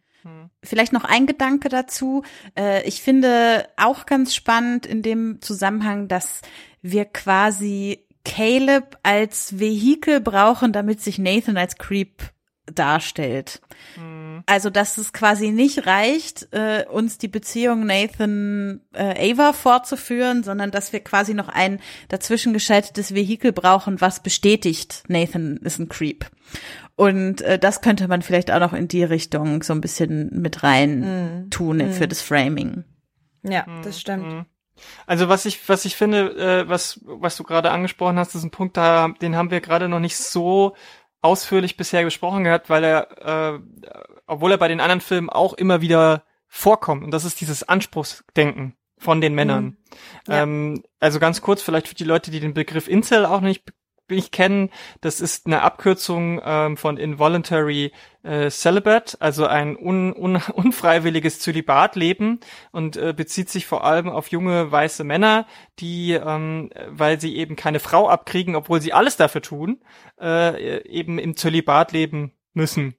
[0.63, 2.23] Vielleicht noch ein Gedanke dazu.
[2.57, 6.41] Äh, ich finde auch ganz spannend in dem Zusammenhang, dass
[6.81, 12.23] wir quasi Caleb als Vehikel brauchen, damit sich Nathan als Creep
[12.73, 13.61] darstellt.
[13.95, 14.43] Mhm.
[14.45, 20.71] Also, dass es quasi nicht reicht, äh, uns die Beziehung Nathan äh, Ava fortzuführen, sondern
[20.71, 21.79] dass wir quasi noch ein
[22.09, 26.25] dazwischen geschaltetes Vehikel brauchen, was bestätigt, Nathan ist ein Creep.
[26.95, 30.63] Und äh, das könnte man vielleicht auch noch in die Richtung so ein bisschen mit
[30.63, 31.49] rein mhm.
[31.49, 31.91] tun mhm.
[31.91, 32.83] für das Framing.
[33.43, 33.99] Ja, das mhm.
[33.99, 34.27] stimmt.
[34.33, 34.45] Mhm.
[35.05, 38.51] Also was ich was ich finde, äh, was was du gerade angesprochen hast, ist ein
[38.51, 40.75] Punkt, da den haben wir gerade noch nicht so
[41.21, 43.59] ausführlich bisher besprochen gehabt, weil er, äh,
[44.27, 48.75] obwohl er bei den anderen Filmen auch immer wieder vorkommt, und das ist dieses Anspruchsdenken
[48.97, 49.63] von den Männern.
[49.63, 49.77] Mhm.
[50.27, 50.43] Ja.
[50.43, 53.73] Ähm, also ganz kurz, vielleicht für die Leute, die den Begriff Incel auch nicht
[54.15, 54.69] ich kennen.
[55.01, 57.91] Das ist eine Abkürzung ähm, von Involuntary
[58.23, 62.39] äh, Celibate, also ein un, un, unfreiwilliges Zölibatleben
[62.71, 65.47] und äh, bezieht sich vor allem auf junge weiße Männer,
[65.79, 69.81] die, ähm, weil sie eben keine Frau abkriegen, obwohl sie alles dafür tun,
[70.19, 72.95] äh, eben im Zölibat leben müssen.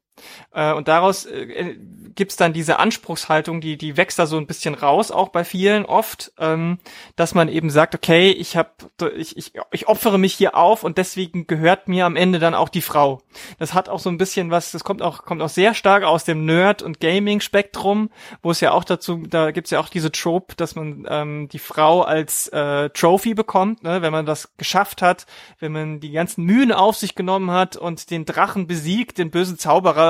[0.53, 1.77] Äh, und daraus äh,
[2.15, 5.85] gibt's dann diese Anspruchshaltung, die die wächst da so ein bisschen raus, auch bei vielen
[5.85, 6.79] oft, ähm,
[7.17, 8.71] dass man eben sagt, okay, ich habe,
[9.17, 12.69] ich, ich, ich opfere mich hier auf und deswegen gehört mir am Ende dann auch
[12.69, 13.23] die Frau.
[13.59, 16.25] Das hat auch so ein bisschen was, das kommt auch kommt auch sehr stark aus
[16.25, 18.11] dem Nerd und Gaming Spektrum,
[18.43, 21.59] wo es ja auch dazu, da gibt's ja auch diese Trope, dass man ähm, die
[21.59, 25.27] Frau als äh, Trophy bekommt, ne, wenn man das geschafft hat,
[25.61, 29.59] wenn man die ganzen Mühen auf sich genommen hat und den Drachen besiegt, den bösen
[29.59, 30.08] Zauberer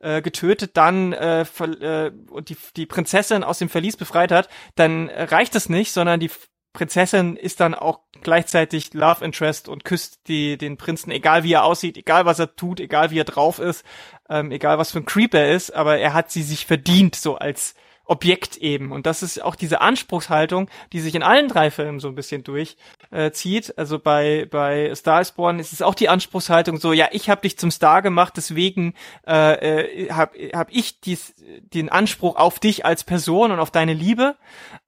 [0.00, 5.08] äh, getötet, dann äh, äh, und die, die Prinzessin aus dem Verlies befreit hat, dann
[5.08, 6.30] reicht es nicht, sondern die
[6.72, 11.64] Prinzessin ist dann auch gleichzeitig Love Interest und küsst die, den Prinzen, egal wie er
[11.64, 13.84] aussieht, egal was er tut, egal wie er drauf ist,
[14.28, 17.36] ähm, egal was für ein Creep er ist, aber er hat sie sich verdient, so
[17.36, 17.74] als
[18.10, 18.90] Objekt eben.
[18.90, 22.42] Und das ist auch diese Anspruchshaltung, die sich in allen drei Filmen so ein bisschen
[22.42, 23.68] durchzieht.
[23.68, 27.30] Äh, also bei, bei Star is Born ist es auch die Anspruchshaltung so, ja, ich
[27.30, 28.94] habe dich zum Star gemacht, deswegen
[29.28, 31.34] äh, äh, habe hab ich dies,
[31.72, 34.34] den Anspruch auf dich als Person und auf deine Liebe.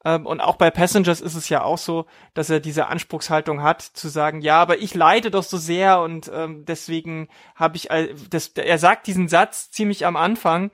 [0.04, 3.82] Ähm, und auch bei Passengers ist es ja auch so, dass er diese Anspruchshaltung hat,
[3.82, 8.14] zu sagen, ja, aber ich leide doch so sehr und ähm, deswegen habe ich, äh,
[8.30, 10.72] das, er sagt diesen Satz ziemlich am Anfang,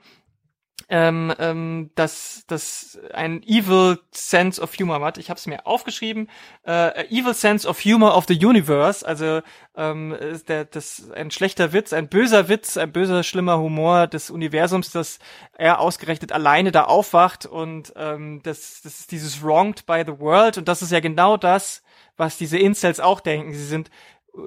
[0.87, 5.17] ähm, ähm, dass das ein evil sense of humor hat.
[5.17, 6.29] Ich habe es mir aufgeschrieben.
[6.65, 9.05] Äh, evil sense of humor of the universe.
[9.05, 9.41] Also
[9.75, 14.29] ähm, ist der, das ein schlechter Witz, ein böser Witz, ein böser schlimmer Humor des
[14.29, 15.19] Universums, dass
[15.57, 20.57] er ausgerechnet alleine da aufwacht und ähm, das, das ist dieses wronged by the world
[20.57, 21.83] und das ist ja genau das,
[22.17, 23.53] was diese Incels auch denken.
[23.53, 23.89] Sie sind
[24.33, 24.39] äh,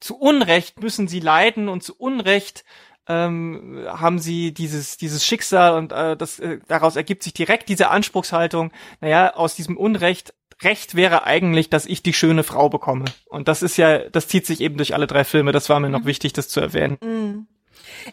[0.00, 2.64] zu Unrecht müssen sie leiden und zu Unrecht
[3.08, 7.88] ähm, haben sie dieses dieses Schicksal und äh, das äh, daraus ergibt sich direkt diese
[7.90, 8.70] Anspruchshaltung.
[9.00, 13.04] Naja, aus diesem Unrecht Recht wäre eigentlich, dass ich die schöne Frau bekomme.
[13.26, 15.52] Und das ist ja, das zieht sich eben durch alle drei Filme.
[15.52, 16.06] Das war mir noch mhm.
[16.06, 16.98] wichtig, das zu erwähnen.
[17.00, 17.46] Mhm.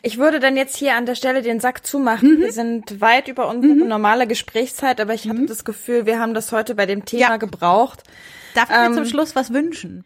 [0.03, 2.35] Ich würde dann jetzt hier an der Stelle den Sack zumachen.
[2.35, 2.39] Mhm.
[2.41, 3.87] Wir sind weit über unsere mhm.
[3.87, 5.29] normale Gesprächszeit, aber ich mhm.
[5.29, 7.37] habe das Gefühl, wir haben das heute bei dem Thema ja.
[7.37, 8.03] gebraucht.
[8.53, 10.05] Darf ich ähm, mir zum Schluss was wünschen?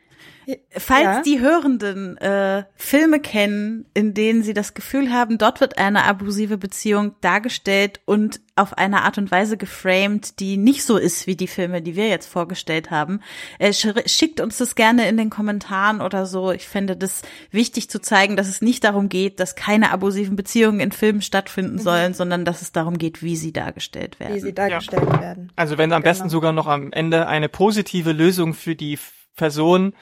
[0.71, 1.21] Falls ja.
[1.21, 6.57] die Hörenden äh, Filme kennen, in denen sie das Gefühl haben, dort wird eine abusive
[6.57, 11.47] Beziehung dargestellt und auf eine Art und Weise geframed, die nicht so ist wie die
[11.47, 13.21] Filme, die wir jetzt vorgestellt haben,
[13.57, 16.51] äh, schickt uns das gerne in den Kommentaren oder so.
[16.51, 17.21] Ich fände das
[17.51, 21.76] wichtig zu zeigen, dass es nicht darum geht, dass keine abusiven Beziehungen in Filmen stattfinden
[21.76, 21.81] mhm.
[21.81, 24.35] sollen, sondern dass es darum geht, wie sie dargestellt werden.
[24.35, 25.21] Wie sie dargestellt ja.
[25.21, 25.51] werden.
[25.55, 26.11] Also wenn am genau.
[26.11, 28.97] besten sogar noch am Ende eine positive Lösung für die
[29.35, 29.93] Person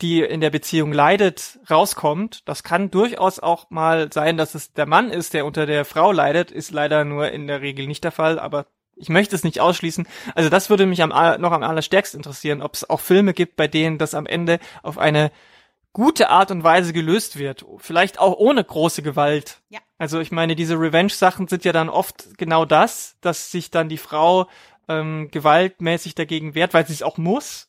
[0.00, 2.48] die in der Beziehung leidet, rauskommt.
[2.48, 6.12] Das kann durchaus auch mal sein, dass es der Mann ist, der unter der Frau
[6.12, 9.60] leidet, ist leider nur in der Regel nicht der Fall, aber ich möchte es nicht
[9.60, 10.06] ausschließen.
[10.34, 11.10] Also das würde mich am,
[11.40, 14.98] noch am allerstärksten interessieren, ob es auch Filme gibt, bei denen das am Ende auf
[14.98, 15.30] eine
[15.92, 17.64] gute Art und Weise gelöst wird.
[17.78, 19.62] Vielleicht auch ohne große Gewalt.
[19.68, 19.80] Ja.
[19.98, 23.98] Also ich meine, diese Revenge-Sachen sind ja dann oft genau das, dass sich dann die
[23.98, 24.48] Frau
[24.88, 27.67] ähm, gewaltmäßig dagegen wehrt, weil sie es auch muss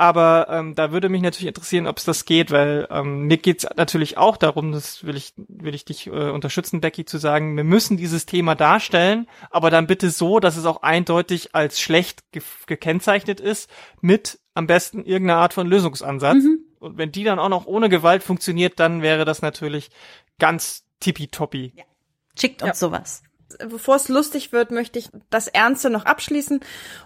[0.00, 3.66] aber ähm, da würde mich natürlich interessieren, ob es das geht, weil ähm, mir geht's
[3.76, 7.64] natürlich auch darum, das will ich, will ich dich äh, unterstützen, Becky, zu sagen, wir
[7.64, 12.40] müssen dieses Thema darstellen, aber dann bitte so, dass es auch eindeutig als schlecht ge
[12.64, 13.68] gekennzeichnet ist,
[14.00, 16.44] mit am besten irgendeiner Art von Lösungsansatz.
[16.44, 16.60] Mhm.
[16.78, 19.90] Und wenn die dann auch noch ohne Gewalt funktioniert, dann wäre das natürlich
[20.38, 21.74] ganz tippitoppi.
[21.76, 21.84] Ja.
[22.38, 22.74] Schickt uns ja.
[22.74, 23.22] sowas
[23.58, 26.60] bevor es lustig wird, möchte ich das Ernste noch abschließen.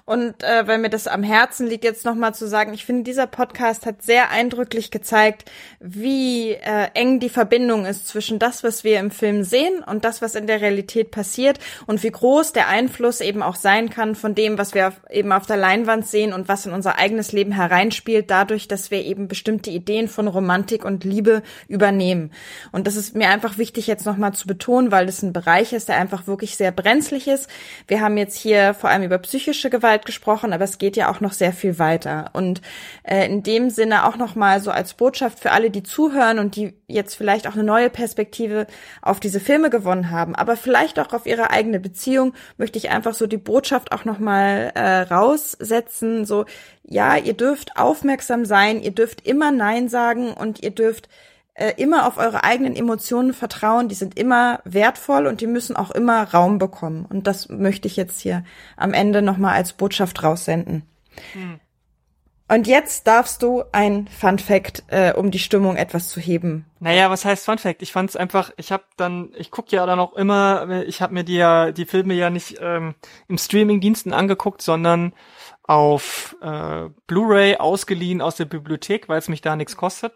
[0.04, 3.26] Und äh, weil mir das am Herzen liegt, jetzt nochmal zu sagen, ich finde, dieser
[3.26, 5.50] Podcast hat sehr eindrücklich gezeigt,
[5.80, 10.20] wie äh, eng die Verbindung ist zwischen das, was wir im Film sehen und das,
[10.20, 14.34] was in der Realität passiert und wie groß der Einfluss eben auch sein kann von
[14.34, 17.52] dem, was wir auf, eben auf der Leinwand sehen und was in unser eigenes Leben
[17.52, 22.30] hereinspielt, dadurch, dass wir eben bestimmte Ideen von Romantik und Liebe übernehmen.
[22.72, 25.88] Und das ist mir einfach wichtig, jetzt nochmal zu betonen, weil das ein Bereich ist,
[25.88, 27.48] der einfach wirklich wirklich sehr brenzlig ist.
[27.86, 31.20] Wir haben jetzt hier vor allem über psychische Gewalt gesprochen, aber es geht ja auch
[31.20, 32.30] noch sehr viel weiter.
[32.32, 32.60] Und
[33.04, 36.56] äh, in dem Sinne auch noch mal so als Botschaft für alle, die zuhören und
[36.56, 38.66] die jetzt vielleicht auch eine neue Perspektive
[39.00, 43.14] auf diese Filme gewonnen haben, aber vielleicht auch auf ihre eigene Beziehung, möchte ich einfach
[43.14, 46.24] so die Botschaft auch noch mal äh, raussetzen.
[46.24, 46.44] So,
[46.82, 51.08] ja, ihr dürft aufmerksam sein, ihr dürft immer Nein sagen und ihr dürft
[51.76, 53.88] immer auf eure eigenen Emotionen vertrauen.
[53.88, 57.06] Die sind immer wertvoll und die müssen auch immer Raum bekommen.
[57.08, 58.44] Und das möchte ich jetzt hier
[58.76, 60.82] am Ende nochmal als Botschaft raussenden.
[61.32, 61.60] Hm.
[62.46, 66.66] Und jetzt darfst du ein Fun Fact, äh, um die Stimmung etwas zu heben.
[66.78, 67.80] Naja, was heißt Fun Fact?
[67.80, 71.14] Ich fand es einfach, ich habe dann, ich guck ja dann auch immer, ich habe
[71.14, 72.94] mir die ja die Filme ja nicht ähm,
[73.28, 75.14] im Streaming-Diensten angeguckt, sondern
[75.62, 80.12] auf äh, Blu-ray ausgeliehen aus der Bibliothek, weil es mich da nichts kostet.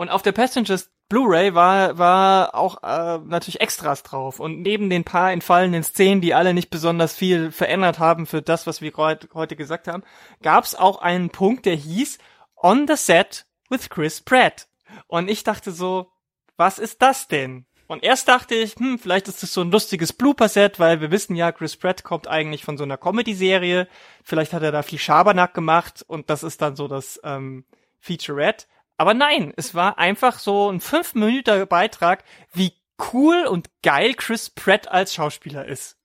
[0.00, 4.40] Und auf der Passengers Blu-ray war, war auch äh, natürlich Extras drauf.
[4.40, 8.66] Und neben den paar entfallenen Szenen, die alle nicht besonders viel verändert haben für das,
[8.66, 10.02] was wir heute gesagt haben,
[10.40, 12.16] gab es auch einen Punkt, der hieß
[12.56, 14.68] On the Set with Chris Pratt.
[15.06, 16.10] Und ich dachte so,
[16.56, 17.66] was ist das denn?
[17.86, 21.36] Und erst dachte ich, hm, vielleicht ist das so ein lustiges Blooper-Set, weil wir wissen
[21.36, 23.86] ja, Chris Pratt kommt eigentlich von so einer Comedy-Serie.
[24.24, 27.66] Vielleicht hat er da viel Schabernack gemacht und das ist dann so das ähm,
[27.98, 28.64] Featurette.
[29.00, 32.22] Aber nein, es war einfach so ein fünf Minuten Beitrag,
[32.52, 32.74] wie
[33.14, 35.96] cool und geil Chris Pratt als Schauspieler ist.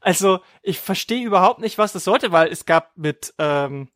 [0.00, 3.86] Also ich verstehe überhaupt nicht, was das sollte, weil es gab mit ähm,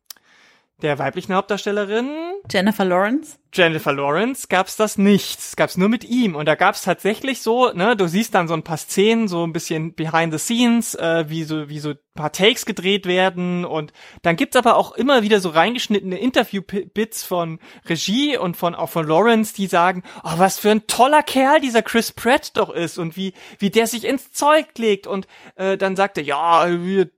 [0.81, 2.09] der weiblichen Hauptdarstellerin
[2.49, 3.37] Jennifer Lawrence.
[3.53, 5.39] Jennifer Lawrence gab's das nicht.
[5.39, 6.37] Es gab's nur mit ihm.
[6.37, 9.51] Und da gab's tatsächlich so, ne, du siehst dann so ein paar Szenen, so ein
[9.51, 13.65] bisschen behind the scenes, äh, wie so, wie so paar Takes gedreht werden.
[13.65, 13.93] Und
[14.23, 19.07] dann gibt's aber auch immer wieder so reingeschnittene Interview-Bits von Regie und von, auch von
[19.07, 23.15] Lawrence, die sagen, oh, was für ein toller Kerl dieser Chris Pratt doch ist und
[23.17, 25.05] wie, wie der sich ins Zeug legt.
[25.05, 26.65] Und äh, dann sagt er, ja,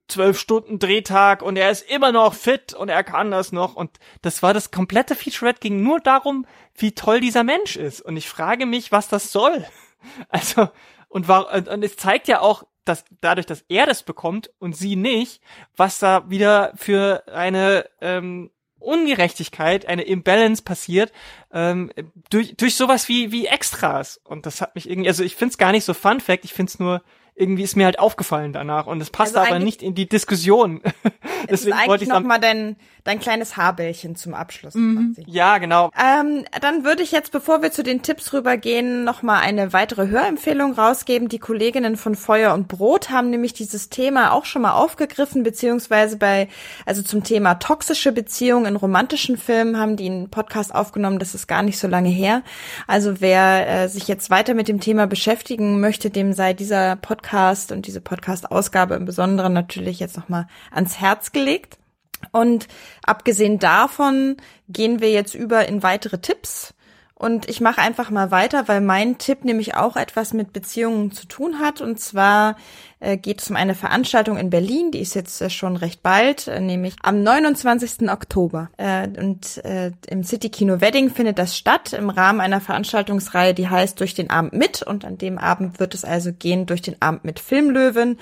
[0.08, 3.76] zwölf Stunden Drehtag und er ist immer noch fit und er kann das noch.
[3.76, 3.92] Und
[4.22, 6.46] das war das komplette Featurette ging nur darum,
[6.76, 8.02] wie toll dieser Mensch ist.
[8.02, 9.66] Und ich frage mich, was das soll.
[10.30, 10.70] Also,
[11.10, 14.76] und, war, und, und es zeigt ja auch, dass dadurch, dass er das bekommt und
[14.76, 15.42] sie nicht,
[15.76, 21.12] was da wieder für eine ähm, Ungerechtigkeit, eine Imbalance passiert,
[21.52, 21.92] ähm,
[22.30, 24.20] durch, durch sowas wie, wie Extras.
[24.24, 26.80] Und das hat mich irgendwie, also ich find's gar nicht so Fun Fact, ich find's
[26.80, 27.02] nur
[27.38, 30.82] irgendwie ist mir halt aufgefallen danach und es passt also aber nicht in die Diskussion.
[31.50, 34.74] Deswegen wollte ich noch mal dein dein kleines Haarbällchen zum Abschluss.
[34.74, 35.16] Mhm.
[35.28, 35.92] Ja, genau.
[35.98, 40.10] Ähm, dann würde ich jetzt, bevor wir zu den Tipps rübergehen, noch mal eine weitere
[40.10, 41.30] Hörempfehlung rausgeben.
[41.30, 46.18] Die Kolleginnen von Feuer und Brot haben nämlich dieses Thema auch schon mal aufgegriffen, beziehungsweise
[46.18, 46.50] bei,
[46.86, 51.20] also zum Thema toxische Beziehungen in romantischen Filmen haben die einen Podcast aufgenommen.
[51.20, 52.42] Das ist gar nicht so lange her.
[52.88, 57.27] Also wer äh, sich jetzt weiter mit dem Thema beschäftigen möchte, dem sei dieser Podcast
[57.72, 61.78] und diese Podcast-Ausgabe im Besonderen natürlich jetzt noch mal ans Herz gelegt.
[62.32, 62.68] Und
[63.04, 64.38] abgesehen davon
[64.70, 66.74] gehen wir jetzt über in weitere Tipps.
[67.20, 71.26] Und ich mache einfach mal weiter, weil mein Tipp nämlich auch etwas mit Beziehungen zu
[71.26, 71.82] tun hat.
[71.82, 72.58] Und zwar
[73.00, 76.48] äh, geht es um eine Veranstaltung in Berlin, die ist jetzt äh, schon recht bald,
[76.48, 78.08] äh, nämlich am 29.
[78.10, 78.70] Oktober.
[78.78, 79.62] Und
[80.08, 84.30] im City Kino Wedding findet das statt im Rahmen einer Veranstaltungsreihe, die heißt Durch den
[84.30, 84.84] Abend mit.
[84.84, 88.20] Und an dem Abend wird es also gehen durch den Abend mit Filmlöwen.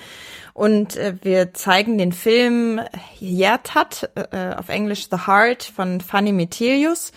[0.56, 2.80] Und äh, wir zeigen den Film
[3.18, 7.12] Hjertat, äh, auf Englisch The Heart von Fanny Metelius.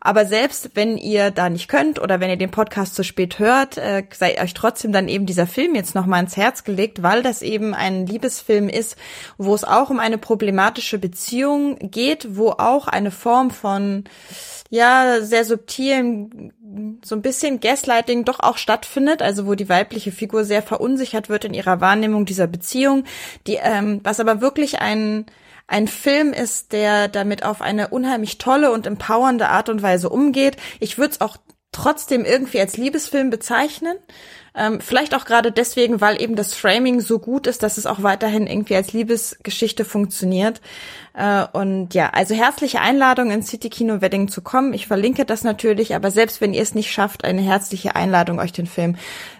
[0.00, 3.78] Aber selbst wenn ihr da nicht könnt oder wenn ihr den Podcast zu spät hört,
[3.78, 7.42] äh, sei euch trotzdem dann eben dieser Film jetzt nochmal ins Herz gelegt, weil das
[7.42, 8.96] eben ein Liebesfilm ist,
[9.38, 14.04] wo es auch um eine problematische Beziehung geht, wo auch eine Form von
[14.70, 16.52] ja, sehr subtilen
[17.04, 21.44] so ein bisschen Gaslighting doch auch stattfindet, also wo die weibliche Figur sehr verunsichert wird
[21.44, 23.04] in ihrer Wahrnehmung dieser Beziehung,
[23.46, 25.26] die ähm, was aber wirklich ein
[25.66, 30.58] ein Film ist, der damit auf eine unheimlich tolle und empowernde Art und Weise umgeht.
[30.78, 31.38] Ich würde es auch
[31.72, 33.96] trotzdem irgendwie als Liebesfilm bezeichnen.
[34.56, 38.04] Ähm, vielleicht auch gerade deswegen, weil eben das Framing so gut ist, dass es auch
[38.04, 40.60] weiterhin irgendwie als Liebesgeschichte funktioniert.
[41.12, 44.72] Äh, und ja, also herzliche Einladung ins City Kino Wedding zu kommen.
[44.72, 48.52] Ich verlinke das natürlich, aber selbst wenn ihr es nicht schafft, eine herzliche Einladung, euch
[48.52, 48.96] den Film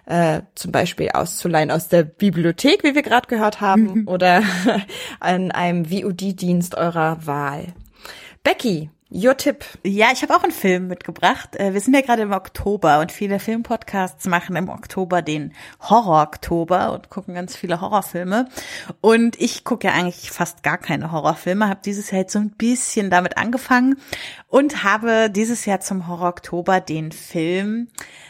[0.07, 4.09] äh, zum Beispiel auszuleihen aus der Bibliothek, wie wir gerade gehört haben, mhm.
[4.09, 4.43] oder
[5.21, 7.67] an einem VOD-Dienst eurer Wahl.
[8.43, 9.65] Becky, Your Tipp.
[9.85, 11.55] Ja, ich habe auch einen Film mitgebracht.
[11.55, 16.93] Äh, wir sind ja gerade im Oktober und viele Filmpodcasts machen im Oktober den Horror-Oktober
[16.93, 18.49] und gucken ganz viele Horrorfilme.
[19.01, 22.51] Und ich gucke ja eigentlich fast gar keine Horrorfilme, habe dieses Jahr jetzt so ein
[22.51, 24.01] bisschen damit angefangen
[24.49, 27.87] und habe dieses Jahr zum Horror-Oktober den Film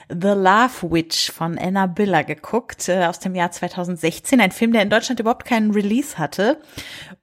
[0.09, 4.41] The Love Witch von Anna Biller geguckt, äh, aus dem Jahr 2016.
[4.41, 6.61] Ein Film, der in Deutschland überhaupt keinen Release hatte.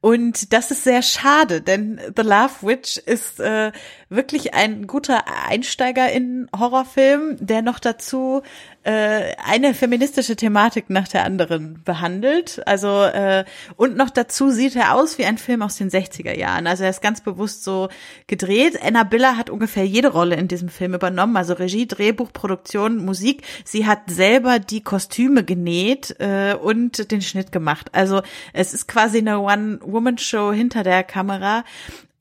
[0.02, 3.72] Und das ist sehr schade, denn The Love Witch ist äh,
[4.10, 8.42] wirklich ein guter Einsteiger in Horrorfilm, der noch dazu
[8.84, 12.62] äh, eine feministische Thematik nach der anderen behandelt.
[12.66, 13.46] Also äh,
[13.76, 16.66] und noch dazu sieht er aus wie ein Film aus den 60er Jahren.
[16.66, 17.90] Also er ist ganz bewusst so
[18.26, 18.80] gedreht.
[18.82, 23.44] Anna Biller hat ungefähr jede Rolle in diesem Film übernommen, also Regie, Drehbuch, Produktion, Musik.
[23.66, 27.90] Sie hat selber die Kostüme genäht äh, und den Schnitt gemacht.
[27.94, 28.22] Also
[28.54, 31.64] es ist quasi eine One-Woman-Show hinter der Kamera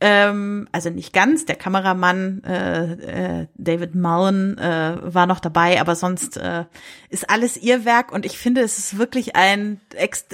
[0.00, 5.94] ähm, also nicht ganz, der Kameramann äh, äh, David Mullen äh, war noch dabei, aber
[5.94, 6.64] sonst äh,
[7.10, 9.78] ist alles ihr Werk und ich finde, es ist wirklich ein,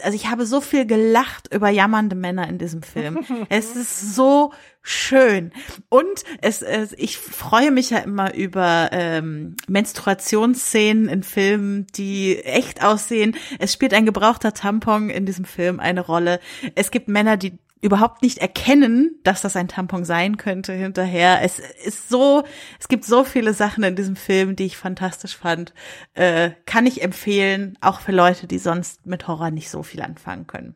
[0.02, 3.18] also ich habe so viel gelacht über jammernde Männer in diesem Film.
[3.48, 4.52] es ist so
[4.82, 5.50] schön
[5.88, 12.84] und es, es ich freue mich ja immer über ähm, Menstruationsszenen in Filmen, die echt
[12.84, 13.34] aussehen.
[13.58, 16.38] Es spielt ein gebrauchter Tampon in diesem Film eine Rolle.
[16.76, 21.40] Es gibt Männer, die überhaupt nicht erkennen, dass das ein Tampon sein könnte hinterher.
[21.42, 22.44] Es ist so,
[22.78, 25.72] es gibt so viele Sachen in diesem Film, die ich fantastisch fand.
[26.14, 30.46] Äh, kann ich empfehlen, auch für Leute, die sonst mit Horror nicht so viel anfangen
[30.46, 30.74] können.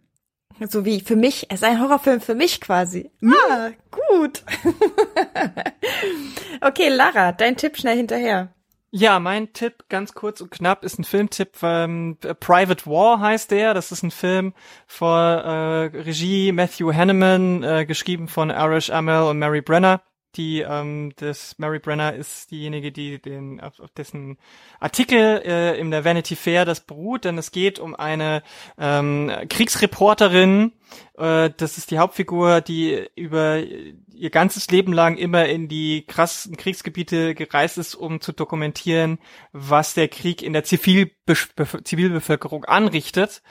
[0.69, 3.11] So wie für mich, es ist ein Horrorfilm für mich quasi.
[3.20, 3.35] Mhm.
[3.51, 4.43] Ah, gut.
[6.61, 8.53] okay, Lara, dein Tipp schnell hinterher.
[8.93, 11.57] Ja, mein Tipp, ganz kurz und knapp, ist ein Filmtipp.
[11.62, 13.73] Ähm, Private War heißt der.
[13.73, 14.53] Das ist ein Film
[14.89, 20.03] vor äh, Regie Matthew Hanneman, äh, geschrieben von Arish Amel und Mary Brenner
[20.36, 24.39] die ähm, das Mary Brenner ist diejenige, die den auf, auf dessen
[24.78, 28.43] Artikel äh, in der Vanity Fair das beruht, denn es geht um eine
[28.78, 30.73] ähm, Kriegsreporterin,
[31.16, 36.57] äh, das ist die Hauptfigur, die über ihr ganzes Leben lang immer in die krassen
[36.57, 39.19] Kriegsgebiete gereist ist, um zu dokumentieren,
[39.52, 41.12] was der Krieg in der Zivilbe
[41.85, 43.43] Zivilbevölkerung anrichtet.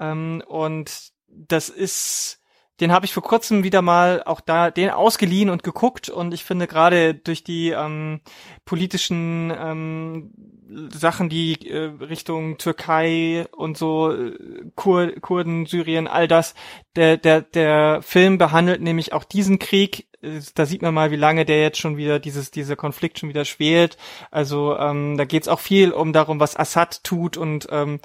[0.00, 2.40] Ähm, und das ist
[2.80, 6.44] den habe ich vor kurzem wieder mal auch da den ausgeliehen und geguckt und ich
[6.44, 8.20] finde gerade durch die ähm,
[8.64, 10.30] politischen ähm,
[10.92, 14.36] Sachen, die äh, Richtung Türkei und so äh,
[14.74, 16.54] Kur Kurden, Syrien, all das,
[16.96, 20.08] der der der Film behandelt nämlich auch diesen Krieg.
[20.54, 23.44] Da sieht man mal, wie lange der jetzt schon wieder dieses dieser Konflikt schon wieder
[23.44, 23.96] schwelt.
[24.30, 28.00] Also ähm, da geht's auch viel um darum, was Assad tut und ähm,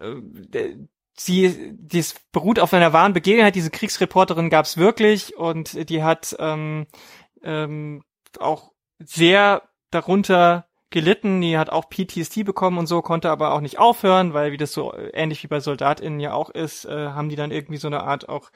[0.00, 0.74] äh,
[1.24, 3.54] sie, dies beruht auf einer wahren Begebenheit.
[3.54, 6.86] Diese Kriegsreporterin gab es wirklich und die hat ähm,
[7.42, 8.02] ähm,
[8.38, 11.40] auch sehr darunter gelitten.
[11.40, 14.72] Die hat auch PTSD bekommen und so, konnte aber auch nicht aufhören, weil wie das
[14.72, 18.02] so ähnlich wie bei SoldatInnen ja auch ist, äh, haben die dann irgendwie so eine
[18.02, 18.50] Art auch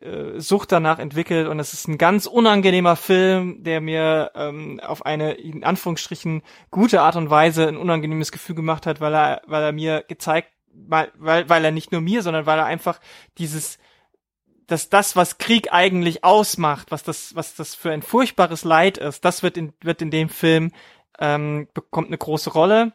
[0.00, 5.04] äh, Sucht danach entwickelt und es ist ein ganz unangenehmer Film, der mir ähm, auf
[5.04, 9.62] eine in Anführungsstrichen gute Art und Weise ein unangenehmes Gefühl gemacht hat, weil er weil
[9.62, 13.00] er mir gezeigt weil, weil, weil er nicht nur mir, sondern weil er einfach
[13.38, 13.78] dieses,
[14.66, 19.24] dass das, was Krieg eigentlich ausmacht, was das, was das für ein furchtbares Leid ist,
[19.24, 20.72] das wird in, wird in dem Film,
[21.18, 22.92] ähm, bekommt eine große Rolle.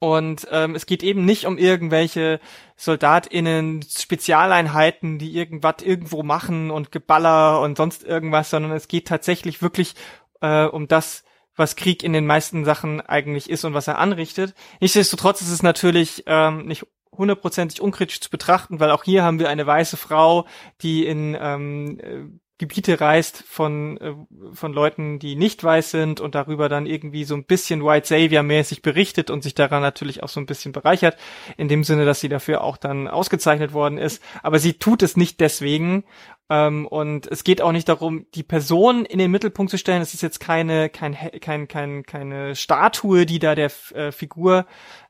[0.00, 2.40] Und ähm, es geht eben nicht um irgendwelche
[2.76, 9.60] SoldatInnen, Spezialeinheiten, die irgendwas irgendwo machen und Geballer und sonst irgendwas, sondern es geht tatsächlich
[9.60, 9.94] wirklich
[10.40, 11.24] äh, um das,
[11.58, 14.54] was Krieg in den meisten Sachen eigentlich ist und was er anrichtet.
[14.80, 19.48] Nichtsdestotrotz ist es natürlich ähm, nicht hundertprozentig unkritisch zu betrachten, weil auch hier haben wir
[19.48, 20.46] eine weiße Frau,
[20.80, 22.24] die in ähm, äh,
[22.58, 24.14] Gebiete reist von, äh,
[24.52, 28.42] von Leuten, die nicht weiß sind und darüber dann irgendwie so ein bisschen White Savior
[28.42, 31.16] mäßig berichtet und sich daran natürlich auch so ein bisschen bereichert,
[31.56, 34.22] in dem Sinne, dass sie dafür auch dann ausgezeichnet worden ist.
[34.42, 36.04] Aber sie tut es nicht deswegen.
[36.50, 40.02] Ähm, und es geht auch nicht darum, die Person in den Mittelpunkt zu stellen.
[40.02, 44.66] Es ist jetzt keine, kein, kein, kein, keine Statue, die da der äh, Figur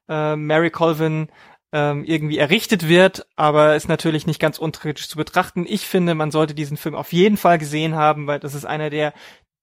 [0.09, 1.29] äh, Mary Colvin
[1.73, 5.67] ähm, irgendwie errichtet wird, aber ist natürlich nicht ganz unkritisch zu betrachten.
[5.69, 8.91] Ich finde, man sollte diesen Film auf jeden Fall gesehen haben, weil das ist einer
[8.91, 9.13] der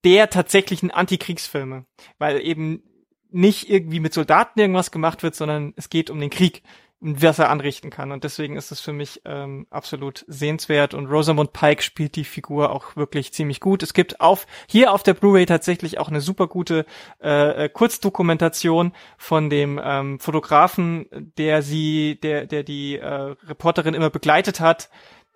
[0.04, 1.86] der tatsächlichen Antikriegsfilme,
[2.20, 2.84] weil eben
[3.32, 6.62] nicht irgendwie mit Soldaten irgendwas gemacht wird, sondern es geht um den Krieg
[7.06, 8.12] was er anrichten kann.
[8.12, 10.94] Und deswegen ist es für mich ähm, absolut sehenswert.
[10.94, 13.84] Und Rosamund Pike spielt die Figur auch wirklich ziemlich gut.
[13.84, 16.86] Es gibt auf hier auf der Blu-ray tatsächlich auch eine super gute
[17.22, 21.06] äh, äh, Kurzdokumentation von dem ähm, Fotografen,
[21.38, 24.90] der sie, der, der die äh, Reporterin immer begleitet hat.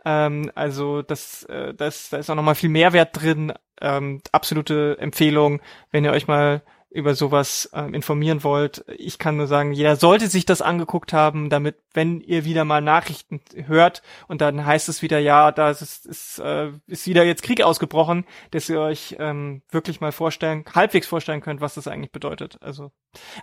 [0.05, 3.53] Ähm, also das, äh, das, da ist auch noch mal viel Mehrwert drin.
[3.81, 8.83] Ähm, absolute Empfehlung, wenn ihr euch mal über sowas äh, informieren wollt.
[8.97, 12.81] Ich kann nur sagen, jeder sollte sich das angeguckt haben, damit, wenn ihr wieder mal
[12.81, 17.43] Nachrichten hört und dann heißt es wieder, ja, da ist, ist, äh, ist wieder jetzt
[17.43, 22.11] Krieg ausgebrochen, dass ihr euch ähm, wirklich mal vorstellen, halbwegs vorstellen könnt, was das eigentlich
[22.11, 22.57] bedeutet.
[22.61, 22.91] Also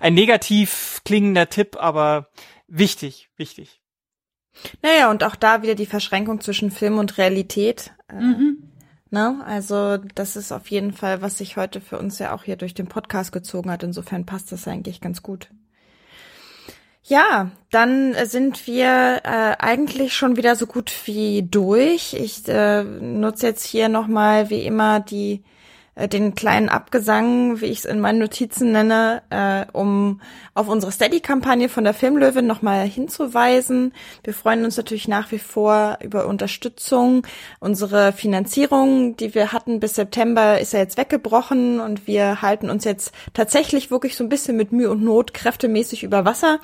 [0.00, 2.30] ein negativ klingender Tipp, aber
[2.66, 3.80] wichtig, wichtig.
[4.82, 7.92] Naja, und auch da wieder die Verschränkung zwischen Film und Realität.
[8.08, 8.55] Äh, mhm.
[9.10, 9.40] Ne?
[9.46, 12.74] Also das ist auf jeden Fall, was sich heute für uns ja auch hier durch
[12.74, 13.82] den Podcast gezogen hat.
[13.82, 15.48] Insofern passt das eigentlich ganz gut.
[17.08, 22.14] Ja, dann sind wir äh, eigentlich schon wieder so gut wie durch.
[22.14, 25.44] Ich äh, nutze jetzt hier nochmal wie immer die
[25.96, 30.20] äh, den kleinen Abgesang, wie ich es in meinen Notizen nenne, äh, um
[30.54, 33.92] auf unsere Steady-Kampagne von der Filmlöwin nochmal hinzuweisen.
[34.22, 37.26] Wir freuen uns natürlich nach wie vor über Unterstützung.
[37.60, 42.84] Unsere Finanzierung, die wir hatten bis September, ist ja jetzt weggebrochen und wir halten uns
[42.84, 46.60] jetzt tatsächlich wirklich so ein bisschen mit Mühe und Not kräftemäßig über Wasser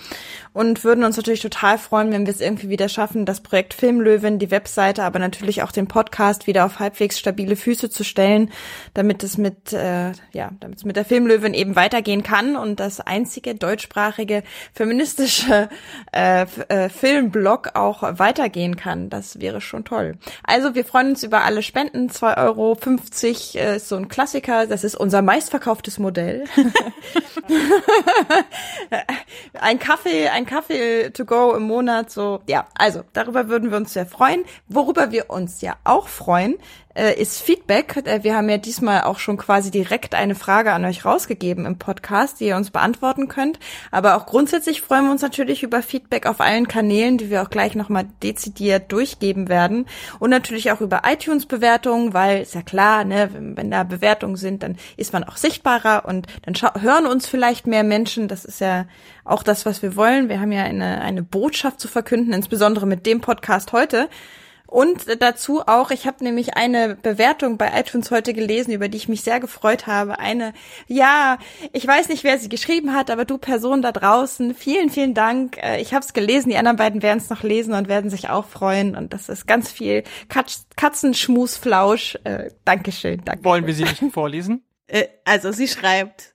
[0.53, 4.39] und würden uns natürlich total freuen, wenn wir es irgendwie wieder schaffen, das Projekt Filmlöwin,
[4.39, 8.51] die Webseite, aber natürlich auch den Podcast wieder auf halbwegs stabile Füße zu stellen,
[8.95, 13.01] damit es mit, äh, ja, damit es mit der Filmlöwin eben weitergehen kann und das
[13.01, 14.43] einzige deutschsprachige
[14.74, 15.69] feministische
[16.12, 19.11] äh, äh, Filmblog auch weitergehen kann.
[19.11, 20.16] Das wäre schon toll.
[20.45, 22.09] Also wir freuen uns über alle Spenden.
[22.09, 22.79] 2,50 Euro
[23.59, 24.66] äh, ist so ein Klassiker.
[24.66, 26.45] Das ist unser meistverkauftes Modell.
[29.61, 32.40] ein Kaffee, ein Kaffee to go im Monat, so.
[32.48, 34.44] Ja, also darüber würden wir uns sehr freuen.
[34.69, 36.56] Worüber wir uns ja auch freuen,
[36.94, 37.97] äh, ist Feedback.
[38.05, 41.78] Äh, wir haben ja diesmal auch schon quasi direkt eine Frage an euch rausgegeben im
[41.78, 43.59] Podcast, die ihr uns beantworten könnt.
[43.90, 47.51] Aber auch grundsätzlich freuen wir uns natürlich über Feedback auf allen Kanälen, die wir auch
[47.51, 49.86] gleich nochmal dezidiert durchgeben werden.
[50.19, 54.77] Und natürlich auch über iTunes-Bewertungen, weil ist ja klar, ne, wenn da Bewertungen sind, dann
[54.97, 58.28] ist man auch sichtbarer und dann hören uns vielleicht mehr Menschen.
[58.28, 58.86] Das ist ja
[59.24, 60.28] auch das, was wir wollen.
[60.28, 64.09] Wir haben ja eine, eine Botschaft zu verkünden, insbesondere mit dem Podcast heute.
[64.66, 69.09] Und dazu auch, ich habe nämlich eine Bewertung bei iTunes heute gelesen, über die ich
[69.09, 70.18] mich sehr gefreut habe.
[70.18, 70.55] Eine,
[70.86, 71.39] ja,
[71.72, 75.59] ich weiß nicht, wer sie geschrieben hat, aber du Person da draußen, vielen, vielen Dank.
[75.62, 78.30] Äh, ich habe es gelesen, die anderen beiden werden es noch lesen und werden sich
[78.30, 78.97] auch freuen.
[78.97, 82.18] Und das ist ganz viel Katz Katzenschmusflausch.
[82.24, 83.44] Äh, Dankeschön, danke.
[83.44, 84.64] Wollen wir sie nicht vorlesen?
[84.86, 86.31] Äh, also sie schreibt,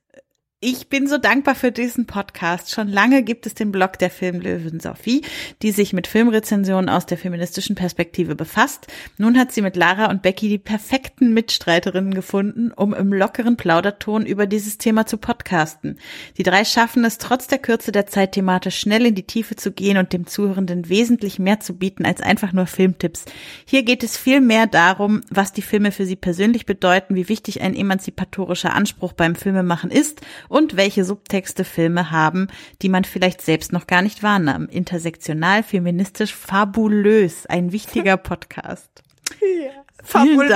[0.59, 2.71] ich bin so dankbar für diesen Podcast.
[2.71, 5.21] Schon lange gibt es den Blog der Filmlöwen Sophie,
[5.61, 8.87] die sich mit Filmrezensionen aus der feministischen Perspektive befasst.
[9.19, 14.25] Nun hat sie mit Lara und Becky die perfekten Mitstreiterinnen gefunden, um im lockeren Plauderton
[14.25, 15.99] über dieses Thema zu podcasten.
[16.39, 19.71] Die drei schaffen es trotz der Kürze der Zeit thematisch schnell in die Tiefe zu
[19.71, 23.25] gehen und dem Zuhörenden wesentlich mehr zu bieten als einfach nur Filmtipps.
[23.67, 27.61] Hier geht es viel mehr darum, was die Filme für sie persönlich bedeuten, wie wichtig
[27.61, 32.47] ein emanzipatorischer Anspruch beim Filmemachen ist und welche Subtexte Filme haben,
[32.81, 34.67] die man vielleicht selbst noch gar nicht wahrnahm.
[34.69, 37.45] Intersektional, feministisch, fabulös.
[37.45, 39.03] Ein wichtiger Podcast.
[39.41, 39.71] Ja.
[40.03, 40.49] Fabulös.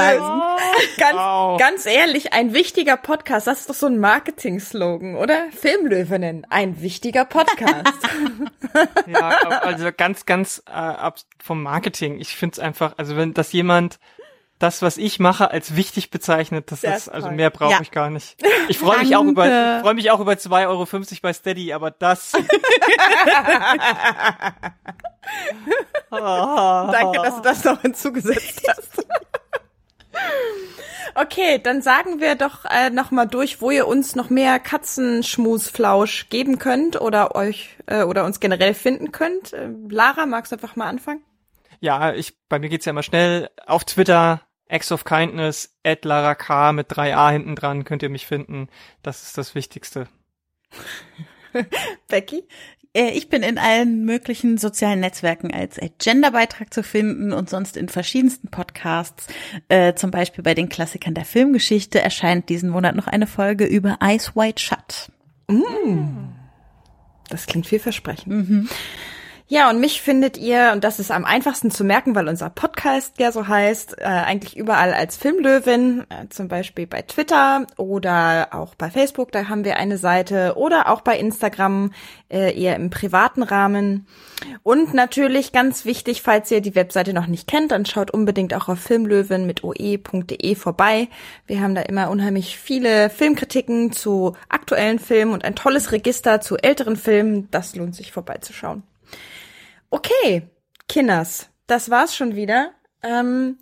[0.98, 1.60] Ganz, wow.
[1.60, 5.48] ganz ehrlich, ein wichtiger Podcast, das ist doch so ein Marketing-Slogan, oder?
[5.52, 8.08] Filmlöwinnen, ein wichtiger Podcast.
[9.08, 9.30] ja,
[9.62, 12.20] also ganz, ganz äh, ab vom Marketing.
[12.20, 14.00] Ich finde es einfach, also wenn das jemand
[14.62, 16.72] das, was ich mache, als wichtig bezeichnet.
[16.72, 17.82] Das, das ist, also mehr brauche ja.
[17.82, 18.36] ich gar nicht.
[18.68, 20.88] Ich freue mich auch über, freue mich auch über 2,50 Euro
[21.22, 22.32] bei Steady, aber das.
[26.10, 29.06] Danke, dass du das noch hinzugesetzt hast.
[31.16, 36.30] Okay, dann sagen wir doch äh, noch mal durch, wo ihr uns noch mehr Katzenschmusflausch
[36.30, 39.54] geben könnt oder euch äh, oder uns generell finden könnt.
[39.54, 41.22] Äh, Lara, magst du einfach mal anfangen?
[41.82, 46.36] Ja, ich bei mir geht's ja immer schnell auf Twitter Acts of Kindness, at Lara
[46.36, 48.68] K mit 3a hinten dran könnt ihr mich finden.
[49.04, 50.08] Das ist das Wichtigste.
[52.08, 52.44] Becky?
[52.94, 57.90] Äh, ich bin in allen möglichen sozialen Netzwerken als Genderbeitrag zu finden und sonst in
[57.90, 59.28] verschiedensten Podcasts.
[59.70, 64.00] Äh, zum Beispiel bei den Klassikern der Filmgeschichte erscheint diesen Monat noch eine Folge über
[64.04, 65.12] Ice White Shut.
[65.48, 66.30] Mm.
[67.30, 68.50] Das klingt vielversprechend.
[68.50, 68.70] Mhm.
[69.54, 73.20] Ja, und mich findet ihr, und das ist am einfachsten zu merken, weil unser Podcast
[73.20, 78.76] ja so heißt, äh, eigentlich überall als Filmlöwin, äh, zum Beispiel bei Twitter oder auch
[78.76, 81.92] bei Facebook, da haben wir eine Seite oder auch bei Instagram,
[82.30, 84.08] äh, eher im privaten Rahmen.
[84.64, 88.70] Und natürlich ganz wichtig, falls ihr die Webseite noch nicht kennt, dann schaut unbedingt auch
[88.70, 91.10] auf filmlöwin mit oe.de vorbei.
[91.46, 96.56] Wir haben da immer unheimlich viele Filmkritiken zu aktuellen Filmen und ein tolles Register zu
[96.56, 97.50] älteren Filmen.
[97.52, 98.84] Das lohnt sich vorbeizuschauen.
[99.92, 100.50] Okay,
[100.88, 102.72] Kinders, das war's schon wieder.
[103.04, 103.60] Ähm,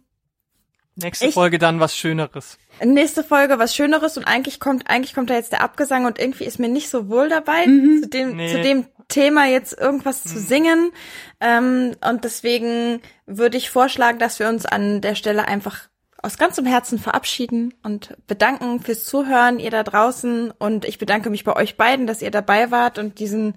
[0.95, 2.57] Nächste ich, Folge dann was Schöneres.
[2.83, 6.45] Nächste Folge was Schöneres und eigentlich kommt eigentlich kommt da jetzt der Abgesang und irgendwie
[6.45, 8.03] ist mir nicht so wohl dabei mhm.
[8.03, 8.51] zu dem nee.
[8.51, 10.29] zu dem Thema jetzt irgendwas mhm.
[10.29, 10.91] zu singen
[11.39, 15.89] ähm, und deswegen würde ich vorschlagen, dass wir uns an der Stelle einfach
[16.21, 21.43] aus ganzem Herzen verabschieden und bedanken fürs Zuhören ihr da draußen und ich bedanke mich
[21.43, 23.55] bei euch beiden, dass ihr dabei wart und diesen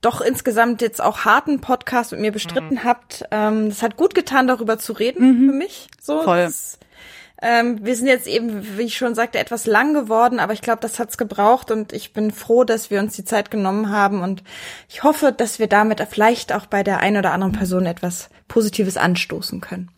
[0.00, 2.84] doch insgesamt jetzt auch harten Podcast mit mir bestritten mhm.
[2.84, 3.24] habt.
[3.30, 5.50] Ähm, es hat gut getan, darüber zu reden mhm.
[5.50, 5.88] für mich.
[6.00, 6.38] So, Voll.
[6.38, 6.78] Das,
[7.40, 10.80] ähm, wir sind jetzt eben, wie ich schon sagte, etwas lang geworden, aber ich glaube,
[10.80, 14.42] das hat's gebraucht und ich bin froh, dass wir uns die Zeit genommen haben und
[14.88, 18.96] ich hoffe, dass wir damit vielleicht auch bei der einen oder anderen Person etwas Positives
[18.96, 19.90] anstoßen können.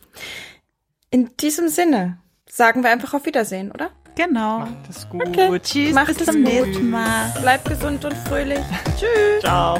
[1.09, 3.89] In diesem Sinne sagen wir einfach auf Wiedersehen, oder?
[4.15, 4.59] Genau.
[4.59, 5.27] Macht es gut.
[5.27, 5.59] Okay.
[5.59, 5.93] Tschüss.
[5.93, 7.33] Macht bis zum nächsten Mal.
[7.41, 8.59] Bleibt gesund und fröhlich.
[8.97, 9.41] Tschüss.
[9.41, 9.79] Ciao.